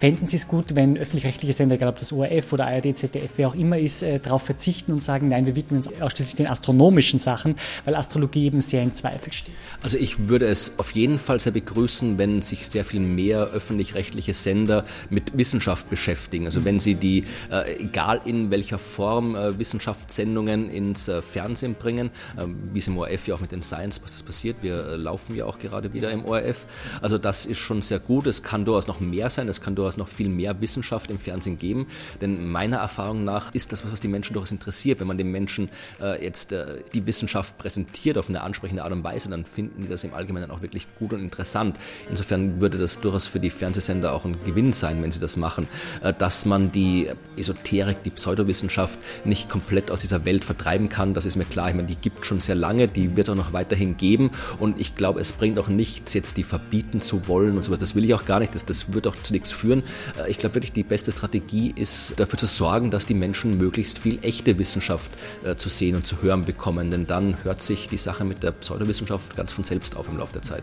Fänden 0.00 0.26
Sie 0.26 0.36
es 0.36 0.48
gut, 0.48 0.76
wenn 0.76 0.96
öffentlich-rechtliche 0.96 1.52
Sender, 1.52 1.74
egal 1.74 1.90
ob 1.90 1.98
das 1.98 2.10
ORF 2.10 2.54
oder 2.54 2.66
ARD, 2.66 2.96
ZDF, 2.96 3.32
wer 3.36 3.48
auch 3.48 3.54
immer 3.54 3.78
ist, 3.78 4.02
äh, 4.02 4.18
darauf 4.18 4.42
verzichten 4.42 4.92
und 4.92 5.02
sagen, 5.02 5.28
nein, 5.28 5.44
wir 5.44 5.56
widmen 5.56 5.76
uns 5.76 6.00
ausschließlich 6.00 6.36
den 6.36 6.46
astronomischen 6.46 7.18
Sachen, 7.18 7.56
weil 7.84 7.94
Astrologie 7.94 8.46
eben 8.46 8.62
sehr 8.62 8.82
in 8.82 8.94
Zweifel 8.94 9.30
steht? 9.30 9.54
Also 9.82 9.98
ich 9.98 10.28
würde 10.28 10.46
es 10.46 10.72
auf 10.78 10.92
jeden 10.92 11.18
Fall 11.18 11.38
sehr 11.38 11.52
begrüßen, 11.52 12.16
wenn 12.16 12.40
sich 12.40 12.66
sehr 12.66 12.86
viel 12.86 12.98
mehr 13.00 13.48
öffentlich-rechtliche 13.48 14.32
Sender 14.32 14.86
mit 15.10 15.36
Wissenschaft 15.36 15.90
beschäftigen. 15.90 16.46
Also 16.46 16.64
wenn 16.64 16.80
sie 16.80 16.94
die, 16.94 17.24
äh, 17.52 17.76
egal 17.78 18.22
in 18.24 18.50
welcher 18.50 18.78
Form, 18.78 19.36
äh, 19.36 19.58
Wissenschaftssendungen 19.58 20.70
ins 20.70 21.10
Fernsehen 21.20 21.74
bringen, 21.74 22.08
äh, 22.38 22.46
wie 22.72 22.78
es 22.78 22.88
im 22.88 22.96
ORF 22.96 23.28
ja 23.28 23.34
auch 23.34 23.40
mit 23.40 23.52
den 23.52 23.62
Science 23.62 24.00
was 24.02 24.22
passiert. 24.22 24.56
Wir 24.62 24.96
laufen 24.96 25.36
ja 25.36 25.44
auch 25.44 25.58
gerade 25.58 25.92
wieder 25.92 26.10
im 26.10 26.24
ORF. 26.24 26.64
Also 27.02 27.18
das 27.18 27.44
ist 27.44 27.58
schon 27.58 27.82
sehr 27.82 27.98
gut. 27.98 28.26
Es 28.26 28.42
kann 28.42 28.64
durchaus 28.64 28.86
noch 28.86 29.00
mehr 29.00 29.28
sein. 29.28 29.46
Es 29.50 29.60
kann 29.60 29.74
durchaus 29.74 29.89
durchaus 29.90 29.96
noch 29.96 30.08
viel 30.08 30.28
mehr 30.28 30.60
Wissenschaft 30.60 31.10
im 31.10 31.18
Fernsehen 31.18 31.58
geben. 31.58 31.86
Denn 32.20 32.50
meiner 32.50 32.78
Erfahrung 32.78 33.24
nach 33.24 33.54
ist 33.54 33.72
das, 33.72 33.84
was 33.90 34.00
die 34.00 34.08
Menschen 34.08 34.34
durchaus 34.34 34.50
interessiert. 34.50 35.00
Wenn 35.00 35.06
man 35.06 35.18
den 35.18 35.30
Menschen 35.30 35.68
äh, 36.00 36.22
jetzt 36.22 36.52
äh, 36.52 36.82
die 36.94 37.06
Wissenschaft 37.06 37.58
präsentiert 37.58 38.18
auf 38.18 38.28
eine 38.28 38.42
ansprechende 38.42 38.84
Art 38.84 38.92
und 38.92 39.04
Weise, 39.04 39.28
dann 39.28 39.44
finden 39.44 39.82
die 39.82 39.88
das 39.88 40.04
im 40.04 40.14
Allgemeinen 40.14 40.50
auch 40.50 40.62
wirklich 40.62 40.86
gut 40.98 41.12
und 41.12 41.20
interessant. 41.20 41.76
Insofern 42.08 42.60
würde 42.60 42.78
das 42.78 43.00
durchaus 43.00 43.26
für 43.26 43.40
die 43.40 43.50
Fernsehsender 43.50 44.12
auch 44.12 44.24
ein 44.24 44.36
Gewinn 44.44 44.72
sein, 44.72 45.02
wenn 45.02 45.10
sie 45.10 45.20
das 45.20 45.36
machen. 45.36 45.66
Äh, 46.02 46.12
dass 46.12 46.46
man 46.46 46.72
die 46.72 47.08
Esoterik, 47.36 48.02
die 48.02 48.10
Pseudowissenschaft 48.10 48.98
nicht 49.24 49.48
komplett 49.48 49.90
aus 49.90 50.00
dieser 50.00 50.24
Welt 50.24 50.44
vertreiben 50.44 50.88
kann, 50.88 51.14
das 51.14 51.24
ist 51.24 51.36
mir 51.36 51.44
klar. 51.44 51.68
Ich 51.68 51.74
meine, 51.74 51.88
die 51.88 51.96
gibt 51.96 52.26
schon 52.26 52.40
sehr 52.40 52.54
lange, 52.54 52.88
die 52.88 53.16
wird 53.16 53.28
es 53.28 53.32
auch 53.32 53.36
noch 53.36 53.52
weiterhin 53.52 53.96
geben. 53.96 54.30
Und 54.58 54.80
ich 54.80 54.94
glaube, 54.94 55.20
es 55.20 55.32
bringt 55.32 55.58
auch 55.58 55.68
nichts, 55.68 56.14
jetzt 56.14 56.36
die 56.36 56.44
verbieten 56.44 57.00
zu 57.00 57.26
wollen 57.28 57.56
und 57.56 57.64
sowas. 57.64 57.78
Das 57.80 57.94
will 57.94 58.04
ich 58.04 58.14
auch 58.14 58.24
gar 58.24 58.40
nicht. 58.40 58.54
Das, 58.54 58.64
das 58.64 58.92
wird 58.92 59.06
auch 59.06 59.16
zu 59.22 59.32
nichts 59.32 59.52
führen 59.52 59.79
führen. 59.80 60.26
Äh, 60.26 60.30
ich 60.30 60.38
glaube 60.38 60.56
wirklich, 60.56 60.72
die 60.72 60.82
beste 60.82 61.12
Strategie 61.12 61.72
ist 61.74 62.14
dafür 62.18 62.38
zu 62.38 62.46
sorgen, 62.46 62.90
dass 62.90 63.06
die 63.06 63.14
Menschen 63.14 63.58
möglichst 63.58 63.98
viel 63.98 64.18
echte 64.22 64.58
Wissenschaft 64.58 65.10
äh, 65.44 65.56
zu 65.56 65.68
sehen 65.68 65.96
und 65.96 66.06
zu 66.06 66.22
hören 66.22 66.44
bekommen. 66.44 66.90
Denn 66.90 67.06
dann 67.06 67.42
hört 67.44 67.62
sich 67.62 67.88
die 67.88 67.98
Sache 67.98 68.24
mit 68.24 68.42
der 68.42 68.52
Pseudowissenschaft 68.52 69.36
ganz 69.36 69.52
von 69.52 69.64
selbst 69.64 69.96
auf 69.96 70.08
im 70.08 70.18
Laufe 70.18 70.32
der 70.34 70.42
Zeit. 70.42 70.62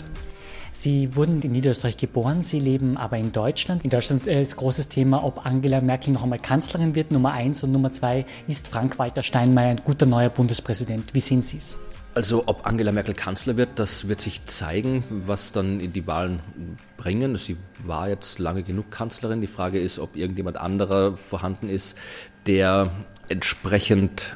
Sie 0.74 1.16
wurden 1.16 1.42
in 1.42 1.54
Niederösterreich 1.54 1.98
geboren, 1.98 2.44
Sie 2.44 2.60
leben 2.60 2.98
aber 2.98 3.18
in 3.18 3.32
Deutschland. 3.32 3.84
In 3.84 3.90
Deutschland 3.90 4.28
ist 4.28 4.58
großes 4.58 4.90
Thema, 4.90 5.24
ob 5.24 5.44
Angela 5.44 5.82
Merkel 5.82 6.14
noch 6.14 6.22
einmal 6.22 6.38
Kanzlerin 6.38 6.94
wird. 6.94 7.10
Nummer 7.10 7.32
eins 7.32 7.64
und 7.64 7.72
Nummer 7.72 7.90
zwei 7.90 8.26
ist 8.48 8.68
Frank-Walter 8.68 9.24
Steinmeier 9.24 9.72
ein 9.72 9.82
guter 9.84 10.06
neuer 10.06 10.30
Bundespräsident. 10.30 11.16
Wie 11.16 11.20
sehen 11.20 11.42
Sie 11.42 11.58
es? 11.58 11.78
Also 12.18 12.46
ob 12.48 12.66
Angela 12.66 12.92
Merkel 12.92 13.14
Kanzler 13.14 13.58
wird, 13.58 13.78
das 13.78 14.08
wird 14.08 14.22
sich 14.22 14.44
zeigen, 14.48 15.04
was 15.28 15.52
dann 15.52 15.80
in 15.80 15.94
die 15.94 16.08
Wahlen 16.08 16.40
bringen. 16.98 17.38
Sie 17.38 17.58
war 17.86 18.10
jetzt 18.10 18.40
lange 18.40 18.64
genug 18.64 18.90
Kanzlerin. 18.90 19.40
Die 19.40 19.46
Frage 19.46 19.80
ist, 19.80 20.00
ob 20.00 20.16
irgendjemand 20.16 20.58
anderer 20.58 21.16
vorhanden 21.16 21.70
ist, 21.70 21.96
der 22.48 22.90
entsprechend 23.30 24.36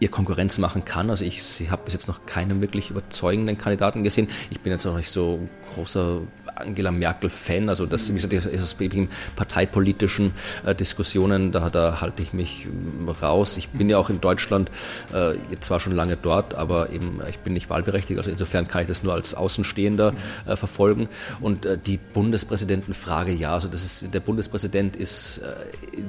ihr 0.00 0.10
Konkurrenz 0.10 0.58
machen 0.58 0.84
kann. 0.84 1.08
Also 1.08 1.24
ich, 1.24 1.70
habe 1.70 1.86
bis 1.86 1.94
jetzt 1.94 2.08
noch 2.08 2.26
keinen 2.26 2.60
wirklich 2.60 2.90
überzeugenden 2.90 3.56
Kandidaten 3.56 4.04
gesehen. 4.04 4.28
Ich 4.50 4.60
bin 4.60 4.70
jetzt 4.70 4.84
noch 4.84 4.94
nicht 4.94 5.10
so 5.10 5.48
großer 5.72 6.20
Angela 6.56 6.90
Merkel-Fan. 6.90 7.68
Also 7.68 7.86
das, 7.86 8.08
wie 8.08 8.14
gesagt, 8.14 8.32
ist 8.32 8.80
in 8.80 9.08
parteipolitischen 9.36 10.32
äh, 10.64 10.74
Diskussionen, 10.74 11.52
da, 11.52 11.70
da 11.70 12.00
halte 12.00 12.22
ich 12.22 12.32
mich 12.32 12.66
äh, 12.66 13.10
raus. 13.24 13.56
Ich 13.56 13.68
bin 13.68 13.88
ja 13.88 13.98
auch 13.98 14.10
in 14.10 14.20
Deutschland 14.20 14.70
äh, 15.12 15.34
zwar 15.60 15.80
schon 15.80 15.94
lange 15.94 16.16
dort, 16.16 16.54
aber 16.54 16.90
eben 16.90 17.20
ich 17.28 17.38
bin 17.38 17.52
nicht 17.52 17.70
wahlberechtigt. 17.70 18.18
Also 18.18 18.30
insofern 18.30 18.68
kann 18.68 18.82
ich 18.82 18.88
das 18.88 19.02
nur 19.02 19.14
als 19.14 19.34
Außenstehender 19.34 20.14
äh, 20.46 20.56
verfolgen. 20.56 21.08
Und 21.40 21.66
äh, 21.66 21.78
die 21.78 21.98
Bundespräsidentenfrage, 21.98 23.32
ja, 23.32 23.54
also 23.54 23.68
das 23.68 23.84
ist 23.84 24.14
der 24.14 24.20
Bundespräsident 24.20 24.96
ist 24.96 25.38
äh, 25.38 25.42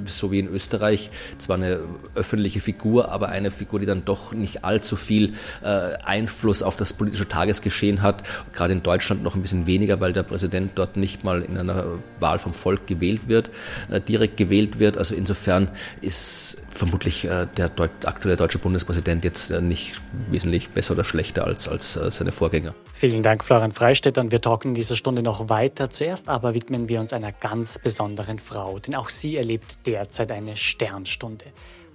so 0.06 0.32
wie 0.32 0.40
in 0.40 0.48
Österreich 0.48 1.10
zwar 1.38 1.58
eine 1.58 1.80
öffentliche 2.16 2.62
Figur, 2.62 3.12
aber 3.12 3.30
eine 3.30 3.52
Figur, 3.52 3.80
die 3.80 3.86
dann 3.86 4.06
doch 4.06 4.34
nicht 4.34 4.64
allzu 4.64 4.96
viel 4.96 5.34
Einfluss 5.64 6.64
auf 6.64 6.78
das 6.78 6.94
politische 6.94 7.28
Tagesgeschehen 7.28 8.02
hat. 8.02 8.24
Gerade 8.54 8.74
in 8.74 8.84
Deutschland 8.84 9.24
noch 9.24 9.36
ein 9.36 9.42
bisschen 9.42 9.68
weniger, 9.68 10.00
weil 10.00 10.14
der 10.14 10.24
Bundespräsident 10.36 10.72
dort 10.76 10.98
nicht 10.98 11.24
mal 11.24 11.42
in 11.42 11.58
einer 11.58 11.86
Wahl 12.20 12.40
vom 12.40 12.54
Volk 12.54 12.88
gewählt 12.88 13.28
wird, 13.28 13.50
äh, 13.90 14.02
direkt 14.02 14.38
gewählt 14.38 14.80
wird. 14.80 14.98
Also 14.98 15.16
insofern 15.16 15.70
ist 16.02 16.58
vermutlich 16.70 17.26
äh, 17.26 17.48
der 17.56 17.72
aktuelle 18.04 18.36
deutsche 18.36 18.60
Bundespräsident 18.60 19.24
jetzt 19.24 19.52
äh, 19.52 19.62
nicht 19.62 20.02
wesentlich 20.30 20.70
besser 20.70 20.94
oder 20.94 21.06
schlechter 21.06 21.46
als, 21.46 21.68
als 21.68 21.94
seine 21.94 22.32
Vorgänger. 22.32 22.76
Vielen 22.92 23.24
Dank, 23.24 23.44
Florian 23.44 23.72
Freistetter. 23.72 24.22
Und 24.22 24.32
wir 24.32 24.42
talken 24.42 24.70
in 24.70 24.74
dieser 24.74 24.96
Stunde 24.96 25.22
noch 25.22 25.50
weiter. 25.50 25.90
Zuerst 25.90 26.30
aber 26.30 26.54
widmen 26.54 26.90
wir 26.90 27.00
uns 27.00 27.14
einer 27.14 27.32
ganz 27.32 27.80
besonderen 27.80 28.40
Frau, 28.40 28.80
denn 28.80 28.96
auch 28.96 29.10
sie 29.10 29.38
erlebt 29.38 29.86
derzeit 29.86 30.32
eine 30.32 30.56
Sternstunde. 30.56 31.46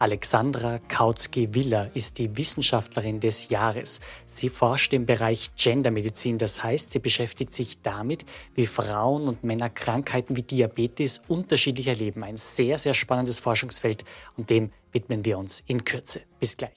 Alexandra 0.00 0.78
Kautsky-Willer 0.88 1.90
ist 1.92 2.18
die 2.18 2.34
Wissenschaftlerin 2.38 3.20
des 3.20 3.50
Jahres. 3.50 4.00
Sie 4.24 4.48
forscht 4.48 4.94
im 4.94 5.04
Bereich 5.04 5.50
Gendermedizin, 5.56 6.38
das 6.38 6.64
heißt, 6.64 6.90
sie 6.90 7.00
beschäftigt 7.00 7.52
sich 7.52 7.82
damit, 7.82 8.24
wie 8.54 8.66
Frauen 8.66 9.28
und 9.28 9.44
Männer 9.44 9.68
Krankheiten 9.68 10.36
wie 10.36 10.42
Diabetes 10.42 11.20
unterschiedlich 11.28 11.86
erleben. 11.86 12.24
Ein 12.24 12.38
sehr, 12.38 12.78
sehr 12.78 12.94
spannendes 12.94 13.40
Forschungsfeld 13.40 14.04
und 14.38 14.48
dem 14.48 14.70
widmen 14.90 15.22
wir 15.26 15.36
uns 15.36 15.62
in 15.66 15.84
Kürze. 15.84 16.22
Bis 16.40 16.56
gleich. 16.56 16.72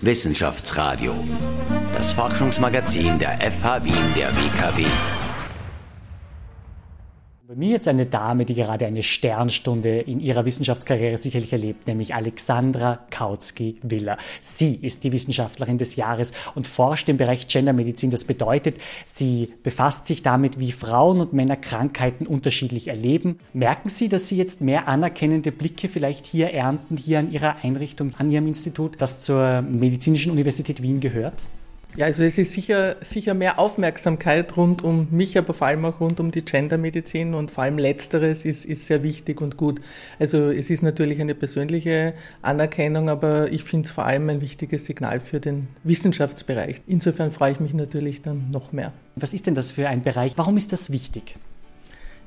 Wissenschaftsradio, 0.00 1.14
das 1.94 2.12
Forschungsmagazin 2.14 3.18
der 3.18 3.38
FH 3.40 3.84
Wien 3.84 4.14
der 4.16 4.34
WKW. 4.34 4.86
Mir 7.56 7.70
jetzt 7.70 7.88
eine 7.88 8.04
Dame, 8.04 8.44
die 8.44 8.52
gerade 8.52 8.84
eine 8.84 9.02
Sternstunde 9.02 10.00
in 10.00 10.20
ihrer 10.20 10.44
Wissenschaftskarriere 10.44 11.16
sicherlich 11.16 11.54
erlebt, 11.54 11.86
nämlich 11.86 12.14
Alexandra 12.14 12.98
Kautsky-Willer. 13.10 14.18
Sie 14.42 14.74
ist 14.74 15.04
die 15.04 15.12
Wissenschaftlerin 15.12 15.78
des 15.78 15.96
Jahres 15.96 16.34
und 16.54 16.66
forscht 16.66 17.08
im 17.08 17.16
Bereich 17.16 17.48
Gendermedizin. 17.48 18.10
Das 18.10 18.26
bedeutet, 18.26 18.76
sie 19.06 19.54
befasst 19.62 20.04
sich 20.04 20.22
damit, 20.22 20.60
wie 20.60 20.70
Frauen 20.70 21.18
und 21.18 21.32
Männer 21.32 21.56
Krankheiten 21.56 22.26
unterschiedlich 22.26 22.88
erleben. 22.88 23.38
Merken 23.54 23.88
Sie, 23.88 24.10
dass 24.10 24.28
Sie 24.28 24.36
jetzt 24.36 24.60
mehr 24.60 24.86
anerkennende 24.86 25.50
Blicke 25.50 25.88
vielleicht 25.88 26.26
hier 26.26 26.50
ernten, 26.50 26.98
hier 26.98 27.20
an 27.20 27.32
Ihrer 27.32 27.64
Einrichtung, 27.64 28.12
an 28.18 28.30
Ihrem 28.30 28.48
Institut, 28.48 28.96
das 28.98 29.20
zur 29.20 29.62
Medizinischen 29.62 30.30
Universität 30.30 30.82
Wien 30.82 31.00
gehört? 31.00 31.42
Ja, 31.96 32.04
also 32.04 32.24
es 32.24 32.36
ist 32.36 32.52
sicher, 32.52 32.96
sicher 33.00 33.32
mehr 33.32 33.58
Aufmerksamkeit 33.58 34.54
rund 34.58 34.84
um 34.84 35.08
mich, 35.10 35.38
aber 35.38 35.54
vor 35.54 35.66
allem 35.66 35.86
auch 35.86 35.98
rund 35.98 36.20
um 36.20 36.30
die 36.30 36.44
Gendermedizin 36.44 37.32
und 37.32 37.50
vor 37.50 37.64
allem 37.64 37.78
Letzteres 37.78 38.44
ist, 38.44 38.66
ist 38.66 38.84
sehr 38.84 39.02
wichtig 39.02 39.40
und 39.40 39.56
gut. 39.56 39.80
Also 40.18 40.50
es 40.50 40.68
ist 40.68 40.82
natürlich 40.82 41.22
eine 41.22 41.34
persönliche 41.34 42.12
Anerkennung, 42.42 43.08
aber 43.08 43.50
ich 43.50 43.64
finde 43.64 43.86
es 43.86 43.92
vor 43.92 44.04
allem 44.04 44.28
ein 44.28 44.42
wichtiges 44.42 44.84
Signal 44.84 45.20
für 45.20 45.40
den 45.40 45.68
Wissenschaftsbereich. 45.84 46.82
Insofern 46.86 47.30
freue 47.30 47.52
ich 47.52 47.60
mich 47.60 47.72
natürlich 47.72 48.20
dann 48.20 48.50
noch 48.50 48.72
mehr. 48.72 48.92
Was 49.14 49.32
ist 49.32 49.46
denn 49.46 49.54
das 49.54 49.72
für 49.72 49.88
ein 49.88 50.02
Bereich? 50.02 50.34
Warum 50.36 50.58
ist 50.58 50.72
das 50.72 50.92
wichtig? 50.92 51.36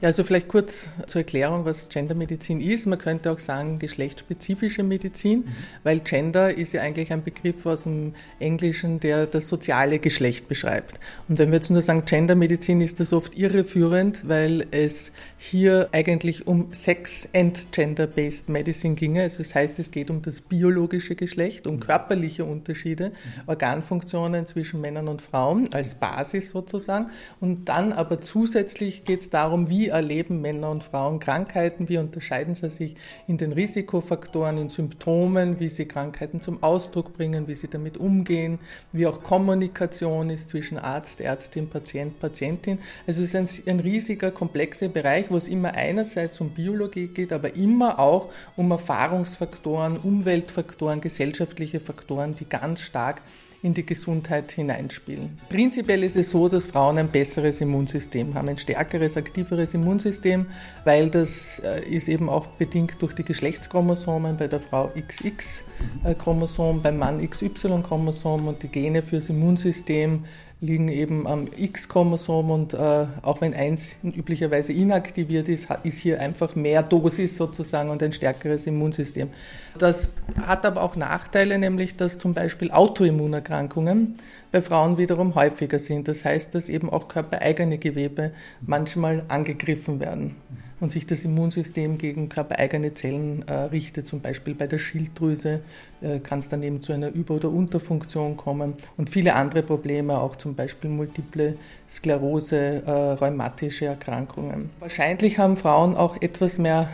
Ja, 0.01 0.07
also 0.07 0.23
vielleicht 0.23 0.47
kurz 0.47 0.87
zur 1.07 1.21
Erklärung, 1.21 1.65
was 1.65 1.89
Gendermedizin 1.89 2.61
ist. 2.61 2.85
Man 2.85 2.97
könnte 2.97 3.33
auch 3.33 3.39
sagen 3.39 3.79
geschlechtsspezifische 3.79 4.81
Medizin, 4.81 5.39
mhm. 5.39 5.55
weil 5.83 5.99
Gender 5.99 6.53
ist 6.53 6.71
ja 6.71 6.81
eigentlich 6.81 7.11
ein 7.11 7.21
Begriff 7.21 7.65
aus 7.65 7.83
dem 7.83 8.15
Englischen, 8.39 9.01
der 9.01 9.27
das 9.27 9.47
soziale 9.47 9.99
Geschlecht 9.99 10.47
beschreibt. 10.47 11.01
Und 11.27 11.37
wenn 11.37 11.49
wir 11.49 11.55
jetzt 11.55 11.69
nur 11.69 11.81
sagen 11.81 12.05
Gendermedizin, 12.05 12.79
ist 12.79 13.01
das 13.01 13.11
oft 13.11 13.37
irreführend, 13.37 14.25
weil 14.25 14.67
es 14.71 15.11
hier 15.37 15.89
eigentlich 15.91 16.47
um 16.47 16.71
Sex 16.71 17.27
and 17.33 17.73
Gender-Based 17.73 18.47
Medicine 18.47 18.95
ginge. 18.95 19.23
Also 19.23 19.39
das 19.39 19.53
heißt, 19.53 19.79
es 19.79 19.91
geht 19.91 20.09
um 20.09 20.21
das 20.21 20.39
biologische 20.39 21.15
Geschlecht, 21.15 21.67
um 21.67 21.75
mhm. 21.75 21.79
körperliche 21.81 22.45
Unterschiede, 22.45 23.09
mhm. 23.09 23.13
Organfunktionen 23.47 24.45
zwischen 24.45 24.79
Männern 24.79 25.09
und 25.09 25.21
Frauen 25.21 25.67
als 25.73 25.95
Basis 25.95 26.51
sozusagen. 26.51 27.07
Und 27.41 27.65
dann 27.67 27.91
aber 27.91 28.21
zusätzlich 28.21 29.03
geht 29.03 29.19
es 29.19 29.29
darum, 29.29 29.67
wie 29.67 29.88
erleben 29.89 30.41
Männer 30.41 30.69
und 30.71 30.83
Frauen 30.83 31.19
Krankheiten, 31.19 31.89
wie 31.89 31.97
unterscheiden 31.97 32.55
sie 32.55 32.69
sich 32.69 32.95
in 33.27 33.37
den 33.37 33.51
Risikofaktoren, 33.51 34.57
in 34.57 34.69
Symptomen, 34.69 35.59
wie 35.59 35.69
sie 35.69 35.85
Krankheiten 35.85 36.41
zum 36.41 36.63
Ausdruck 36.63 37.13
bringen, 37.13 37.47
wie 37.47 37.55
sie 37.55 37.67
damit 37.67 37.97
umgehen, 37.97 38.59
wie 38.91 39.05
auch 39.07 39.21
Kommunikation 39.23 40.29
ist 40.29 40.49
zwischen 40.49 40.77
Arzt, 40.77 41.21
Ärztin, 41.21 41.69
Patient, 41.69 42.19
Patientin. 42.19 42.79
Also 43.05 43.23
es 43.23 43.33
ist 43.33 43.67
ein, 43.67 43.73
ein 43.73 43.79
riesiger, 43.79 44.31
komplexer 44.31 44.87
Bereich, 44.87 45.25
wo 45.29 45.37
es 45.37 45.47
immer 45.47 45.73
einerseits 45.73 46.39
um 46.41 46.49
Biologie 46.49 47.07
geht, 47.07 47.33
aber 47.33 47.55
immer 47.55 47.99
auch 47.99 48.29
um 48.55 48.71
Erfahrungsfaktoren, 48.71 49.97
Umweltfaktoren, 49.97 51.01
gesellschaftliche 51.01 51.79
Faktoren, 51.79 52.35
die 52.35 52.47
ganz 52.47 52.81
stark 52.81 53.21
in 53.61 53.73
die 53.73 53.85
Gesundheit 53.85 54.51
hineinspielen. 54.51 55.37
Prinzipiell 55.49 56.03
ist 56.03 56.15
es 56.15 56.29
so, 56.29 56.47
dass 56.47 56.65
Frauen 56.65 56.97
ein 56.97 57.09
besseres 57.09 57.59
Immunsystem 57.59 58.33
haben, 58.33 58.47
ein 58.47 58.57
stärkeres, 58.57 59.17
aktiveres 59.17 59.73
Immunsystem, 59.73 60.45
weil 60.85 61.09
das 61.09 61.59
äh, 61.59 61.83
ist 61.89 62.07
eben 62.07 62.29
auch 62.29 62.47
bedingt 62.47 63.01
durch 63.01 63.13
die 63.13 63.23
Geschlechtschromosomen 63.23 64.37
bei 64.37 64.47
der 64.47 64.61
Frau 64.61 64.89
XX-Chromosom, 64.95 66.81
beim 66.81 66.97
Mann 66.97 67.27
XY-Chromosom 67.27 68.47
und 68.47 68.63
die 68.63 68.69
Gene 68.69 69.01
fürs 69.01 69.29
Immunsystem 69.29 70.23
liegen 70.61 70.89
eben 70.89 71.25
am 71.25 71.47
X-Chromosom 71.57 72.51
und 72.51 72.73
äh, 72.73 73.07
auch 73.21 73.39
wenn 73.39 73.53
eins 73.53 73.95
üblicherweise 74.03 74.73
inaktiviert 74.73 75.47
ist, 75.47 75.69
ist 75.83 75.99
hier 75.99 76.19
einfach 76.19 76.53
mehr 76.55 76.83
Dosis 76.83 77.37
sozusagen 77.37 77.89
und 77.89 78.03
ein 78.03 78.11
stärkeres 78.11 78.67
Immunsystem. 78.67 79.29
Das 79.77 80.09
hat 80.41 80.65
aber 80.65 80.81
auch 80.81 80.97
Nachteile, 80.97 81.57
nämlich 81.57 81.95
dass 81.95 82.17
zum 82.17 82.33
Beispiel 82.33 82.71
Autoimmunerkrankungen 82.71 84.13
bei 84.51 84.61
Frauen 84.61 84.97
wiederum 84.97 85.35
häufiger 85.35 85.79
sind. 85.79 86.09
Das 86.09 86.25
heißt, 86.25 86.53
dass 86.53 86.67
eben 86.67 86.89
auch 86.89 87.07
körpereigene 87.07 87.77
Gewebe 87.77 88.33
manchmal 88.59 89.23
angegriffen 89.29 90.01
werden 90.01 90.35
und 90.79 90.91
sich 90.91 91.05
das 91.05 91.25
Immunsystem 91.25 91.97
gegen 91.97 92.29
körpereigene 92.29 92.93
Zellen 92.93 93.47
äh, 93.47 93.53
richtet. 93.53 94.07
Zum 94.07 94.21
Beispiel 94.21 94.55
bei 94.55 94.67
der 94.67 94.79
Schilddrüse 94.79 95.61
äh, 96.01 96.19
kann 96.19 96.39
es 96.39 96.49
dann 96.49 96.63
eben 96.63 96.81
zu 96.81 96.93
einer 96.93 97.09
Über- 97.09 97.35
oder 97.35 97.49
Unterfunktion 97.49 98.37
kommen 98.37 98.73
und 98.97 99.09
viele 99.09 99.35
andere 99.35 99.63
Probleme, 99.63 100.19
auch 100.19 100.35
zum 100.35 100.55
Beispiel 100.55 100.89
multiple 100.89 101.57
Sklerose, 101.87 102.83
äh, 102.85 102.91
rheumatische 102.91 103.85
Erkrankungen. 103.85 104.69
Wahrscheinlich 104.79 105.37
haben 105.37 105.55
Frauen 105.55 105.95
auch 105.95 106.21
etwas 106.21 106.57
mehr 106.57 106.89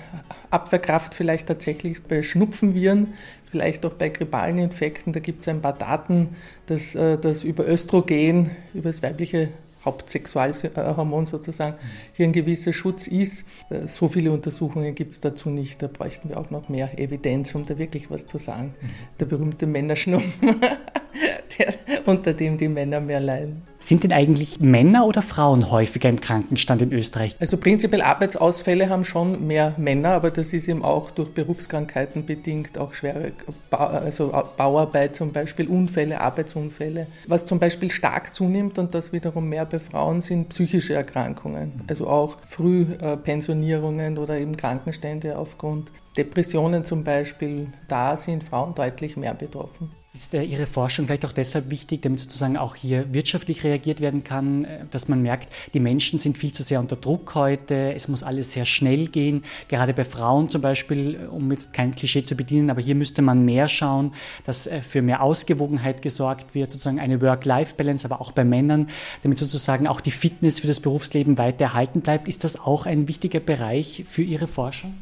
Abwehrkraft 0.49 1.13
vielleicht 1.13 1.47
tatsächlich 1.47 2.03
bei 2.03 2.21
Schnupfenviren, 2.21 3.13
vielleicht 3.51 3.85
auch 3.85 3.93
bei 3.93 4.09
grippalen 4.09 4.57
Infekten. 4.57 5.13
Da 5.13 5.19
gibt 5.19 5.41
es 5.41 5.47
ein 5.47 5.61
paar 5.61 5.77
Daten, 5.77 6.29
dass, 6.65 6.95
äh, 6.95 7.17
dass 7.17 7.43
über 7.43 7.67
Östrogen, 7.67 8.51
über 8.73 8.89
das 8.89 9.03
weibliche 9.03 9.49
Hauptsexualhormon 9.85 11.25
sozusagen, 11.25 11.77
hier 12.13 12.25
ein 12.25 12.33
gewisser 12.33 12.73
Schutz 12.73 13.07
ist. 13.07 13.47
Äh, 13.69 13.87
so 13.87 14.07
viele 14.07 14.31
Untersuchungen 14.31 14.95
gibt 14.95 15.13
es 15.13 15.21
dazu 15.21 15.49
nicht. 15.49 15.81
Da 15.81 15.87
bräuchten 15.87 16.29
wir 16.29 16.37
auch 16.37 16.49
noch 16.49 16.69
mehr 16.69 16.99
Evidenz, 16.99 17.55
um 17.55 17.65
da 17.65 17.77
wirklich 17.77 18.09
was 18.09 18.27
zu 18.27 18.37
sagen. 18.37 18.73
Der 19.19 19.25
berühmte 19.25 19.67
Männerschnupfen, 19.67 20.55
unter 22.05 22.33
dem 22.33 22.57
die 22.57 22.67
Männer 22.67 22.99
mehr 22.99 23.19
leiden. 23.19 23.63
Sind 23.77 24.03
denn 24.03 24.11
eigentlich 24.11 24.59
Männer 24.59 25.05
oder 25.05 25.21
Frauen 25.21 25.69
häufiger 25.69 26.09
im 26.09 26.19
Krankenstand 26.19 26.81
in 26.81 26.91
Österreich? 26.91 27.35
Also 27.39 27.57
prinzipiell 27.57 28.01
Arbeitsausfälle 28.01 28.89
haben 28.89 29.05
schon 29.05 29.45
mehr 29.45 29.75
Männer, 29.77 30.09
aber 30.09 30.31
das 30.31 30.53
ist 30.53 30.67
eben 30.67 30.83
auch 30.83 31.11
durch 31.11 31.29
Berufskrankheiten 31.29 32.25
bedingt, 32.25 32.77
auch 32.79 32.93
schwere 32.93 33.31
also 33.69 34.33
Bauarbeit 34.57 35.15
zum 35.15 35.31
Beispiel, 35.31 35.67
Unfälle, 35.67 36.19
Arbeitsunfälle. 36.19 37.07
Was 37.27 37.45
zum 37.45 37.59
Beispiel 37.59 37.91
stark 37.91 38.33
zunimmt 38.33 38.79
und 38.79 38.95
das 38.95 39.13
wiederum 39.13 39.49
mehr 39.49 39.65
bei 39.65 39.74
Frauen 39.79 40.21
sind 40.21 40.49
psychische 40.49 40.93
Erkrankungen, 40.93 41.83
also 41.87 42.07
auch 42.07 42.37
Frühpensionierungen 42.41 44.17
oder 44.17 44.37
eben 44.37 44.57
Krankenstände 44.57 45.37
aufgrund 45.37 45.91
Depressionen 46.17 46.83
zum 46.83 47.03
Beispiel. 47.03 47.67
Da 47.87 48.17
sind 48.17 48.43
Frauen 48.43 48.73
deutlich 48.75 49.17
mehr 49.17 49.33
betroffen. 49.33 49.91
Ist 50.15 50.33
Ihre 50.33 50.65
Forschung 50.65 51.07
vielleicht 51.07 51.25
auch 51.25 51.33
deshalb 51.33 51.69
wichtig, 51.69 52.01
damit 52.03 52.21
sozusagen 52.21 52.55
auch 52.55 52.75
hier 52.75 53.13
wirtschaftlich 53.13 53.65
reagiert 53.65 53.99
werden 53.99 54.23
kann, 54.23 54.63
äh, 54.63 54.85
dass 54.89 55.09
man 55.09 55.21
merkt, 55.21 55.51
die 55.73 55.81
Menschen 55.81 56.19
sind 56.19 56.37
viel 56.37 56.53
zu 56.53 56.63
sehr 56.63 56.79
unter 56.79 56.95
Druck 56.95 57.35
heute, 57.35 57.93
es 57.93 58.07
muss 58.07 58.23
alles 58.23 58.53
sehr 58.53 58.63
schnell 58.63 59.07
gehen, 59.07 59.43
gerade 59.67 59.93
bei 59.93 60.05
Frauen 60.05 60.49
zum 60.49 60.61
Beispiel, 60.61 61.15
äh, 61.15 61.25
um 61.25 61.51
jetzt 61.51 61.73
kein 61.73 61.93
Klischee 61.95 62.23
zu 62.23 62.35
bedienen, 62.35 62.69
aber 62.69 62.81
hier 62.81 62.95
müsste 62.95 63.21
man 63.21 63.43
mehr 63.43 63.67
schauen, 63.67 64.13
dass 64.45 64.67
äh, 64.67 64.81
für 64.81 65.01
mehr 65.01 65.21
Ausgewogenheit 65.21 66.01
gesorgt 66.01 66.55
wird, 66.55 66.71
sozusagen 66.71 67.01
eine 67.01 67.21
Work-Life-Balance, 67.21 68.05
aber 68.05 68.21
auch 68.21 68.31
bei 68.31 68.45
Männern, 68.45 68.87
damit 69.21 69.37
sozusagen 69.37 69.85
auch 69.85 69.99
die 69.99 70.11
Fitness 70.11 70.61
für 70.61 70.67
das 70.67 70.79
Berufsleben 70.79 71.37
weiter 71.37 71.65
erhalten 71.65 71.99
bleibt. 71.99 72.29
Ist 72.29 72.45
das 72.45 72.57
auch 72.57 72.85
ein 72.85 73.09
wichtiger 73.09 73.41
Bereich 73.41 74.05
für 74.07 74.23
Ihre 74.23 74.47
Forschung? 74.47 74.93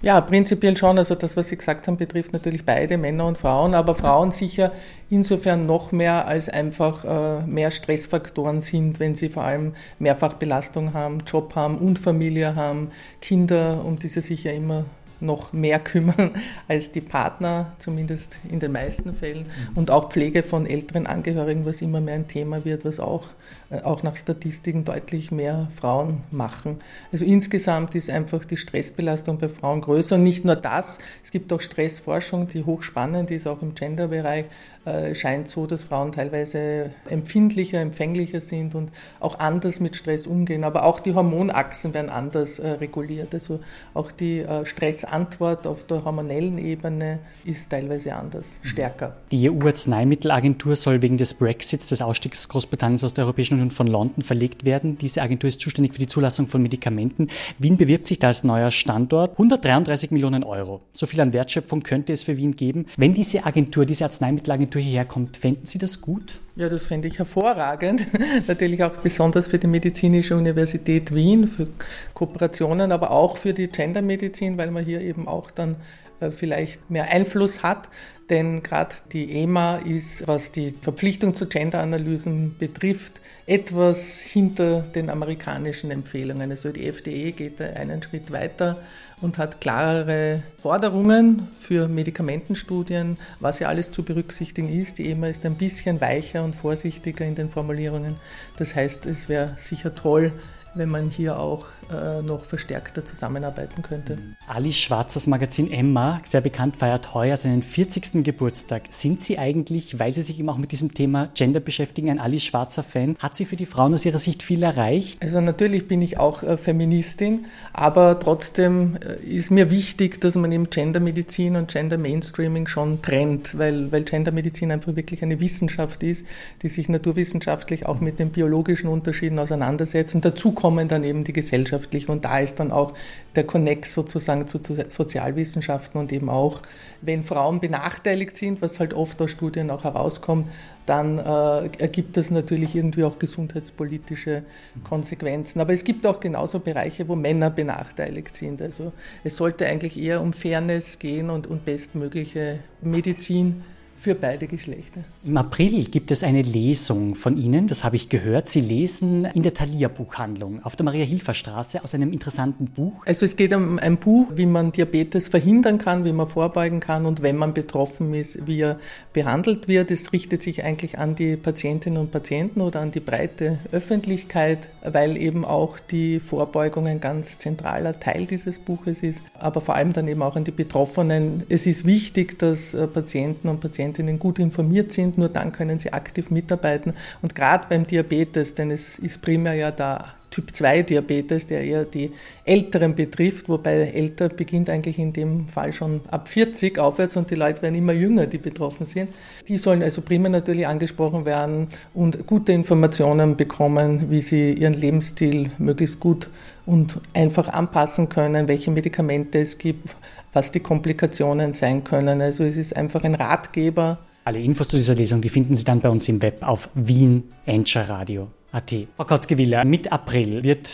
Ja, 0.00 0.20
prinzipiell 0.20 0.76
schon. 0.76 0.96
Also 0.96 1.16
das, 1.16 1.36
was 1.36 1.48
Sie 1.48 1.56
gesagt 1.56 1.88
haben, 1.88 1.96
betrifft 1.96 2.32
natürlich 2.32 2.64
beide, 2.64 2.96
Männer 2.96 3.26
und 3.26 3.36
Frauen, 3.36 3.74
aber 3.74 3.96
Frauen 3.96 4.30
sicher 4.30 4.70
insofern 5.10 5.66
noch 5.66 5.90
mehr, 5.90 6.28
als 6.28 6.48
einfach 6.48 7.04
äh, 7.04 7.46
mehr 7.46 7.72
Stressfaktoren 7.72 8.60
sind, 8.60 9.00
wenn 9.00 9.16
sie 9.16 9.28
vor 9.28 9.42
allem 9.42 9.74
Mehrfachbelastung 9.98 10.94
haben, 10.94 11.18
Job 11.26 11.56
haben 11.56 11.78
und 11.78 11.98
Familie 11.98 12.54
haben, 12.54 12.92
Kinder, 13.20 13.84
um 13.84 13.98
die 13.98 14.08
sie 14.08 14.20
sich 14.20 14.44
ja 14.44 14.52
immer 14.52 14.84
noch 15.20 15.52
mehr 15.52 15.78
kümmern 15.78 16.32
als 16.68 16.92
die 16.92 17.00
Partner, 17.00 17.72
zumindest 17.78 18.38
in 18.48 18.60
den 18.60 18.72
meisten 18.72 19.14
Fällen. 19.14 19.46
Und 19.74 19.90
auch 19.90 20.10
Pflege 20.10 20.42
von 20.42 20.66
älteren 20.66 21.06
Angehörigen, 21.06 21.64
was 21.64 21.82
immer 21.82 22.00
mehr 22.00 22.14
ein 22.14 22.28
Thema 22.28 22.64
wird, 22.64 22.84
was 22.84 23.00
auch, 23.00 23.24
äh, 23.70 23.80
auch 23.82 24.02
nach 24.02 24.16
Statistiken 24.16 24.84
deutlich 24.84 25.30
mehr 25.30 25.68
Frauen 25.74 26.22
machen. 26.30 26.80
Also 27.12 27.24
insgesamt 27.24 27.94
ist 27.94 28.10
einfach 28.10 28.44
die 28.44 28.56
Stressbelastung 28.56 29.38
bei 29.38 29.48
Frauen 29.48 29.80
größer. 29.80 30.16
Und 30.16 30.22
nicht 30.22 30.44
nur 30.44 30.56
das, 30.56 30.98
es 31.22 31.30
gibt 31.30 31.52
auch 31.52 31.60
Stressforschung, 31.60 32.48
die 32.48 32.64
hochspannend 32.64 33.30
ist, 33.30 33.46
auch 33.46 33.62
im 33.62 33.74
Genderbereich, 33.74 34.46
äh, 34.88 35.14
scheint 35.14 35.48
so, 35.48 35.66
dass 35.66 35.82
Frauen 35.82 36.12
teilweise 36.12 36.90
empfindlicher, 37.10 37.78
empfänglicher 37.78 38.40
sind 38.40 38.74
und 38.74 38.90
auch 39.20 39.38
anders 39.38 39.80
mit 39.80 39.96
Stress 39.96 40.26
umgehen. 40.26 40.64
Aber 40.64 40.84
auch 40.84 41.00
die 41.00 41.14
Hormonachsen 41.14 41.92
werden 41.92 42.08
anders 42.08 42.58
äh, 42.58 42.68
reguliert. 42.70 43.34
Also 43.34 43.60
auch 43.92 44.10
die 44.10 44.38
äh, 44.38 44.64
Stressantwort 45.08 45.66
auf 45.66 45.84
der 45.84 46.04
hormonellen 46.04 46.58
Ebene 46.58 47.20
ist 47.44 47.70
teilweise 47.70 48.14
anders, 48.14 48.46
stärker. 48.62 49.16
Die 49.30 49.50
EU-Arzneimittelagentur 49.50 50.76
soll 50.76 51.02
wegen 51.02 51.16
des 51.16 51.34
Brexits, 51.34 51.88
des 51.88 52.02
Ausstiegs 52.02 52.48
Großbritanniens 52.48 53.04
aus 53.04 53.14
der 53.14 53.24
Europäischen 53.24 53.54
Union 53.54 53.70
von 53.70 53.86
London 53.86 54.22
verlegt 54.22 54.64
werden. 54.64 54.98
Diese 54.98 55.22
Agentur 55.22 55.48
ist 55.48 55.60
zuständig 55.60 55.94
für 55.94 55.98
die 55.98 56.06
Zulassung 56.06 56.46
von 56.46 56.62
Medikamenten. 56.62 57.28
Wien 57.58 57.76
bewirbt 57.76 58.06
sich 58.06 58.18
da 58.18 58.28
als 58.28 58.44
neuer 58.44 58.70
Standort. 58.70 59.32
133 59.32 60.10
Millionen 60.10 60.44
Euro. 60.44 60.82
So 60.92 61.06
viel 61.06 61.20
an 61.20 61.32
Wertschöpfung 61.32 61.82
könnte 61.82 62.12
es 62.12 62.24
für 62.24 62.36
Wien 62.36 62.54
geben. 62.54 62.86
Wenn 62.96 63.14
diese 63.14 63.46
Agentur, 63.46 63.86
diese 63.86 64.04
Arzneimittelagentur 64.04 64.82
hierher 64.82 65.06
kommt, 65.06 65.36
fänden 65.36 65.66
Sie 65.66 65.78
das 65.78 66.00
gut? 66.00 66.38
Ja, 66.58 66.68
das 66.68 66.86
fände 66.86 67.06
ich 67.06 67.18
hervorragend. 67.20 68.08
Natürlich 68.48 68.82
auch 68.82 68.96
besonders 68.96 69.46
für 69.46 69.60
die 69.60 69.68
Medizinische 69.68 70.36
Universität 70.36 71.14
Wien, 71.14 71.46
für 71.46 71.68
Kooperationen, 72.14 72.90
aber 72.90 73.12
auch 73.12 73.36
für 73.36 73.54
die 73.54 73.68
Gendermedizin, 73.68 74.58
weil 74.58 74.72
man 74.72 74.84
hier 74.84 75.00
eben 75.00 75.28
auch 75.28 75.52
dann 75.52 75.76
äh, 76.18 76.32
vielleicht 76.32 76.90
mehr 76.90 77.12
Einfluss 77.12 77.62
hat. 77.62 77.88
Denn 78.28 78.64
gerade 78.64 78.92
die 79.12 79.30
EMA 79.40 79.76
ist, 79.76 80.26
was 80.26 80.50
die 80.50 80.70
Verpflichtung 80.72 81.32
zu 81.32 81.46
Genderanalysen 81.46 82.56
betrifft, 82.58 83.20
etwas 83.46 84.18
hinter 84.18 84.80
den 84.80 85.10
amerikanischen 85.10 85.92
Empfehlungen. 85.92 86.50
Also 86.50 86.70
die 86.70 86.88
FDE 86.88 87.30
geht 87.30 87.60
einen 87.60 88.02
Schritt 88.02 88.32
weiter 88.32 88.78
und 89.20 89.38
hat 89.38 89.60
klarere 89.60 90.42
Forderungen 90.62 91.48
für 91.58 91.88
Medikamentenstudien, 91.88 93.16
was 93.40 93.58
ja 93.58 93.68
alles 93.68 93.90
zu 93.90 94.02
berücksichtigen 94.02 94.68
ist. 94.68 94.98
Die 94.98 95.10
EMA 95.10 95.28
ist 95.28 95.44
ein 95.44 95.56
bisschen 95.56 96.00
weicher 96.00 96.44
und 96.44 96.54
vorsichtiger 96.54 97.24
in 97.24 97.34
den 97.34 97.48
Formulierungen. 97.48 98.16
Das 98.56 98.74
heißt, 98.74 99.06
es 99.06 99.28
wäre 99.28 99.54
sicher 99.56 99.94
toll, 99.94 100.32
wenn 100.74 100.88
man 100.88 101.10
hier 101.10 101.38
auch 101.38 101.66
äh, 101.90 102.22
noch 102.22 102.44
verstärkter 102.44 103.04
zusammenarbeiten 103.04 103.82
könnte. 103.82 104.18
Ali 104.46 104.72
Schwarzers 104.72 105.26
Magazin 105.26 105.70
Emma, 105.70 106.20
sehr 106.24 106.40
bekannt, 106.40 106.76
feiert 106.76 107.14
heuer 107.14 107.36
seinen 107.36 107.62
40. 107.62 108.24
Geburtstag. 108.24 108.82
Sind 108.90 109.20
Sie 109.20 109.38
eigentlich, 109.38 109.98
weil 109.98 110.12
Sie 110.12 110.22
sich 110.22 110.38
eben 110.38 110.48
auch 110.48 110.58
mit 110.58 110.72
diesem 110.72 110.94
Thema 110.94 111.28
Gender 111.34 111.60
beschäftigen, 111.60 112.10
ein 112.10 112.18
Ali 112.18 112.40
Schwarzer 112.40 112.82
Fan? 112.82 113.16
Hat 113.18 113.36
sie 113.36 113.44
für 113.44 113.56
die 113.56 113.66
Frauen 113.66 113.94
aus 113.94 114.04
Ihrer 114.04 114.18
Sicht 114.18 114.42
viel 114.42 114.62
erreicht? 114.62 115.22
Also 115.22 115.40
natürlich 115.40 115.88
bin 115.88 116.02
ich 116.02 116.18
auch 116.18 116.42
äh, 116.42 116.56
Feministin, 116.56 117.46
aber 117.72 118.18
trotzdem 118.18 118.96
äh, 118.96 119.22
ist 119.24 119.50
mir 119.50 119.70
wichtig, 119.70 120.20
dass 120.20 120.34
man 120.34 120.52
eben 120.52 120.70
Gendermedizin 120.70 121.56
und 121.56 121.70
Gender 121.70 121.98
Mainstreaming 121.98 122.66
schon 122.66 123.02
trennt, 123.02 123.56
weil, 123.56 123.90
weil 123.92 124.04
Gendermedizin 124.04 124.70
einfach 124.70 124.94
wirklich 124.96 125.22
eine 125.22 125.40
Wissenschaft 125.40 126.02
ist, 126.02 126.26
die 126.62 126.68
sich 126.68 126.88
naturwissenschaftlich 126.88 127.86
auch 127.86 128.00
mit 128.00 128.18
den 128.18 128.30
biologischen 128.30 128.88
Unterschieden 128.88 129.38
auseinandersetzt. 129.38 130.14
Und 130.14 130.24
dazu 130.24 130.52
kommen 130.52 130.88
dann 130.88 131.04
eben 131.04 131.24
die 131.24 131.32
Gesellschaft 131.32 131.77
gesellschaftlich. 131.78 132.08
Und 132.08 132.24
da 132.24 132.38
ist 132.38 132.58
dann 132.60 132.70
auch 132.72 132.94
der 133.34 133.44
Connex 133.44 133.94
sozusagen 133.94 134.46
zu, 134.46 134.58
Sozialwissenschaften 134.58 136.00
und 136.00 136.12
eben 136.12 136.28
auch, 136.28 136.62
wenn 137.02 137.22
Frauen 137.22 137.60
benachteiligt 137.60 138.36
sind, 138.36 138.60
was 138.62 138.80
halt 138.80 138.94
oft 138.94 139.20
aus 139.22 139.30
Studien 139.30 139.70
auch 139.70 139.84
herauskommt, 139.84 140.48
dann 140.86 141.18
äh, 141.18 141.68
ergibt 141.78 142.16
das 142.16 142.30
natürlich 142.30 142.74
irgendwie 142.74 143.04
auch 143.04 143.18
gesundheitspolitische 143.18 144.44
Konsequenzen. 144.84 145.60
Aber 145.60 145.72
es 145.72 145.84
gibt 145.84 146.06
auch 146.06 146.18
genauso 146.18 146.60
Bereiche, 146.60 147.06
wo 147.08 147.14
Männer 147.14 147.50
benachteiligt 147.50 148.34
sind. 148.34 148.62
Also 148.62 148.92
es 149.22 149.36
sollte 149.36 149.66
eigentlich 149.66 149.98
eher 149.98 150.22
um 150.22 150.32
Fairness 150.32 150.98
gehen 150.98 151.30
und, 151.30 151.46
und 151.46 151.64
bestmögliche 151.64 152.60
Medizin 152.80 153.62
für 154.00 154.14
beide 154.14 154.46
Geschlechter. 154.46 155.00
Im 155.24 155.36
April 155.36 155.84
gibt 155.84 156.10
es 156.10 156.22
eine 156.22 156.42
Lesung 156.42 157.16
von 157.16 157.36
Ihnen, 157.36 157.66
das 157.66 157.82
habe 157.82 157.96
ich 157.96 158.08
gehört. 158.08 158.48
Sie 158.48 158.60
lesen 158.60 159.24
in 159.24 159.42
der 159.42 159.54
Thalia 159.54 159.88
Buchhandlung 159.88 160.62
auf 160.62 160.76
der 160.76 160.84
Maria-Hilfer-Straße 160.84 161.82
aus 161.82 161.94
einem 161.94 162.12
interessanten 162.12 162.66
Buch. 162.66 163.04
Also 163.06 163.24
es 163.24 163.34
geht 163.36 163.52
um 163.52 163.78
ein 163.78 163.96
Buch, 163.96 164.28
wie 164.36 164.46
man 164.46 164.70
Diabetes 164.70 165.26
verhindern 165.28 165.78
kann, 165.78 166.04
wie 166.04 166.12
man 166.12 166.28
vorbeugen 166.28 166.78
kann 166.78 167.06
und 167.06 167.22
wenn 167.22 167.36
man 167.36 167.54
betroffen 167.54 168.14
ist, 168.14 168.46
wie 168.46 168.60
er 168.60 168.78
behandelt 169.12 169.66
wird. 169.66 169.90
Es 169.90 170.12
richtet 170.12 170.42
sich 170.42 170.62
eigentlich 170.62 170.98
an 170.98 171.16
die 171.16 171.36
Patientinnen 171.36 172.00
und 172.00 172.12
Patienten 172.12 172.60
oder 172.60 172.80
an 172.80 172.92
die 172.92 173.00
breite 173.00 173.58
Öffentlichkeit, 173.72 174.68
weil 174.82 175.16
eben 175.16 175.44
auch 175.44 175.78
die 175.78 176.20
Vorbeugung 176.20 176.86
ein 176.86 177.00
ganz 177.00 177.38
zentraler 177.38 177.98
Teil 177.98 178.26
dieses 178.26 178.60
Buches 178.60 179.02
ist, 179.02 179.22
aber 179.38 179.60
vor 179.60 179.74
allem 179.74 179.92
dann 179.92 180.06
eben 180.06 180.22
auch 180.22 180.36
an 180.36 180.44
die 180.44 180.52
Betroffenen. 180.52 181.42
Es 181.48 181.66
ist 181.66 181.84
wichtig, 181.84 182.38
dass 182.38 182.74
äh, 182.74 182.86
Patienten 182.86 183.48
und 183.48 183.60
Patienten 183.60 183.87
Patientinnen 183.88 184.18
gut 184.18 184.38
informiert 184.38 184.92
sind, 184.92 185.18
nur 185.18 185.28
dann 185.28 185.52
können 185.52 185.78
sie 185.78 185.92
aktiv 185.92 186.30
mitarbeiten. 186.30 186.92
Und 187.22 187.34
gerade 187.34 187.66
beim 187.68 187.86
Diabetes, 187.86 188.54
denn 188.54 188.70
es 188.70 188.98
ist 188.98 189.22
primär 189.22 189.54
ja 189.54 189.70
der 189.70 190.12
Typ 190.30 190.54
2 190.54 190.82
Diabetes, 190.82 191.46
der 191.46 191.64
eher 191.64 191.86
die 191.86 192.12
Älteren 192.44 192.94
betrifft, 192.94 193.48
wobei 193.48 193.90
älter 193.94 194.28
beginnt 194.28 194.68
eigentlich 194.68 194.98
in 194.98 195.14
dem 195.14 195.48
Fall 195.48 195.72
schon 195.72 196.02
ab 196.10 196.28
40 196.28 196.78
aufwärts 196.78 197.16
und 197.16 197.30
die 197.30 197.34
Leute 197.34 197.62
werden 197.62 197.74
immer 197.74 197.94
jünger, 197.94 198.26
die 198.26 198.36
betroffen 198.36 198.84
sind. 198.84 199.08
Die 199.48 199.56
sollen 199.56 199.82
also 199.82 200.02
primär 200.02 200.30
natürlich 200.30 200.66
angesprochen 200.66 201.24
werden 201.24 201.68
und 201.94 202.26
gute 202.26 202.52
Informationen 202.52 203.36
bekommen, 203.36 204.10
wie 204.10 204.20
sie 204.20 204.52
ihren 204.52 204.74
Lebensstil 204.74 205.50
möglichst 205.56 205.98
gut 205.98 206.28
und 206.66 207.00
einfach 207.14 207.48
anpassen 207.48 208.10
können, 208.10 208.48
welche 208.48 208.70
Medikamente 208.70 209.38
es 209.38 209.56
gibt, 209.56 209.88
was 210.32 210.52
die 210.52 210.60
Komplikationen 210.60 211.52
sein 211.52 211.84
können. 211.84 212.20
Also 212.20 212.44
es 212.44 212.56
ist 212.56 212.76
einfach 212.76 213.04
ein 213.04 213.14
Ratgeber. 213.14 213.98
Alle 214.24 214.40
Infos 214.40 214.68
zu 214.68 214.76
dieser 214.76 214.94
Lesung, 214.94 215.20
die 215.22 215.28
finden 215.28 215.56
Sie 215.56 215.64
dann 215.64 215.80
bei 215.80 215.88
uns 215.88 216.08
im 216.08 216.20
Web 216.20 216.42
auf 216.42 216.68
Wien 216.74 217.24
Radio.at. 217.46 218.74
Frau 218.96 219.04
Kotzke-Willer, 219.04 219.64
mit 219.64 219.90
April 219.90 220.42
wird 220.42 220.68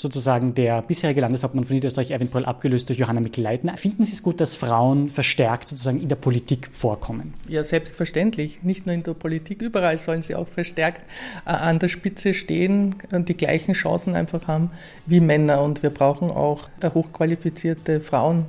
sozusagen 0.00 0.54
der 0.54 0.80
bisherige 0.82 1.20
Landeshauptmann 1.20 1.64
von 1.64 1.74
Niederösterreich 1.74 2.10
Erwin 2.10 2.28
Bröll 2.28 2.46
abgelöst 2.46 2.88
durch 2.88 2.98
Johanna 2.98 3.20
Mikl-Leitner. 3.20 3.76
Finden 3.76 4.04
Sie 4.04 4.12
es 4.12 4.22
gut, 4.22 4.40
dass 4.40 4.56
Frauen 4.56 5.10
verstärkt 5.10 5.68
sozusagen 5.68 6.00
in 6.00 6.08
der 6.08 6.16
Politik 6.16 6.68
vorkommen? 6.72 7.34
Ja, 7.48 7.62
selbstverständlich. 7.64 8.62
Nicht 8.62 8.86
nur 8.86 8.94
in 8.94 9.02
der 9.02 9.12
Politik, 9.12 9.60
überall 9.60 9.98
sollen 9.98 10.22
sie 10.22 10.34
auch 10.34 10.48
verstärkt 10.48 11.02
äh, 11.44 11.50
an 11.50 11.78
der 11.78 11.88
Spitze 11.88 12.32
stehen 12.32 12.96
und 13.12 13.28
die 13.28 13.36
gleichen 13.36 13.74
Chancen 13.74 14.14
einfach 14.14 14.46
haben 14.46 14.70
wie 15.04 15.20
Männer. 15.20 15.62
Und 15.62 15.82
wir 15.82 15.90
brauchen 15.90 16.30
auch 16.30 16.68
äh, 16.80 16.90
hochqualifizierte 16.90 18.00
Frauen 18.00 18.46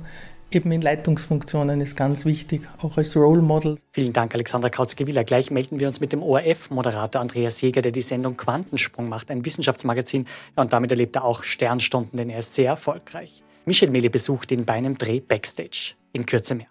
eben 0.54 0.70
in 0.72 0.82
Leitungsfunktionen 0.82 1.80
ist 1.80 1.96
ganz 1.96 2.24
wichtig, 2.24 2.68
auch 2.82 2.96
als 2.96 3.16
Role 3.16 3.42
Model. 3.42 3.76
Vielen 3.92 4.12
Dank, 4.12 4.34
Alexandra 4.34 4.68
Kautzke-Willer. 4.68 5.24
Gleich 5.24 5.50
melden 5.50 5.80
wir 5.80 5.86
uns 5.86 6.00
mit 6.00 6.12
dem 6.12 6.22
ORF-Moderator 6.22 7.20
Andreas 7.20 7.60
Jäger, 7.60 7.82
der 7.82 7.92
die 7.92 8.02
Sendung 8.02 8.36
Quantensprung 8.36 9.08
macht, 9.08 9.30
ein 9.30 9.44
Wissenschaftsmagazin. 9.44 10.26
Ja, 10.56 10.62
und 10.62 10.72
damit 10.72 10.90
erlebt 10.90 11.16
er 11.16 11.24
auch 11.24 11.44
Sternstunden, 11.44 12.16
denn 12.16 12.30
er 12.30 12.40
ist 12.40 12.54
sehr 12.54 12.68
erfolgreich. 12.68 13.42
Michel 13.64 13.90
Mele 13.90 14.10
besucht 14.10 14.52
ihn 14.52 14.64
bei 14.64 14.74
einem 14.74 14.98
Dreh 14.98 15.20
Backstage. 15.20 15.94
In 16.12 16.26
Kürze 16.26 16.54
mehr. 16.54 16.66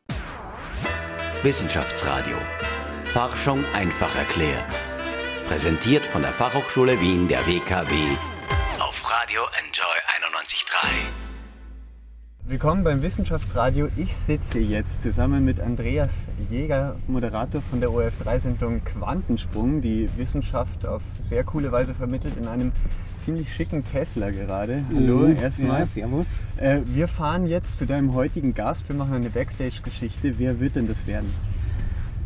Wissenschaftsradio. 1.44 2.38
Forschung 3.04 3.64
einfach 3.74 4.16
erklärt. 4.16 4.76
Präsentiert 5.48 6.06
von 6.06 6.22
der 6.22 6.32
Fachhochschule 6.32 7.00
Wien 7.02 7.28
der 7.28 7.40
WKW 7.48 7.94
auf 8.92 9.10
Radio 9.10 9.42
Enjoy 9.58 9.86
91.3. 10.20 11.31
Willkommen 12.52 12.84
beim 12.84 13.02
Wissenschaftsradio. 13.02 13.88
Ich 13.96 14.14
sitze 14.14 14.60
jetzt 14.60 15.04
zusammen 15.04 15.46
mit 15.46 15.62
Andreas 15.62 16.26
Jäger, 16.50 16.98
Moderator 17.08 17.62
von 17.62 17.80
der 17.80 17.92
ORF3-Sendung 17.92 18.84
Quantensprung, 18.84 19.80
die 19.80 20.10
Wissenschaft 20.18 20.86
auf 20.86 21.02
sehr 21.22 21.46
coole 21.46 21.72
Weise 21.72 21.94
vermittelt 21.94 22.34
in 22.36 22.50
einem 22.50 22.74
ziemlich 23.16 23.56
schicken 23.56 23.86
Tesla 23.86 24.32
gerade. 24.32 24.84
Hallo, 24.94 25.30
mhm. 25.30 25.38
erstmal. 25.38 25.80
Ja, 25.80 25.86
servus. 25.86 26.46
Äh, 26.58 26.82
wir 26.84 27.08
fahren 27.08 27.46
jetzt 27.46 27.78
zu 27.78 27.86
deinem 27.86 28.14
heutigen 28.14 28.54
Gast. 28.54 28.90
Wir 28.90 28.98
machen 28.98 29.14
eine 29.14 29.30
Backstage-Geschichte. 29.30 30.38
Wer 30.38 30.60
wird 30.60 30.76
denn 30.76 30.90
das 30.90 31.08
werden? 31.08 31.34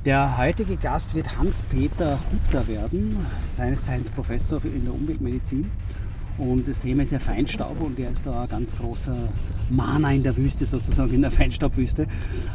Der 0.05 0.39
heutige 0.39 0.75
Gast 0.77 1.13
wird 1.13 1.38
Hans-Peter 1.38 2.17
Hutter 2.31 2.67
werden, 2.67 3.23
seines 3.43 3.85
Zeichens 3.85 4.09
Professor 4.09 4.59
in 4.63 4.85
der 4.85 4.93
Umweltmedizin. 4.95 5.69
Und 6.37 6.67
das 6.67 6.79
Thema 6.79 7.03
ist 7.03 7.11
ja 7.11 7.19
Feinstaub 7.19 7.79
und 7.79 7.97
er 7.97 8.11
ist 8.11 8.25
da 8.25 8.41
ein 8.41 8.49
ganz 8.49 8.75
großer 8.75 9.15
Mahner 9.69 10.11
in 10.11 10.23
der 10.23 10.35
Wüste, 10.35 10.65
sozusagen 10.65 11.13
in 11.13 11.21
der 11.21 11.31
Feinstaubwüste. 11.39 12.07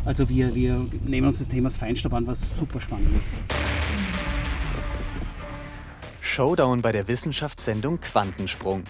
Also 0.04 0.28
wir, 0.28 0.54
wir 0.54 0.86
nehmen 1.06 1.28
uns 1.28 1.38
das 1.38 1.48
Thema 1.48 1.70
Feinstaub 1.70 2.12
an, 2.12 2.26
was 2.26 2.40
super 2.58 2.80
spannend 2.80 3.10
ist. 3.16 3.54
Showdown 6.20 6.82
bei 6.82 6.92
der 6.92 7.08
Wissenschaftssendung 7.08 8.00
Quantensprung. 8.00 8.84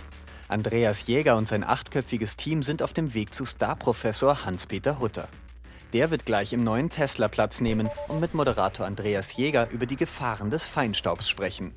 Andreas 0.48 1.07
Jäger 1.07 1.37
und 1.37 1.46
sein 1.46 1.62
achtköpfiges 1.62 2.37
Team 2.37 2.64
sind 2.64 2.83
auf 2.83 2.92
dem 2.92 3.14
Weg 3.14 3.33
zu 3.33 3.46
Starprofessor 3.46 4.44
Hans-Peter 4.44 4.98
Hutter. 4.98 5.29
Der 5.92 6.11
wird 6.11 6.26
gleich 6.26 6.53
im 6.53 6.64
neuen 6.64 6.90
Tesla 6.90 7.29
Platz 7.29 7.61
nehmen 7.61 7.88
und 8.09 8.20
mit 8.20 8.35
Moderator 8.35 8.87
Andreas 8.87 9.37
Jäger 9.37 9.70
über 9.70 9.87
die 9.87 9.96
Gefahren 9.96 10.50
des 10.50 10.66
Feinstaubs 10.66 11.29
sprechen. 11.29 11.72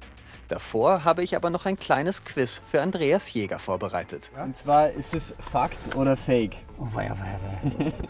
Davor 0.53 1.03
habe 1.03 1.23
ich 1.23 1.35
aber 1.35 1.49
noch 1.49 1.65
ein 1.65 1.79
kleines 1.79 2.25
Quiz 2.25 2.61
für 2.67 2.79
Andreas 2.79 3.33
Jäger 3.33 3.57
vorbereitet. 3.57 4.29
Und 4.39 4.55
zwar 4.55 4.91
ist 4.91 5.15
es 5.15 5.33
Fakt 5.39 5.95
oder 5.95 6.15
Fake? 6.15 6.57
Oh, 6.77 6.85
weia, 6.91 7.17
weia, 7.17 7.39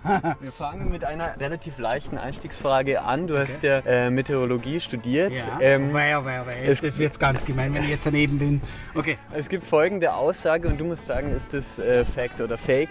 weia. 0.03 0.35
Wir 0.41 0.51
fangen 0.51 0.91
mit 0.91 1.05
einer 1.05 1.39
relativ 1.39 1.77
leichten 1.77 2.17
Einstiegsfrage 2.17 3.01
an. 3.01 3.27
Du 3.27 3.37
hast 3.39 3.63
ja 3.63 3.79
äh, 3.79 4.09
Meteorologie 4.09 4.81
studiert. 4.81 5.31
Ja. 5.31 5.57
Ähm, 5.61 5.93
weia, 5.93 6.25
weia, 6.25 6.45
weia. 6.45 6.65
Jetzt, 6.65 6.83
das 6.83 6.99
wird 6.99 7.17
ganz 7.17 7.45
gemein, 7.45 7.73
wenn 7.73 7.83
ich 7.83 7.91
jetzt 7.91 8.07
daneben 8.07 8.37
bin. 8.37 8.61
Okay. 8.93 9.17
Es 9.31 9.47
gibt 9.47 9.65
folgende 9.65 10.13
Aussage 10.13 10.67
und 10.67 10.77
du 10.77 10.83
musst 10.83 11.07
sagen, 11.07 11.31
ist 11.31 11.53
das 11.53 11.79
äh, 11.79 12.03
Fact 12.03 12.41
oder 12.41 12.57
Fake? 12.57 12.89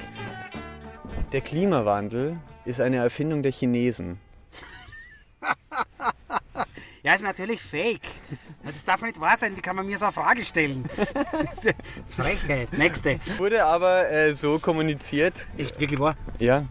Der 1.32 1.42
Klimawandel 1.42 2.38
ist 2.64 2.80
eine 2.80 2.96
Erfindung 2.96 3.42
der 3.42 3.52
Chinesen. 3.52 4.18
Ja, 7.02 7.14
ist 7.14 7.22
natürlich 7.22 7.60
fake. 7.60 8.00
Das 8.64 8.84
darf 8.84 9.02
nicht 9.02 9.20
wahr 9.20 9.36
sein. 9.36 9.56
Wie 9.56 9.60
kann 9.60 9.74
man 9.74 9.86
mir 9.86 9.98
so 9.98 10.04
eine 10.04 10.12
Frage 10.12 10.44
stellen? 10.44 10.88
Frechheit. 12.16 12.72
Nächste. 12.72 13.18
Wurde 13.38 13.64
aber 13.64 14.08
äh, 14.08 14.32
so 14.34 14.60
kommuniziert. 14.60 15.34
Echt, 15.56 15.80
wirklich 15.80 15.98
wahr? 15.98 16.16
Ja. 16.38 16.66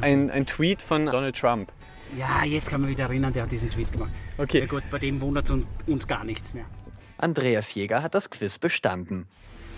Ein, 0.00 0.30
ein 0.30 0.46
Tweet 0.46 0.80
von 0.82 1.06
Donald 1.06 1.36
Trump. 1.36 1.72
Ja, 2.16 2.44
jetzt 2.44 2.70
kann 2.70 2.80
man 2.80 2.90
wieder 2.90 3.04
erinnern, 3.04 3.32
der 3.32 3.42
hat 3.42 3.50
diesen 3.50 3.70
Tweet 3.70 3.90
gemacht. 3.90 4.12
Okay. 4.38 4.60
Ja 4.60 4.66
gut, 4.66 4.84
bei 4.90 4.98
dem 4.98 5.20
wundert 5.20 5.46
es 5.46 5.50
uns, 5.50 5.66
uns 5.88 6.06
gar 6.06 6.22
nichts 6.22 6.54
mehr. 6.54 6.66
Andreas 7.18 7.74
Jäger 7.74 8.04
hat 8.04 8.14
das 8.14 8.30
Quiz 8.30 8.58
bestanden. 8.58 9.26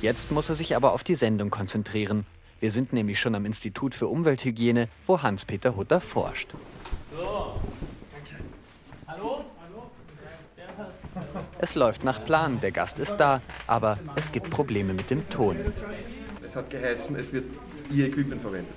Jetzt 0.03 0.31
muss 0.31 0.51
er 0.51 0.55
sich 0.55 0.77
aber 0.77 0.93
auf 0.93 1.03
die 1.03 1.15
Sendung 1.15 1.49
konzentrieren. 1.49 2.27
Wir 2.61 2.71
sind 2.71 2.93
nämlich 2.93 3.21
schon 3.21 3.35
am 3.35 3.47
Institut 3.47 3.95
für 3.95 4.09
Umwelthygiene, 4.09 4.89
wo 5.07 5.23
Hans-Peter 5.23 5.77
Hutter 5.77 6.01
forscht. 6.01 6.51
So. 7.17 7.59
Danke. 8.13 8.45
Hallo? 9.07 9.45
Es 11.65 11.75
läuft 11.75 12.05
nach 12.05 12.23
Plan, 12.23 12.61
der 12.61 12.73
Gast 12.73 12.99
ist 12.99 13.17
da, 13.17 13.41
aber 13.67 13.99
es 14.17 14.31
gibt 14.31 14.51
Probleme 14.51 14.93
mit 14.93 15.09
dem 15.09 15.27
Ton. 15.31 15.57
Es 16.47 16.55
hat 16.55 16.69
geheißen, 16.69 17.17
es 17.17 17.33
wird 17.33 17.47
Ihr 17.91 18.09
Equipment 18.09 18.43
verwendet. 18.43 18.75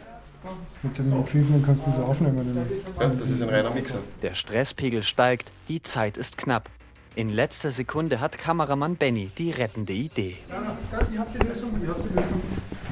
Mit 0.83 0.97
dem 0.97 1.11
Equipment 1.19 1.65
kannst 1.65 1.85
du 1.85 1.91
das 1.91 1.99
aufnehmen? 1.99 2.57
Ja, 2.97 3.09
das 3.09 3.29
ist 3.29 3.41
ein 3.41 3.49
reiner 3.49 3.71
Mixer. 3.71 3.97
Der 4.21 4.35
Stresspegel 4.35 5.03
steigt, 5.03 5.51
die 5.67 5.81
Zeit 5.81 6.15
ist 6.15 6.37
knapp. 6.37 6.69
In 7.15 7.27
letzter 7.27 7.71
Sekunde 7.71 8.21
hat 8.21 8.37
Kameramann 8.37 8.95
Benny 8.95 9.31
die 9.37 9.51
rettende 9.51 9.91
Idee. 9.91 10.37
Ja, 10.47 10.99
ich 11.11 11.19
habe 11.19 11.29
die 11.37 11.45
Lösung, 11.45 11.71
ich 11.73 11.81
die 11.81 11.87
Lösung. 11.87 12.41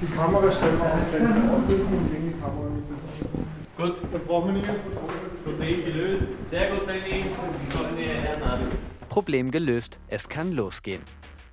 Die 0.02 0.14
Kamera 0.14 0.52
stellen 0.52 0.78
wir 0.78 0.86
auf, 0.88 1.62
auflösen 1.64 1.94
und 1.94 2.12
gegen 2.12 2.34
die 2.34 2.42
Kamera 2.42 2.68
mit 2.68 2.84
das 2.92 3.96
Gut. 3.96 4.02
Dann 4.12 4.26
brauchen 4.26 4.48
wir 4.48 4.54
nicht 4.56 4.68
mehr 4.68 4.76
Problem 5.46 5.86
gelöst. 5.86 6.28
Sehr 6.52 6.70
gut, 6.72 6.86
Benny. 6.86 7.24
Problem 9.16 9.50
gelöst, 9.50 10.02
es 10.10 10.28
kann 10.28 10.52
losgehen. 10.52 11.02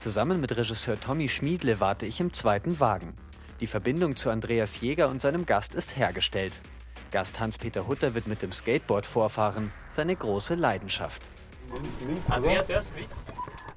Zusammen 0.01 0.40
mit 0.40 0.57
Regisseur 0.57 0.98
Tommy 0.98 1.29
Schmiedle 1.29 1.79
warte 1.79 2.07
ich 2.07 2.18
im 2.18 2.33
zweiten 2.33 2.81
Wagen. 2.81 3.14
Die 3.61 3.68
Verbindung 3.68 4.16
zu 4.16 4.31
Andreas 4.31 4.81
Jäger 4.81 5.09
und 5.09 5.22
seinem 5.22 5.46
Gast 5.46 5.77
ist 5.77 5.96
hergestellt. 5.96 6.61
Gast 7.12 7.38
Hans-Peter 7.38 7.87
Hutter 7.87 8.14
wird 8.14 8.27
mit 8.27 8.42
dem 8.42 8.51
Skateboard 8.51 9.07
vorfahren, 9.07 9.72
seine 9.90 10.16
große 10.16 10.57
Leidenschaft. 10.57 11.31
Andreas, 12.29 12.68
hörst 12.68 12.88
du 12.90 12.98
mich? 12.98 13.09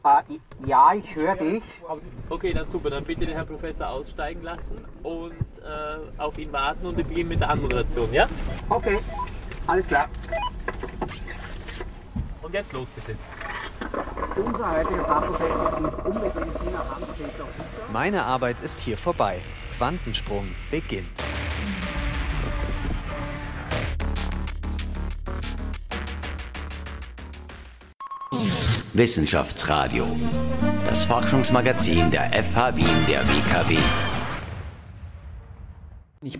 Uh, 0.03 0.39
ja, 0.65 0.95
ich 0.95 1.15
höre 1.15 1.35
dich. 1.35 1.63
Okay, 2.27 2.53
dann 2.53 2.65
super. 2.65 2.89
Dann 2.89 3.03
bitte 3.03 3.27
den 3.27 3.35
Herrn 3.35 3.45
Professor 3.45 3.89
aussteigen 3.89 4.41
lassen 4.41 4.83
und 5.03 5.35
äh, 5.63 6.19
auf 6.19 6.35
ihn 6.39 6.51
warten 6.51 6.87
und 6.87 6.97
wir 6.97 7.03
beginnen 7.03 7.29
mit 7.29 7.39
der 7.39 7.51
Anmoderation, 7.51 8.11
ja? 8.11 8.27
Okay, 8.67 8.97
alles 9.67 9.85
klar. 9.85 10.09
Und 12.41 12.51
jetzt 12.51 12.73
los 12.73 12.89
bitte. 12.89 13.15
Unser 14.35 14.71
heutiger 14.71 15.03
Starprofessor 15.03 15.87
ist 15.87 16.05
Umweltmediziner 16.05 16.85
Hans-Peter 16.89 17.45
Meine 17.91 18.23
Arbeit 18.23 18.59
ist 18.61 18.79
hier 18.79 18.97
vorbei. 18.97 19.41
Quantensprung 19.77 20.47
beginnt. 20.71 21.07
Wissenschaftsradio. 28.93 30.07
Das 30.87 31.05
Forschungsmagazin 31.05 32.11
der 32.11 32.31
FH 32.31 32.77
Wien 32.77 33.05
der 33.09 33.21
WKW. 33.27 33.77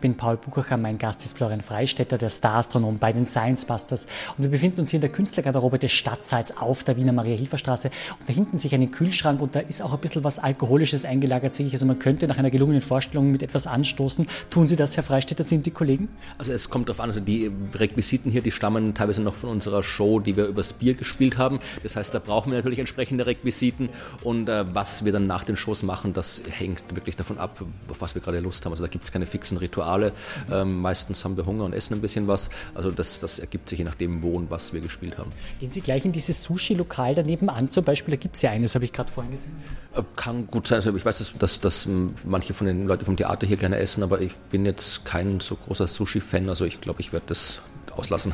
Bin 0.06 0.18
Paul 0.18 0.38
Buchacher, 0.38 0.78
mein 0.78 1.00
Gast 1.00 1.26
ist 1.26 1.36
Florian 1.36 1.62
Freistetter, 1.62 2.20
der 2.20 2.30
Star-Astronom 2.30 3.00
bei 3.00 3.12
den 3.12 3.26
Science 3.26 3.66
Busters. 3.66 4.06
Und 4.38 4.44
wir 4.44 4.52
befinden 4.52 4.82
uns 4.82 4.92
hier 4.92 5.00
in 5.00 5.02
der 5.02 5.10
Künstlergarderobe 5.10 5.80
des 5.80 5.94
Stadtsaals 5.94 6.56
auf 6.58 6.84
der 6.84 6.96
Wiener 6.96 7.12
Maria-Hilfer-Straße. 7.12 7.90
Und 8.20 8.30
da 8.30 8.32
hinten 8.32 8.56
sich 8.56 8.76
einen 8.76 8.92
Kühlschrank 8.92 9.42
und 9.42 9.56
da 9.56 9.62
ist 9.62 9.82
auch 9.82 9.94
ein 9.94 10.00
bisschen 10.00 10.24
was 10.24 10.38
Alkoholisches 10.38 11.06
eingelagert, 11.06 11.56
sehe 11.56 11.66
ich. 11.66 11.74
Also 11.74 11.88
man 11.88 11.98
könnte 11.98 12.28
nach 12.28 12.38
einer 12.38 12.52
gelungenen 12.52 12.82
Vorstellung 12.82 13.32
mit 13.32 13.42
etwas 13.42 13.66
anstoßen. 13.66 14.28
Tun 14.52 14.68
Sie 14.68 14.76
das, 14.76 14.96
Herr 14.96 15.02
Freistetter, 15.02 15.42
sind 15.42 15.66
die 15.66 15.72
Kollegen? 15.72 16.08
Also 16.38 16.52
es 16.52 16.70
kommt 16.70 16.88
darauf 16.88 17.00
an, 17.00 17.10
also 17.10 17.20
die 17.20 17.50
Requisiten 17.74 18.30
hier, 18.30 18.44
die 18.44 18.52
stammen 18.52 18.94
teilweise 18.94 19.24
noch 19.24 19.34
von 19.34 19.50
unserer 19.50 19.82
Show, 19.82 20.20
die 20.20 20.38
wir 20.38 20.46
übers 20.46 20.74
Bier 20.74 20.94
gespielt 20.94 21.40
haben. 21.40 21.60
Das 21.82 21.96
heißt, 21.96 22.14
da 22.14 22.20
brauchen 22.20 22.52
wir 22.52 22.60
natürlich 22.60 22.78
entsprechende 22.78 23.26
Requisiten. 23.26 23.90
Und 24.22 24.50
äh, 24.50 24.72
was 24.72 25.04
wir 25.04 25.12
dann 25.12 25.26
nach 25.26 25.46
den 25.46 25.58
Shows 25.58 25.82
machen, 25.82 26.14
das 26.14 26.44
hängt 26.48 26.84
wirklich 26.94 27.16
davon 27.16 27.40
ab, 27.40 27.60
auf 27.90 28.02
was 28.02 28.14
wir 28.14 28.22
gerade 28.22 28.40
Lust 28.40 28.64
haben. 28.66 28.74
Also 28.74 28.84
da 28.84 28.88
gibt 28.88 29.06
es 29.06 29.12
keine 29.12 29.26
fixen 29.26 29.58
Rituale. 29.58 29.95
Rituale. 29.96 30.12
Ähm, 30.52 30.82
meistens 30.82 31.24
haben 31.24 31.38
wir 31.38 31.46
Hunger 31.46 31.66
und 31.66 31.74
essen 31.74 31.94
ein 31.94 32.02
bisschen 32.02 32.28
was. 32.28 32.50
Also 32.74 32.92
das, 32.92 33.20
das 33.20 33.40
ergibt 33.40 33.70
sich 33.70 33.80
je 33.80 33.86
nachdem, 33.86 34.22
wo 34.22 34.36
und 34.36 34.52
was 34.52 34.74
wir 34.74 34.82
gespielt 34.82 35.18
haben. 35.18 35.32
Gehen 35.60 35.72
Sie 35.72 35.82
gleich 35.82 36.06
in 36.06 36.12
dieses 36.12 36.44
Sushi-Lokal 36.44 37.16
daneben 37.16 37.50
an 37.50 37.70
zum 37.70 37.84
Beispiel? 37.84 38.14
Da 38.14 38.18
gibt 38.18 38.36
es 38.36 38.42
ja 38.42 38.52
eines, 38.52 38.76
habe 38.76 38.86
ich 38.86 38.94
gerade 38.94 39.12
vorhin 39.12 39.32
gesehen. 39.32 39.56
Äh, 39.96 40.02
kann 40.16 40.48
gut 40.48 40.68
sein. 40.68 40.78
Also 40.78 40.96
ich 40.96 41.06
weiß, 41.06 41.18
dass, 41.20 41.34
dass, 41.34 41.60
dass 41.60 41.88
manche 42.24 42.54
von 42.54 42.68
den 42.68 42.88
Leuten 42.88 43.06
vom 43.06 43.18
Theater 43.18 43.48
hier 43.48 43.58
gerne 43.58 43.78
essen, 43.78 44.04
aber 44.04 44.22
ich 44.22 44.34
bin 44.52 44.66
jetzt 44.66 45.06
kein 45.06 45.40
so 45.40 45.56
großer 45.56 45.88
Sushi-Fan. 45.88 46.50
Also 46.50 46.66
ich 46.66 46.82
glaube, 46.82 47.02
ich 47.02 47.14
werde 47.14 47.26
das 47.28 47.62
auslassen. 47.98 48.34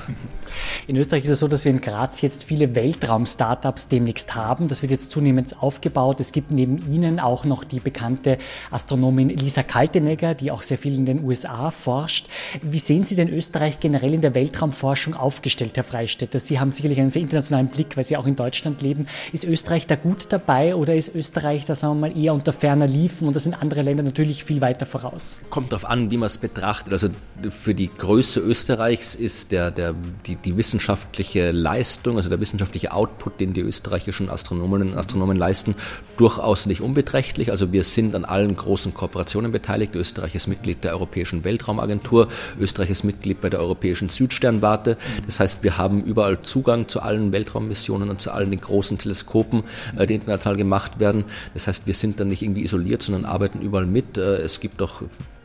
In 0.87 0.95
Österreich 0.95 1.23
ist 1.23 1.29
es 1.29 1.39
so, 1.39 1.47
dass 1.47 1.65
wir 1.65 1.71
in 1.71 1.81
Graz 1.81 2.21
jetzt 2.21 2.43
viele 2.43 2.75
Weltraum-Startups 2.75 3.87
demnächst 3.87 4.35
haben. 4.35 4.67
Das 4.67 4.81
wird 4.81 4.91
jetzt 4.91 5.11
zunehmend 5.11 5.61
aufgebaut. 5.61 6.19
Es 6.19 6.31
gibt 6.31 6.51
neben 6.51 6.91
Ihnen 6.91 7.19
auch 7.19 7.45
noch 7.45 7.63
die 7.63 7.79
bekannte 7.79 8.37
Astronomin 8.69 9.29
Lisa 9.29 9.63
Kaltenegger, 9.63 10.33
die 10.33 10.51
auch 10.51 10.63
sehr 10.63 10.77
viel 10.77 10.95
in 10.95 11.05
den 11.05 11.23
USA 11.23 11.71
forscht. 11.71 12.27
Wie 12.61 12.79
sehen 12.79 13.03
Sie 13.03 13.15
denn 13.15 13.29
Österreich 13.29 13.79
generell 13.79 14.13
in 14.13 14.21
der 14.21 14.35
Weltraumforschung 14.35 15.13
aufgestellt, 15.13 15.77
Herr 15.77 15.83
Freistetter? 15.83 16.39
Sie 16.39 16.59
haben 16.59 16.71
sicherlich 16.71 16.99
einen 16.99 17.09
sehr 17.09 17.21
internationalen 17.21 17.67
Blick, 17.67 17.97
weil 17.97 18.03
Sie 18.03 18.17
auch 18.17 18.25
in 18.25 18.35
Deutschland 18.35 18.81
leben. 18.81 19.07
Ist 19.31 19.45
Österreich 19.45 19.87
da 19.87 19.95
gut 19.95 20.27
dabei 20.29 20.75
oder 20.75 20.95
ist 20.95 21.15
Österreich 21.15 21.65
da, 21.65 21.75
sagen 21.75 21.99
wir 21.99 22.09
mal, 22.09 22.17
eher 22.17 22.33
unter 22.33 22.53
ferner 22.53 22.87
Liefen 22.87 23.27
und 23.27 23.35
da 23.35 23.39
sind 23.39 23.53
andere 23.53 23.81
Länder 23.81 24.03
natürlich 24.03 24.43
viel 24.43 24.61
weiter 24.61 24.85
voraus? 24.85 25.37
Kommt 25.49 25.71
darauf 25.71 25.85
an, 25.85 26.11
wie 26.11 26.17
man 26.17 26.27
es 26.27 26.37
betrachtet. 26.37 26.93
Also 26.93 27.09
für 27.49 27.73
die 27.73 27.89
Größe 27.95 28.39
Österreichs 28.39 29.15
ist 29.15 29.50
der, 29.51 29.71
der, 29.71 29.93
die, 30.25 30.35
die 30.35 30.57
wissenschaftliche 30.57 31.51
Leistung, 31.51 32.17
also 32.17 32.29
der 32.29 32.39
wissenschaftliche 32.39 32.93
Output, 32.93 33.39
den 33.39 33.53
die 33.53 33.61
österreichischen 33.61 34.29
Astronominnen 34.29 34.91
und 34.91 34.97
Astronomen 34.97 35.37
leisten, 35.37 35.75
durchaus 36.17 36.65
nicht 36.65 36.81
unbeträchtlich. 36.81 37.51
Also 37.51 37.71
wir 37.71 37.83
sind 37.83 38.15
an 38.15 38.25
allen 38.25 38.55
großen 38.55 38.93
Kooperationen 38.93 39.51
beteiligt. 39.51 39.95
Österreich 39.95 40.35
ist 40.35 40.47
Mitglied 40.47 40.83
der 40.83 40.93
Europäischen 40.93 41.43
Weltraumagentur, 41.43 42.27
Österreich 42.59 42.89
ist 42.89 43.03
Mitglied 43.03 43.41
bei 43.41 43.49
der 43.49 43.59
Europäischen 43.59 44.09
Südsternwarte. 44.09 44.97
Das 45.25 45.39
heißt, 45.39 45.63
wir 45.63 45.77
haben 45.77 46.03
überall 46.03 46.41
Zugang 46.41 46.87
zu 46.87 47.01
allen 47.01 47.31
Weltraummissionen 47.31 48.09
und 48.09 48.21
zu 48.21 48.31
allen 48.31 48.51
den 48.51 48.61
großen 48.61 48.97
Teleskopen, 48.97 49.63
äh, 49.97 50.07
die 50.07 50.15
international 50.15 50.57
gemacht 50.57 50.99
werden. 50.99 51.25
Das 51.53 51.67
heißt, 51.67 51.87
wir 51.87 51.93
sind 51.93 52.19
dann 52.19 52.29
nicht 52.29 52.41
irgendwie 52.41 52.63
isoliert, 52.63 53.01
sondern 53.01 53.25
arbeiten 53.25 53.61
überall 53.61 53.85
mit. 53.85 54.17
Äh, 54.17 54.37
es 54.37 54.59
gibt 54.59 54.81
auch 54.81 55.01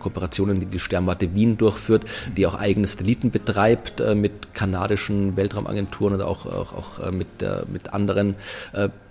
Kooperationen, 0.06 0.60
die 0.60 0.66
die 0.66 0.78
Sternwarte 0.78 1.34
Wien 1.34 1.56
durchführt, 1.56 2.04
die 2.36 2.46
auch 2.46 2.54
eigene 2.54 2.86
Satelliten 2.86 3.30
betreibt 3.32 4.00
äh, 4.00 4.14
mit 4.14 4.54
kanadischen 4.54 5.36
Weltraumagenturen 5.36 6.14
und 6.14 6.22
auch, 6.22 6.46
auch, 6.46 6.72
auch 6.72 7.00
äh, 7.00 7.10
mit, 7.10 7.42
äh, 7.42 7.62
mit 7.68 7.92
anderen 7.92 8.36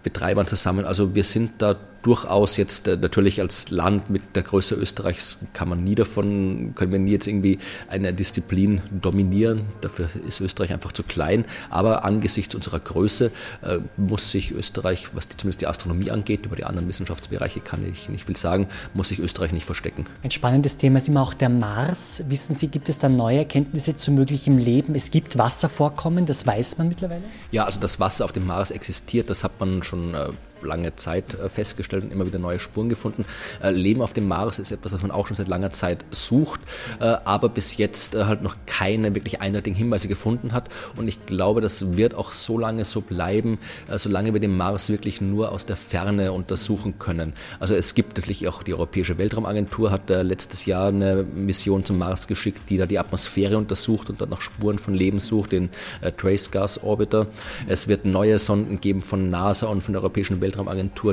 Betreibern 0.05 0.45
zusammen. 0.45 0.85
Also 0.85 1.15
wir 1.15 1.23
sind 1.23 1.53
da 1.57 1.75
durchaus 2.05 2.55
jetzt 2.57 2.87
äh, 2.87 2.97
natürlich 2.97 3.41
als 3.41 3.71
Land 3.71 4.11
mit 4.11 4.35
der 4.35 4.43
Größe 4.43 4.75
Österreichs 4.75 5.39
kann 5.53 5.67
man 5.67 5.83
nie 5.83 5.95
davon, 5.95 6.73
können 6.75 6.91
wir 6.91 6.99
nie 6.99 7.13
jetzt 7.13 7.25
irgendwie 7.25 7.57
eine 7.89 8.13
Disziplin 8.13 8.81
dominieren. 8.91 9.63
Dafür 9.81 10.07
ist 10.27 10.39
Österreich 10.39 10.71
einfach 10.71 10.91
zu 10.91 11.01
klein. 11.01 11.45
Aber 11.71 12.05
angesichts 12.05 12.53
unserer 12.53 12.79
Größe 12.79 13.31
äh, 13.63 13.79
muss 13.97 14.29
sich 14.29 14.51
Österreich, 14.51 15.07
was 15.13 15.27
die, 15.27 15.37
zumindest 15.37 15.61
die 15.61 15.67
Astronomie 15.67 16.11
angeht, 16.11 16.45
über 16.45 16.55
die 16.55 16.63
anderen 16.63 16.87
Wissenschaftsbereiche 16.87 17.59
kann 17.59 17.83
ich 17.83 18.07
nicht 18.07 18.27
viel 18.27 18.37
sagen, 18.37 18.67
muss 18.93 19.09
sich 19.09 19.17
Österreich 19.17 19.51
nicht 19.51 19.65
verstecken. 19.65 20.05
Ein 20.21 20.29
spannendes 20.29 20.77
Thema 20.77 20.99
ist 20.99 21.07
immer 21.07 21.23
auch 21.23 21.34
der 21.34 21.49
Mars. 21.49 22.23
Wissen 22.27 22.55
Sie, 22.55 22.67
gibt 22.67 22.88
es 22.88 22.99
da 22.99 23.09
neue 23.09 23.39
Erkenntnisse 23.39 23.95
zu 23.95 24.11
möglichem 24.11 24.59
Leben? 24.59 24.93
Es 24.93 25.09
gibt 25.09 25.39
Wasservorkommen, 25.39 26.27
das 26.27 26.45
weiß 26.45 26.77
man 26.77 26.89
mittlerweile? 26.89 27.23
Ja, 27.49 27.65
also 27.65 27.80
das 27.80 27.99
Wasser 27.99 28.25
auf 28.25 28.32
dem 28.32 28.45
Mars 28.45 28.69
existiert, 28.69 29.32
das 29.32 29.43
hat 29.43 29.59
man 29.59 29.82
schon 29.82 29.94
schon 29.95 30.13
äh, 30.13 30.29
lange 30.62 30.95
Zeit 30.95 31.34
äh, 31.34 31.49
festgestellt 31.49 32.03
und 32.03 32.12
immer 32.12 32.26
wieder 32.26 32.39
neue 32.39 32.60
Spuren 32.60 32.89
gefunden. 32.89 33.26
Äh, 33.62 33.72
Leben 33.72 34.01
auf 34.01 34.14
dem 34.14 34.28
Mars 34.28 34.60
ist 34.60 34.72
etwas, 34.72 34.93
was 34.93 35.01
man 35.01 35.12
auch 35.12 35.28
schon 35.28 35.36
seit 35.36 35.47
langer 35.47 35.72
Zeit 35.72 36.06
sucht, 36.12 36.62
äh, 36.99 37.16
aber 37.26 37.49
bis 37.49 37.78
jetzt 37.78 38.16
halt 38.16 38.41
noch 38.41 38.56
keine 38.66 39.14
wirklich 39.16 39.41
eindeutigen 39.41 39.78
Hinweise 39.78 40.08
gefunden 40.08 40.53
hat. 40.53 40.70
Und 40.95 41.08
ich 41.08 41.26
glaube, 41.26 41.62
das 41.62 41.97
wird 41.97 42.16
auch 42.16 42.32
so 42.32 42.58
lange 42.58 42.86
so 42.86 43.01
bleiben, 43.01 43.60
solange 43.88 44.34
wir 44.34 44.39
den 44.39 44.56
Mars 44.56 44.89
wirklich 44.89 45.22
nur 45.22 45.51
aus 45.51 45.66
der 45.66 45.78
Ferne 45.78 46.32
untersuchen 46.32 46.99
können. 46.99 47.34
Also 47.60 47.76
es 47.76 47.95
gibt 47.95 48.18
natürlich 48.18 48.47
auch 48.47 48.64
die 48.64 48.74
Europäische 48.74 49.18
Weltraumagentur 49.18 49.91
hat 49.91 50.10
letztes 50.10 50.66
Jahr 50.66 50.88
eine 50.88 51.24
Mission 51.24 51.84
zum 51.84 51.97
Mars 51.97 52.28
geschickt, 52.28 52.70
die 52.70 52.78
da 52.78 52.86
die 52.86 52.99
Atmosphäre 52.99 53.58
untersucht 53.58 54.10
und 54.10 54.22
dort 54.22 54.30
nach 54.30 54.41
Spuren 54.41 54.80
von 54.80 54.93
Leben 54.93 55.20
sucht, 55.20 55.51
den 55.51 55.70
Trace 56.18 56.51
Gas 56.51 56.84
Orbiter. 56.84 57.28
Es 57.68 57.88
wird 57.88 58.06
neue 58.06 58.39
Sonden 58.39 58.80
geben 58.82 59.01
von 59.01 59.30
NASA 59.30 59.68
und 59.68 59.82
von 59.82 59.93
der 59.93 60.01
Europäischen 60.01 60.41
Weltraumagentur, 60.41 60.44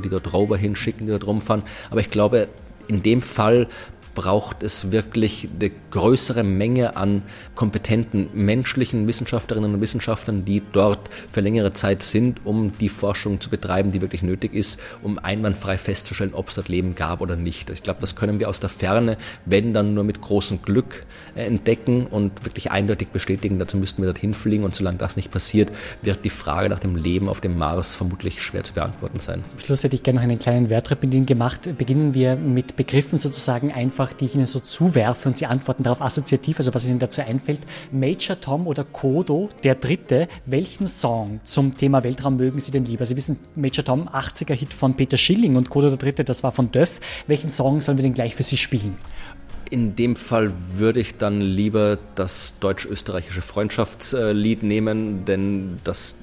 die 0.01 0.09
dort 0.09 0.33
Rover 0.33 0.57
hinschicken, 0.57 1.07
die 1.07 1.13
dort 1.13 1.27
rumfahren. 1.27 1.63
Aber 1.91 2.01
ich 2.01 2.11
glaube, 2.11 2.49
in 2.89 3.03
dem 3.03 3.23
Fall 3.23 3.69
braucht 4.15 4.63
es 4.63 4.91
wirklich 4.91 5.49
eine 5.59 5.71
größere 5.91 6.45
Menge 6.45 6.97
an 6.97 7.23
kompetenten 7.55 8.29
menschlichen 8.33 9.07
Wissenschaftlerinnen 9.07 9.75
und 9.75 9.81
Wissenschaftlern, 9.81 10.45
die 10.45 10.63
dort 10.73 11.11
für 11.31 11.41
längere 11.41 11.73
Zeit 11.73 12.03
sind, 12.03 12.41
um 12.45 12.77
die 12.79 12.89
Forschung 12.89 13.41
zu 13.41 13.51
betreiben, 13.51 13.93
die 13.93 14.01
wirklich 14.01 14.23
nötig 14.23 14.55
ist, 14.55 14.79
um 15.03 15.19
einwandfrei 15.19 15.79
festzustellen, 15.79 16.35
ob 16.35 16.49
es 16.49 16.55
dort 16.55 16.69
Leben 16.69 16.95
gab 16.95 17.21
oder 17.21 17.37
nicht. 17.37 17.71
Ich 17.71 17.83
glaube, 17.83 18.01
das 18.01 18.17
können 18.17 18.41
wir 18.41 18.49
aus 18.49 18.61
der 18.61 18.71
Ferne, 18.71 19.17
wenn 19.45 19.73
dann 19.75 19.95
nur 19.95 20.05
mit 20.05 20.21
großem 20.21 20.63
Glück 20.63 21.05
äh, 21.35 21.45
entdecken 21.45 22.07
und 22.07 22.45
wirklich 22.45 22.71
eindeutig 22.71 23.09
bestätigen. 23.09 23.59
Dazu 23.59 23.77
müssten 23.77 24.03
wir 24.03 24.13
dorthin 24.13 24.35
fliegen 24.35 24.65
und 24.65 24.75
solange 24.75 24.99
das 24.99 25.17
nicht 25.17 25.31
passiert, 25.31 25.71
wird 26.03 26.25
die 26.25 26.31
Frage 26.31 26.69
nach 26.69 26.81
dem 26.81 26.97
Leben 26.97 27.29
auf 27.29 27.41
dem 27.41 27.57
Mars 27.59 27.95
vermutlich 27.95 28.43
schwer 28.43 28.65
zu 28.65 28.73
beantworten 28.75 29.21
sein. 29.21 29.45
Zum 29.49 29.61
Schluss 29.61 29.85
hätte 29.85 29.97
ich 29.97 30.03
gerne 30.03 30.21
noch 30.21 30.25
einen 30.25 30.39
kleinen 30.39 30.71
Wertrep 30.71 31.03
mit 31.03 31.15
Ihnen 31.15 31.27
gemacht. 31.27 31.69
Beginnen 31.79 32.15
wir 32.15 32.37
mit 32.37 32.77
Begriffen 32.77 33.19
sozusagen 33.19 33.73
einfach 33.73 34.02
einfach, 34.03 34.13
die 34.13 34.25
ich 34.27 34.35
Ihnen 34.35 34.47
so 34.47 34.61
zuwerfe 34.61 35.29
und 35.29 35.37
Sie 35.37 35.47
antworten 35.47 35.83
darauf 35.83 36.03
assoziativ, 36.03 36.59
also 36.59 36.75
was 36.75 36.89
Ihnen 36.89 36.99
dazu 36.99 37.23
einfällt. 37.23 37.61
Major 37.91 38.41
Tom 38.41 38.67
oder 38.67 38.85
Kodo, 38.85 39.49
der 39.63 39.75
Dritte, 39.77 40.29
welchen 40.47 40.87
Song 40.87 41.41
zum 41.45 41.77
Thema 41.77 42.03
Weltraum 42.03 42.37
mögen 42.37 42.61
Sie 42.61 42.73
denn 42.73 42.85
lieber? 42.85 43.07
Sie 43.07 43.17
wissen, 43.17 43.39
Major 43.55 43.85
Tom, 43.85 44.09
80er 44.09 44.55
Hit 44.55 44.75
von 44.75 44.95
Peter 44.95 45.17
Schilling 45.17 45.57
und 45.57 45.71
Kodo 45.71 45.89
der 45.89 45.99
Dritte, 45.99 46.25
das 46.25 46.43
war 46.43 46.53
von 46.53 46.73
Döff. 46.73 47.01
Welchen 47.27 47.51
Song 47.51 47.81
sollen 47.81 47.99
wir 47.99 48.03
denn 48.03 48.15
gleich 48.15 48.35
für 48.35 48.43
Sie 48.43 48.57
spielen? 48.57 48.97
In 49.71 49.97
dem 49.97 50.17
Fall 50.17 50.53
würde 50.77 51.01
ich 51.01 51.17
dann 51.17 51.41
lieber 51.41 51.99
das 52.15 52.57
deutsch-österreichische 52.61 53.41
Freundschaftslied 53.41 54.63
nehmen, 54.63 55.25
denn 55.25 55.79
das 55.83 56.17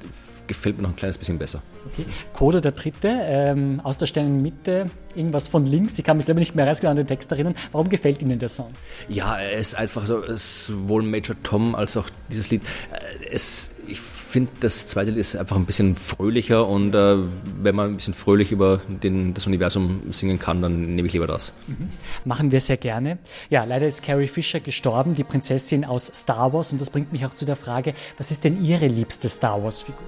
gefällt 0.50 0.76
mir 0.76 0.84
noch 0.84 0.90
ein 0.90 0.96
kleines 0.98 1.18
bisschen 1.18 1.38
besser. 1.38 1.62
Okay. 1.94 2.06
Code 2.34 2.60
der 2.60 2.74
dritte, 2.74 3.08
ähm, 3.08 3.80
aus 3.84 3.96
der 3.96 4.08
Sternenmitte, 4.08 4.90
irgendwas 5.16 5.48
von 5.48 5.66
links. 5.66 5.98
Ich 5.98 6.04
kann 6.04 6.18
mich 6.18 6.26
selber 6.26 6.40
nicht 6.40 6.56
mehr 6.56 6.66
ganz 6.66 6.82
genau 6.82 6.92
an 6.92 6.98
den 6.98 7.08
Text 7.08 7.32
erinnern. 7.32 7.56
Warum 7.72 7.88
gefällt 7.88 8.22
Ihnen 8.22 8.40
der 8.40 8.50
Song? 8.50 8.74
Ja, 9.08 9.38
er 9.38 9.58
ist 9.58 9.76
einfach 9.76 10.06
so, 10.06 10.24
sowohl 10.28 11.04
Major 11.04 11.36
Tom 11.44 11.76
als 11.76 11.96
auch 11.96 12.10
dieses 12.30 12.50
Lied. 12.50 12.64
Äh, 12.92 13.30
es, 13.32 13.72
ich 13.88 14.00
finde, 14.00 14.52
das 14.60 14.88
zweite 14.88 15.12
Lied 15.12 15.20
ist 15.20 15.36
einfach 15.36 15.56
ein 15.56 15.66
bisschen 15.66 15.96
fröhlicher 15.96 16.68
und 16.68 16.94
äh, 16.94 17.18
wenn 17.62 17.76
man 17.76 17.92
ein 17.92 17.96
bisschen 17.96 18.14
fröhlich 18.14 18.52
über 18.52 18.82
den, 18.88 19.34
das 19.34 19.48
Universum 19.48 20.02
singen 20.12 20.40
kann, 20.40 20.62
dann 20.62 20.96
nehme 20.96 21.08
ich 21.08 21.14
lieber 21.14 21.28
das. 21.28 21.52
Mhm. 21.68 21.90
Machen 22.26 22.52
wir 22.52 22.60
sehr 22.60 22.78
gerne. 22.78 23.18
Ja, 23.50 23.64
leider 23.64 23.88
ist 23.88 24.04
Carrie 24.04 24.28
Fisher 24.28 24.60
gestorben, 24.60 25.16
die 25.16 25.24
Prinzessin 25.24 25.86
aus 25.86 26.06
Star 26.08 26.54
Wars 26.54 26.72
und 26.72 26.82
das 26.82 26.90
bringt 26.90 27.12
mich 27.12 27.26
auch 27.26 27.36
zu 27.36 27.46
der 27.46 27.56
Frage, 27.56 27.94
was 28.18 28.32
ist 28.32 28.44
denn 28.44 28.64
Ihre 28.64 28.88
liebste 28.88 29.30
Star 29.30 29.64
Wars-Figur? 29.64 30.00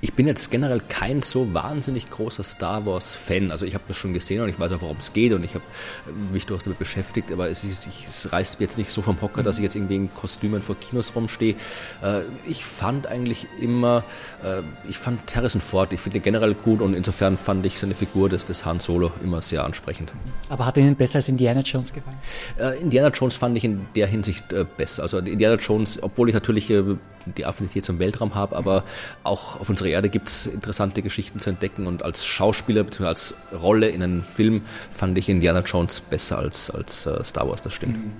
Ich 0.00 0.14
bin 0.14 0.26
jetzt 0.26 0.50
generell 0.50 0.80
kein 0.88 1.22
so 1.22 1.52
wahnsinnig 1.54 2.10
großer 2.10 2.42
Star 2.42 2.86
Wars-Fan. 2.86 3.50
Also 3.50 3.66
ich 3.66 3.74
habe 3.74 3.84
das 3.88 3.96
schon 3.96 4.12
gesehen 4.12 4.42
und 4.42 4.48
ich 4.48 4.58
weiß 4.58 4.72
auch, 4.72 4.82
worum 4.82 4.98
es 4.98 5.12
geht 5.12 5.32
und 5.32 5.44
ich 5.44 5.54
habe 5.54 5.64
mich 6.32 6.46
durchaus 6.46 6.64
damit 6.64 6.78
beschäftigt, 6.78 7.32
aber 7.32 7.48
es, 7.48 7.64
ist, 7.64 7.86
es 7.86 8.32
reißt 8.32 8.60
mir 8.60 8.66
jetzt 8.66 8.78
nicht 8.78 8.90
so 8.90 9.02
vom 9.02 9.20
Hocker, 9.20 9.42
dass 9.42 9.58
ich 9.58 9.62
jetzt 9.62 9.76
irgendwie 9.76 9.96
in 9.96 10.14
Kostümen 10.14 10.62
vor 10.62 10.76
Kinos 10.76 11.14
rumstehe. 11.14 11.54
Äh, 12.02 12.20
ich 12.46 12.64
fand 12.64 13.06
eigentlich 13.06 13.46
immer, 13.60 14.04
äh, 14.42 14.62
ich 14.88 14.98
fand 14.98 15.34
Harrison 15.34 15.60
Ford, 15.60 15.92
ich 15.92 16.00
finde 16.00 16.18
ihn 16.18 16.22
generell 16.22 16.54
gut 16.54 16.80
und 16.80 16.94
insofern 16.94 17.36
fand 17.36 17.64
ich 17.66 17.78
seine 17.78 17.94
Figur 17.94 18.28
des, 18.28 18.44
des 18.46 18.64
Han 18.64 18.80
Solo 18.80 19.12
immer 19.22 19.42
sehr 19.42 19.64
ansprechend. 19.64 20.12
Aber 20.48 20.66
hat 20.66 20.76
Ihnen 20.76 20.96
besser 20.96 21.16
als 21.16 21.28
Indiana 21.28 21.60
Jones 21.60 21.92
gefallen? 21.92 22.18
Äh, 22.58 22.80
Indiana 22.80 23.08
Jones 23.08 23.36
fand 23.36 23.56
ich 23.56 23.64
in 23.64 23.86
der 23.94 24.06
Hinsicht 24.06 24.44
besser. 24.76 25.02
Also 25.02 25.18
Indiana 25.18 25.56
Jones, 25.56 26.02
obwohl 26.02 26.28
ich 26.28 26.34
natürlich 26.34 26.72
die 27.36 27.46
Affinität 27.46 27.84
zum 27.84 27.98
Weltraum 27.98 28.34
habe, 28.34 28.56
aber 28.56 28.84
auch 29.24 29.60
auf 29.68 29.70
unserer 29.70 29.88
Erde 29.88 30.08
gibt 30.08 30.28
es 30.30 30.46
interessante 30.46 31.02
Geschichten 31.02 31.40
zu 31.40 31.50
entdecken 31.50 31.86
und 31.86 32.02
als 32.02 32.24
Schauspieler 32.24 32.84
bzw. 32.84 33.04
als 33.04 33.34
Rolle 33.52 33.88
in 33.88 34.02
einem 34.02 34.22
Film 34.22 34.62
fand 34.94 35.18
ich 35.18 35.28
Indiana 35.28 35.60
Jones 35.60 36.00
besser 36.00 36.38
als, 36.38 36.70
als 36.70 37.06
uh, 37.06 37.22
Star 37.22 37.46
Wars, 37.46 37.60
das 37.60 37.74
stimmt. 37.74 37.98
Mhm. 37.98 38.12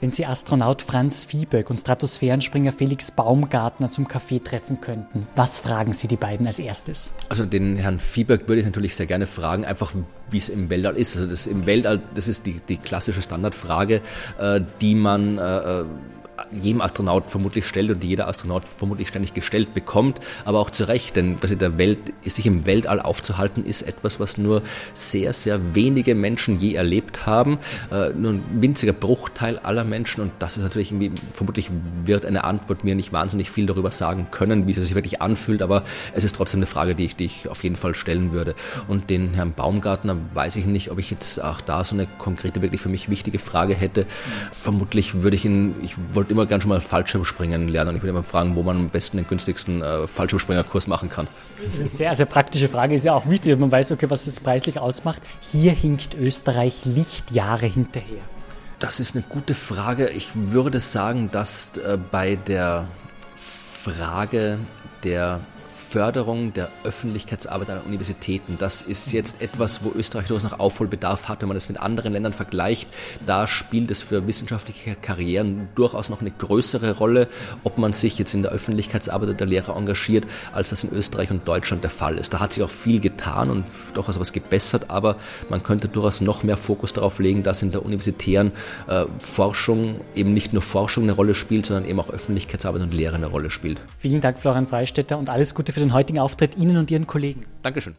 Wenn 0.00 0.10
Sie 0.12 0.24
Astronaut 0.24 0.80
Franz 0.80 1.26
Viehböck 1.26 1.68
und 1.68 1.76
Stratosphärenspringer 1.76 2.72
Felix 2.72 3.10
Baumgartner 3.10 3.90
zum 3.90 4.06
Café 4.06 4.42
treffen 4.42 4.80
könnten, 4.80 5.26
was 5.36 5.58
fragen 5.58 5.92
Sie 5.92 6.08
die 6.08 6.16
beiden 6.16 6.46
als 6.46 6.58
erstes? 6.58 7.12
Also 7.28 7.44
den 7.44 7.76
Herrn 7.76 7.98
Viehböck 7.98 8.48
würde 8.48 8.60
ich 8.60 8.66
natürlich 8.66 8.96
sehr 8.96 9.06
gerne 9.06 9.26
fragen, 9.26 9.66
einfach 9.66 9.92
wie 10.30 10.38
es 10.38 10.48
im 10.48 10.70
Weltall 10.70 10.96
ist. 10.96 11.16
Also 11.16 11.28
das 11.28 11.46
im 11.46 11.66
Weltall, 11.66 12.00
das 12.14 12.28
ist 12.28 12.46
die, 12.46 12.62
die 12.66 12.78
klassische 12.78 13.20
Standardfrage, 13.20 14.00
äh, 14.38 14.62
die 14.80 14.94
man 14.94 15.36
äh, 15.36 15.80
äh 15.80 15.84
jedem 16.50 16.80
Astronaut 16.80 17.30
vermutlich 17.30 17.66
stellt 17.66 17.90
und 17.90 18.02
die 18.02 18.08
jeder 18.08 18.28
Astronaut 18.28 18.66
vermutlich 18.66 19.08
ständig 19.08 19.34
gestellt 19.34 19.74
bekommt, 19.74 20.20
aber 20.44 20.60
auch 20.60 20.70
zu 20.70 20.84
Recht, 20.88 21.16
denn 21.16 21.38
in 21.48 21.58
der 21.58 21.78
Welt, 21.78 21.98
sich 22.24 22.46
im 22.46 22.66
Weltall 22.66 23.00
aufzuhalten, 23.00 23.64
ist 23.64 23.82
etwas, 23.82 24.20
was 24.20 24.38
nur 24.38 24.62
sehr, 24.94 25.32
sehr 25.32 25.74
wenige 25.74 26.14
Menschen 26.14 26.60
je 26.60 26.74
erlebt 26.74 27.26
haben, 27.26 27.58
äh, 27.90 28.10
nur 28.10 28.32
ein 28.32 28.44
winziger 28.60 28.92
Bruchteil 28.92 29.58
aller 29.58 29.84
Menschen 29.84 30.22
und 30.22 30.32
das 30.38 30.56
ist 30.56 30.62
natürlich 30.62 30.92
irgendwie, 30.92 31.12
vermutlich 31.32 31.70
wird 32.04 32.26
eine 32.26 32.44
Antwort 32.44 32.84
mir 32.84 32.94
nicht 32.94 33.12
wahnsinnig 33.12 33.50
viel 33.50 33.66
darüber 33.66 33.90
sagen 33.92 34.28
können, 34.30 34.66
wie 34.66 34.72
es 34.72 34.78
sich 34.78 34.94
wirklich 34.94 35.20
anfühlt, 35.20 35.62
aber 35.62 35.84
es 36.14 36.24
ist 36.24 36.36
trotzdem 36.36 36.58
eine 36.58 36.66
Frage, 36.66 36.94
die 36.94 37.06
ich, 37.06 37.16
die 37.16 37.24
ich 37.24 37.48
auf 37.48 37.62
jeden 37.62 37.76
Fall 37.76 37.94
stellen 37.94 38.32
würde. 38.32 38.54
Und 38.86 39.10
den 39.10 39.34
Herrn 39.34 39.52
Baumgartner 39.52 40.16
weiß 40.34 40.56
ich 40.56 40.66
nicht, 40.66 40.90
ob 40.90 40.98
ich 40.98 41.10
jetzt 41.10 41.42
auch 41.42 41.60
da 41.60 41.84
so 41.84 41.94
eine 41.94 42.06
konkrete, 42.18 42.62
wirklich 42.62 42.80
für 42.80 42.88
mich 42.88 43.08
wichtige 43.08 43.38
Frage 43.38 43.74
hätte. 43.74 44.06
Vermutlich 44.52 45.22
würde 45.22 45.36
ich 45.36 45.44
ihn, 45.44 45.74
ich 45.82 45.96
wollte 46.12 46.27
immer 46.30 46.46
gern 46.46 46.60
schon 46.60 46.70
mal 46.70 46.80
Fallschirmspringen 46.80 47.68
lernen. 47.68 47.90
Und 47.90 47.96
ich 47.96 48.02
würde 48.02 48.10
immer 48.10 48.22
fragen, 48.22 48.56
wo 48.56 48.62
man 48.62 48.76
am 48.76 48.88
besten 48.90 49.16
den 49.16 49.26
günstigsten 49.26 49.82
äh, 49.82 50.06
Fallschirmspringerkurs 50.06 50.86
machen 50.86 51.08
kann. 51.08 51.28
Sehr, 51.84 52.14
sehr 52.14 52.26
praktische 52.26 52.68
Frage. 52.68 52.94
Ist 52.94 53.04
ja 53.04 53.14
auch 53.14 53.28
wichtig, 53.28 53.58
man 53.58 53.70
weiß, 53.72 53.92
okay, 53.92 54.10
was 54.10 54.24
das 54.24 54.40
preislich 54.40 54.78
ausmacht. 54.78 55.22
Hier 55.40 55.72
hinkt 55.72 56.14
Österreich 56.14 56.84
Lichtjahre 56.84 57.66
hinterher. 57.66 58.22
Das 58.78 59.00
ist 59.00 59.16
eine 59.16 59.24
gute 59.28 59.54
Frage. 59.54 60.10
Ich 60.10 60.30
würde 60.34 60.80
sagen, 60.80 61.30
dass 61.32 61.76
äh, 61.76 61.98
bei 62.10 62.36
der 62.36 62.86
Frage 63.82 64.58
der 65.04 65.40
Förderung 65.88 66.52
der 66.52 66.68
Öffentlichkeitsarbeit 66.84 67.70
an 67.70 67.80
Universitäten. 67.80 68.56
Das 68.58 68.82
ist 68.82 69.10
jetzt 69.12 69.40
etwas, 69.40 69.82
wo 69.82 69.92
Österreich 69.96 70.26
durchaus 70.26 70.50
noch 70.50 70.60
Aufholbedarf 70.60 71.28
hat, 71.28 71.40
wenn 71.40 71.48
man 71.48 71.54
das 71.54 71.70
mit 71.70 71.80
anderen 71.80 72.12
Ländern 72.12 72.34
vergleicht. 72.34 72.90
Da 73.24 73.46
spielt 73.46 73.90
es 73.90 74.02
für 74.02 74.26
wissenschaftliche 74.26 74.96
Karrieren 74.96 75.68
durchaus 75.74 76.10
noch 76.10 76.20
eine 76.20 76.30
größere 76.30 76.98
Rolle, 76.98 77.26
ob 77.64 77.78
man 77.78 77.94
sich 77.94 78.18
jetzt 78.18 78.34
in 78.34 78.42
der 78.42 78.52
Öffentlichkeitsarbeit 78.52 79.30
oder 79.30 79.38
der 79.38 79.46
Lehre 79.46 79.72
engagiert, 79.72 80.26
als 80.52 80.70
das 80.70 80.84
in 80.84 80.92
Österreich 80.92 81.30
und 81.30 81.48
Deutschland 81.48 81.82
der 81.82 81.90
Fall 81.90 82.18
ist. 82.18 82.34
Da 82.34 82.40
hat 82.40 82.52
sich 82.52 82.62
auch 82.62 82.70
viel 82.70 83.00
getan 83.00 83.48
und 83.48 83.64
durchaus 83.94 84.20
was 84.20 84.34
gebessert, 84.34 84.86
aber 84.88 85.16
man 85.48 85.62
könnte 85.62 85.88
durchaus 85.88 86.20
noch 86.20 86.42
mehr 86.42 86.58
Fokus 86.58 86.92
darauf 86.92 87.18
legen, 87.18 87.42
dass 87.42 87.62
in 87.62 87.70
der 87.70 87.82
universitären 87.82 88.52
äh, 88.88 89.06
Forschung 89.20 90.00
eben 90.14 90.34
nicht 90.34 90.52
nur 90.52 90.60
Forschung 90.60 91.04
eine 91.04 91.12
Rolle 91.12 91.34
spielt, 91.34 91.64
sondern 91.64 91.86
eben 91.86 91.98
auch 91.98 92.10
Öffentlichkeitsarbeit 92.10 92.82
und 92.82 92.92
Lehre 92.92 93.16
eine 93.16 93.26
Rolle 93.26 93.50
spielt. 93.50 93.80
Vielen 94.00 94.20
Dank, 94.20 94.38
Florian 94.38 94.66
Freistetter, 94.66 95.16
und 95.16 95.30
alles 95.30 95.54
Gute 95.54 95.72
für 95.72 95.77
für 95.78 95.84
den 95.84 95.94
heutigen 95.94 96.18
Auftritt 96.18 96.56
Ihnen 96.56 96.76
und 96.76 96.90
Ihren 96.90 97.06
Kollegen. 97.06 97.46
Dankeschön. 97.62 97.94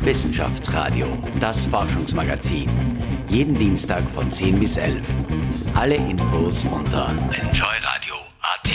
Wissenschaftsradio, 0.00 1.06
das 1.38 1.66
Forschungsmagazin. 1.66 2.70
Jeden 3.28 3.54
Dienstag 3.54 4.02
von 4.02 4.30
10 4.30 4.58
bis 4.58 4.78
11. 4.78 5.06
Alle 5.74 5.96
Infos 5.96 6.64
unter 6.64 7.10
enjoyradio.at. 7.10 8.70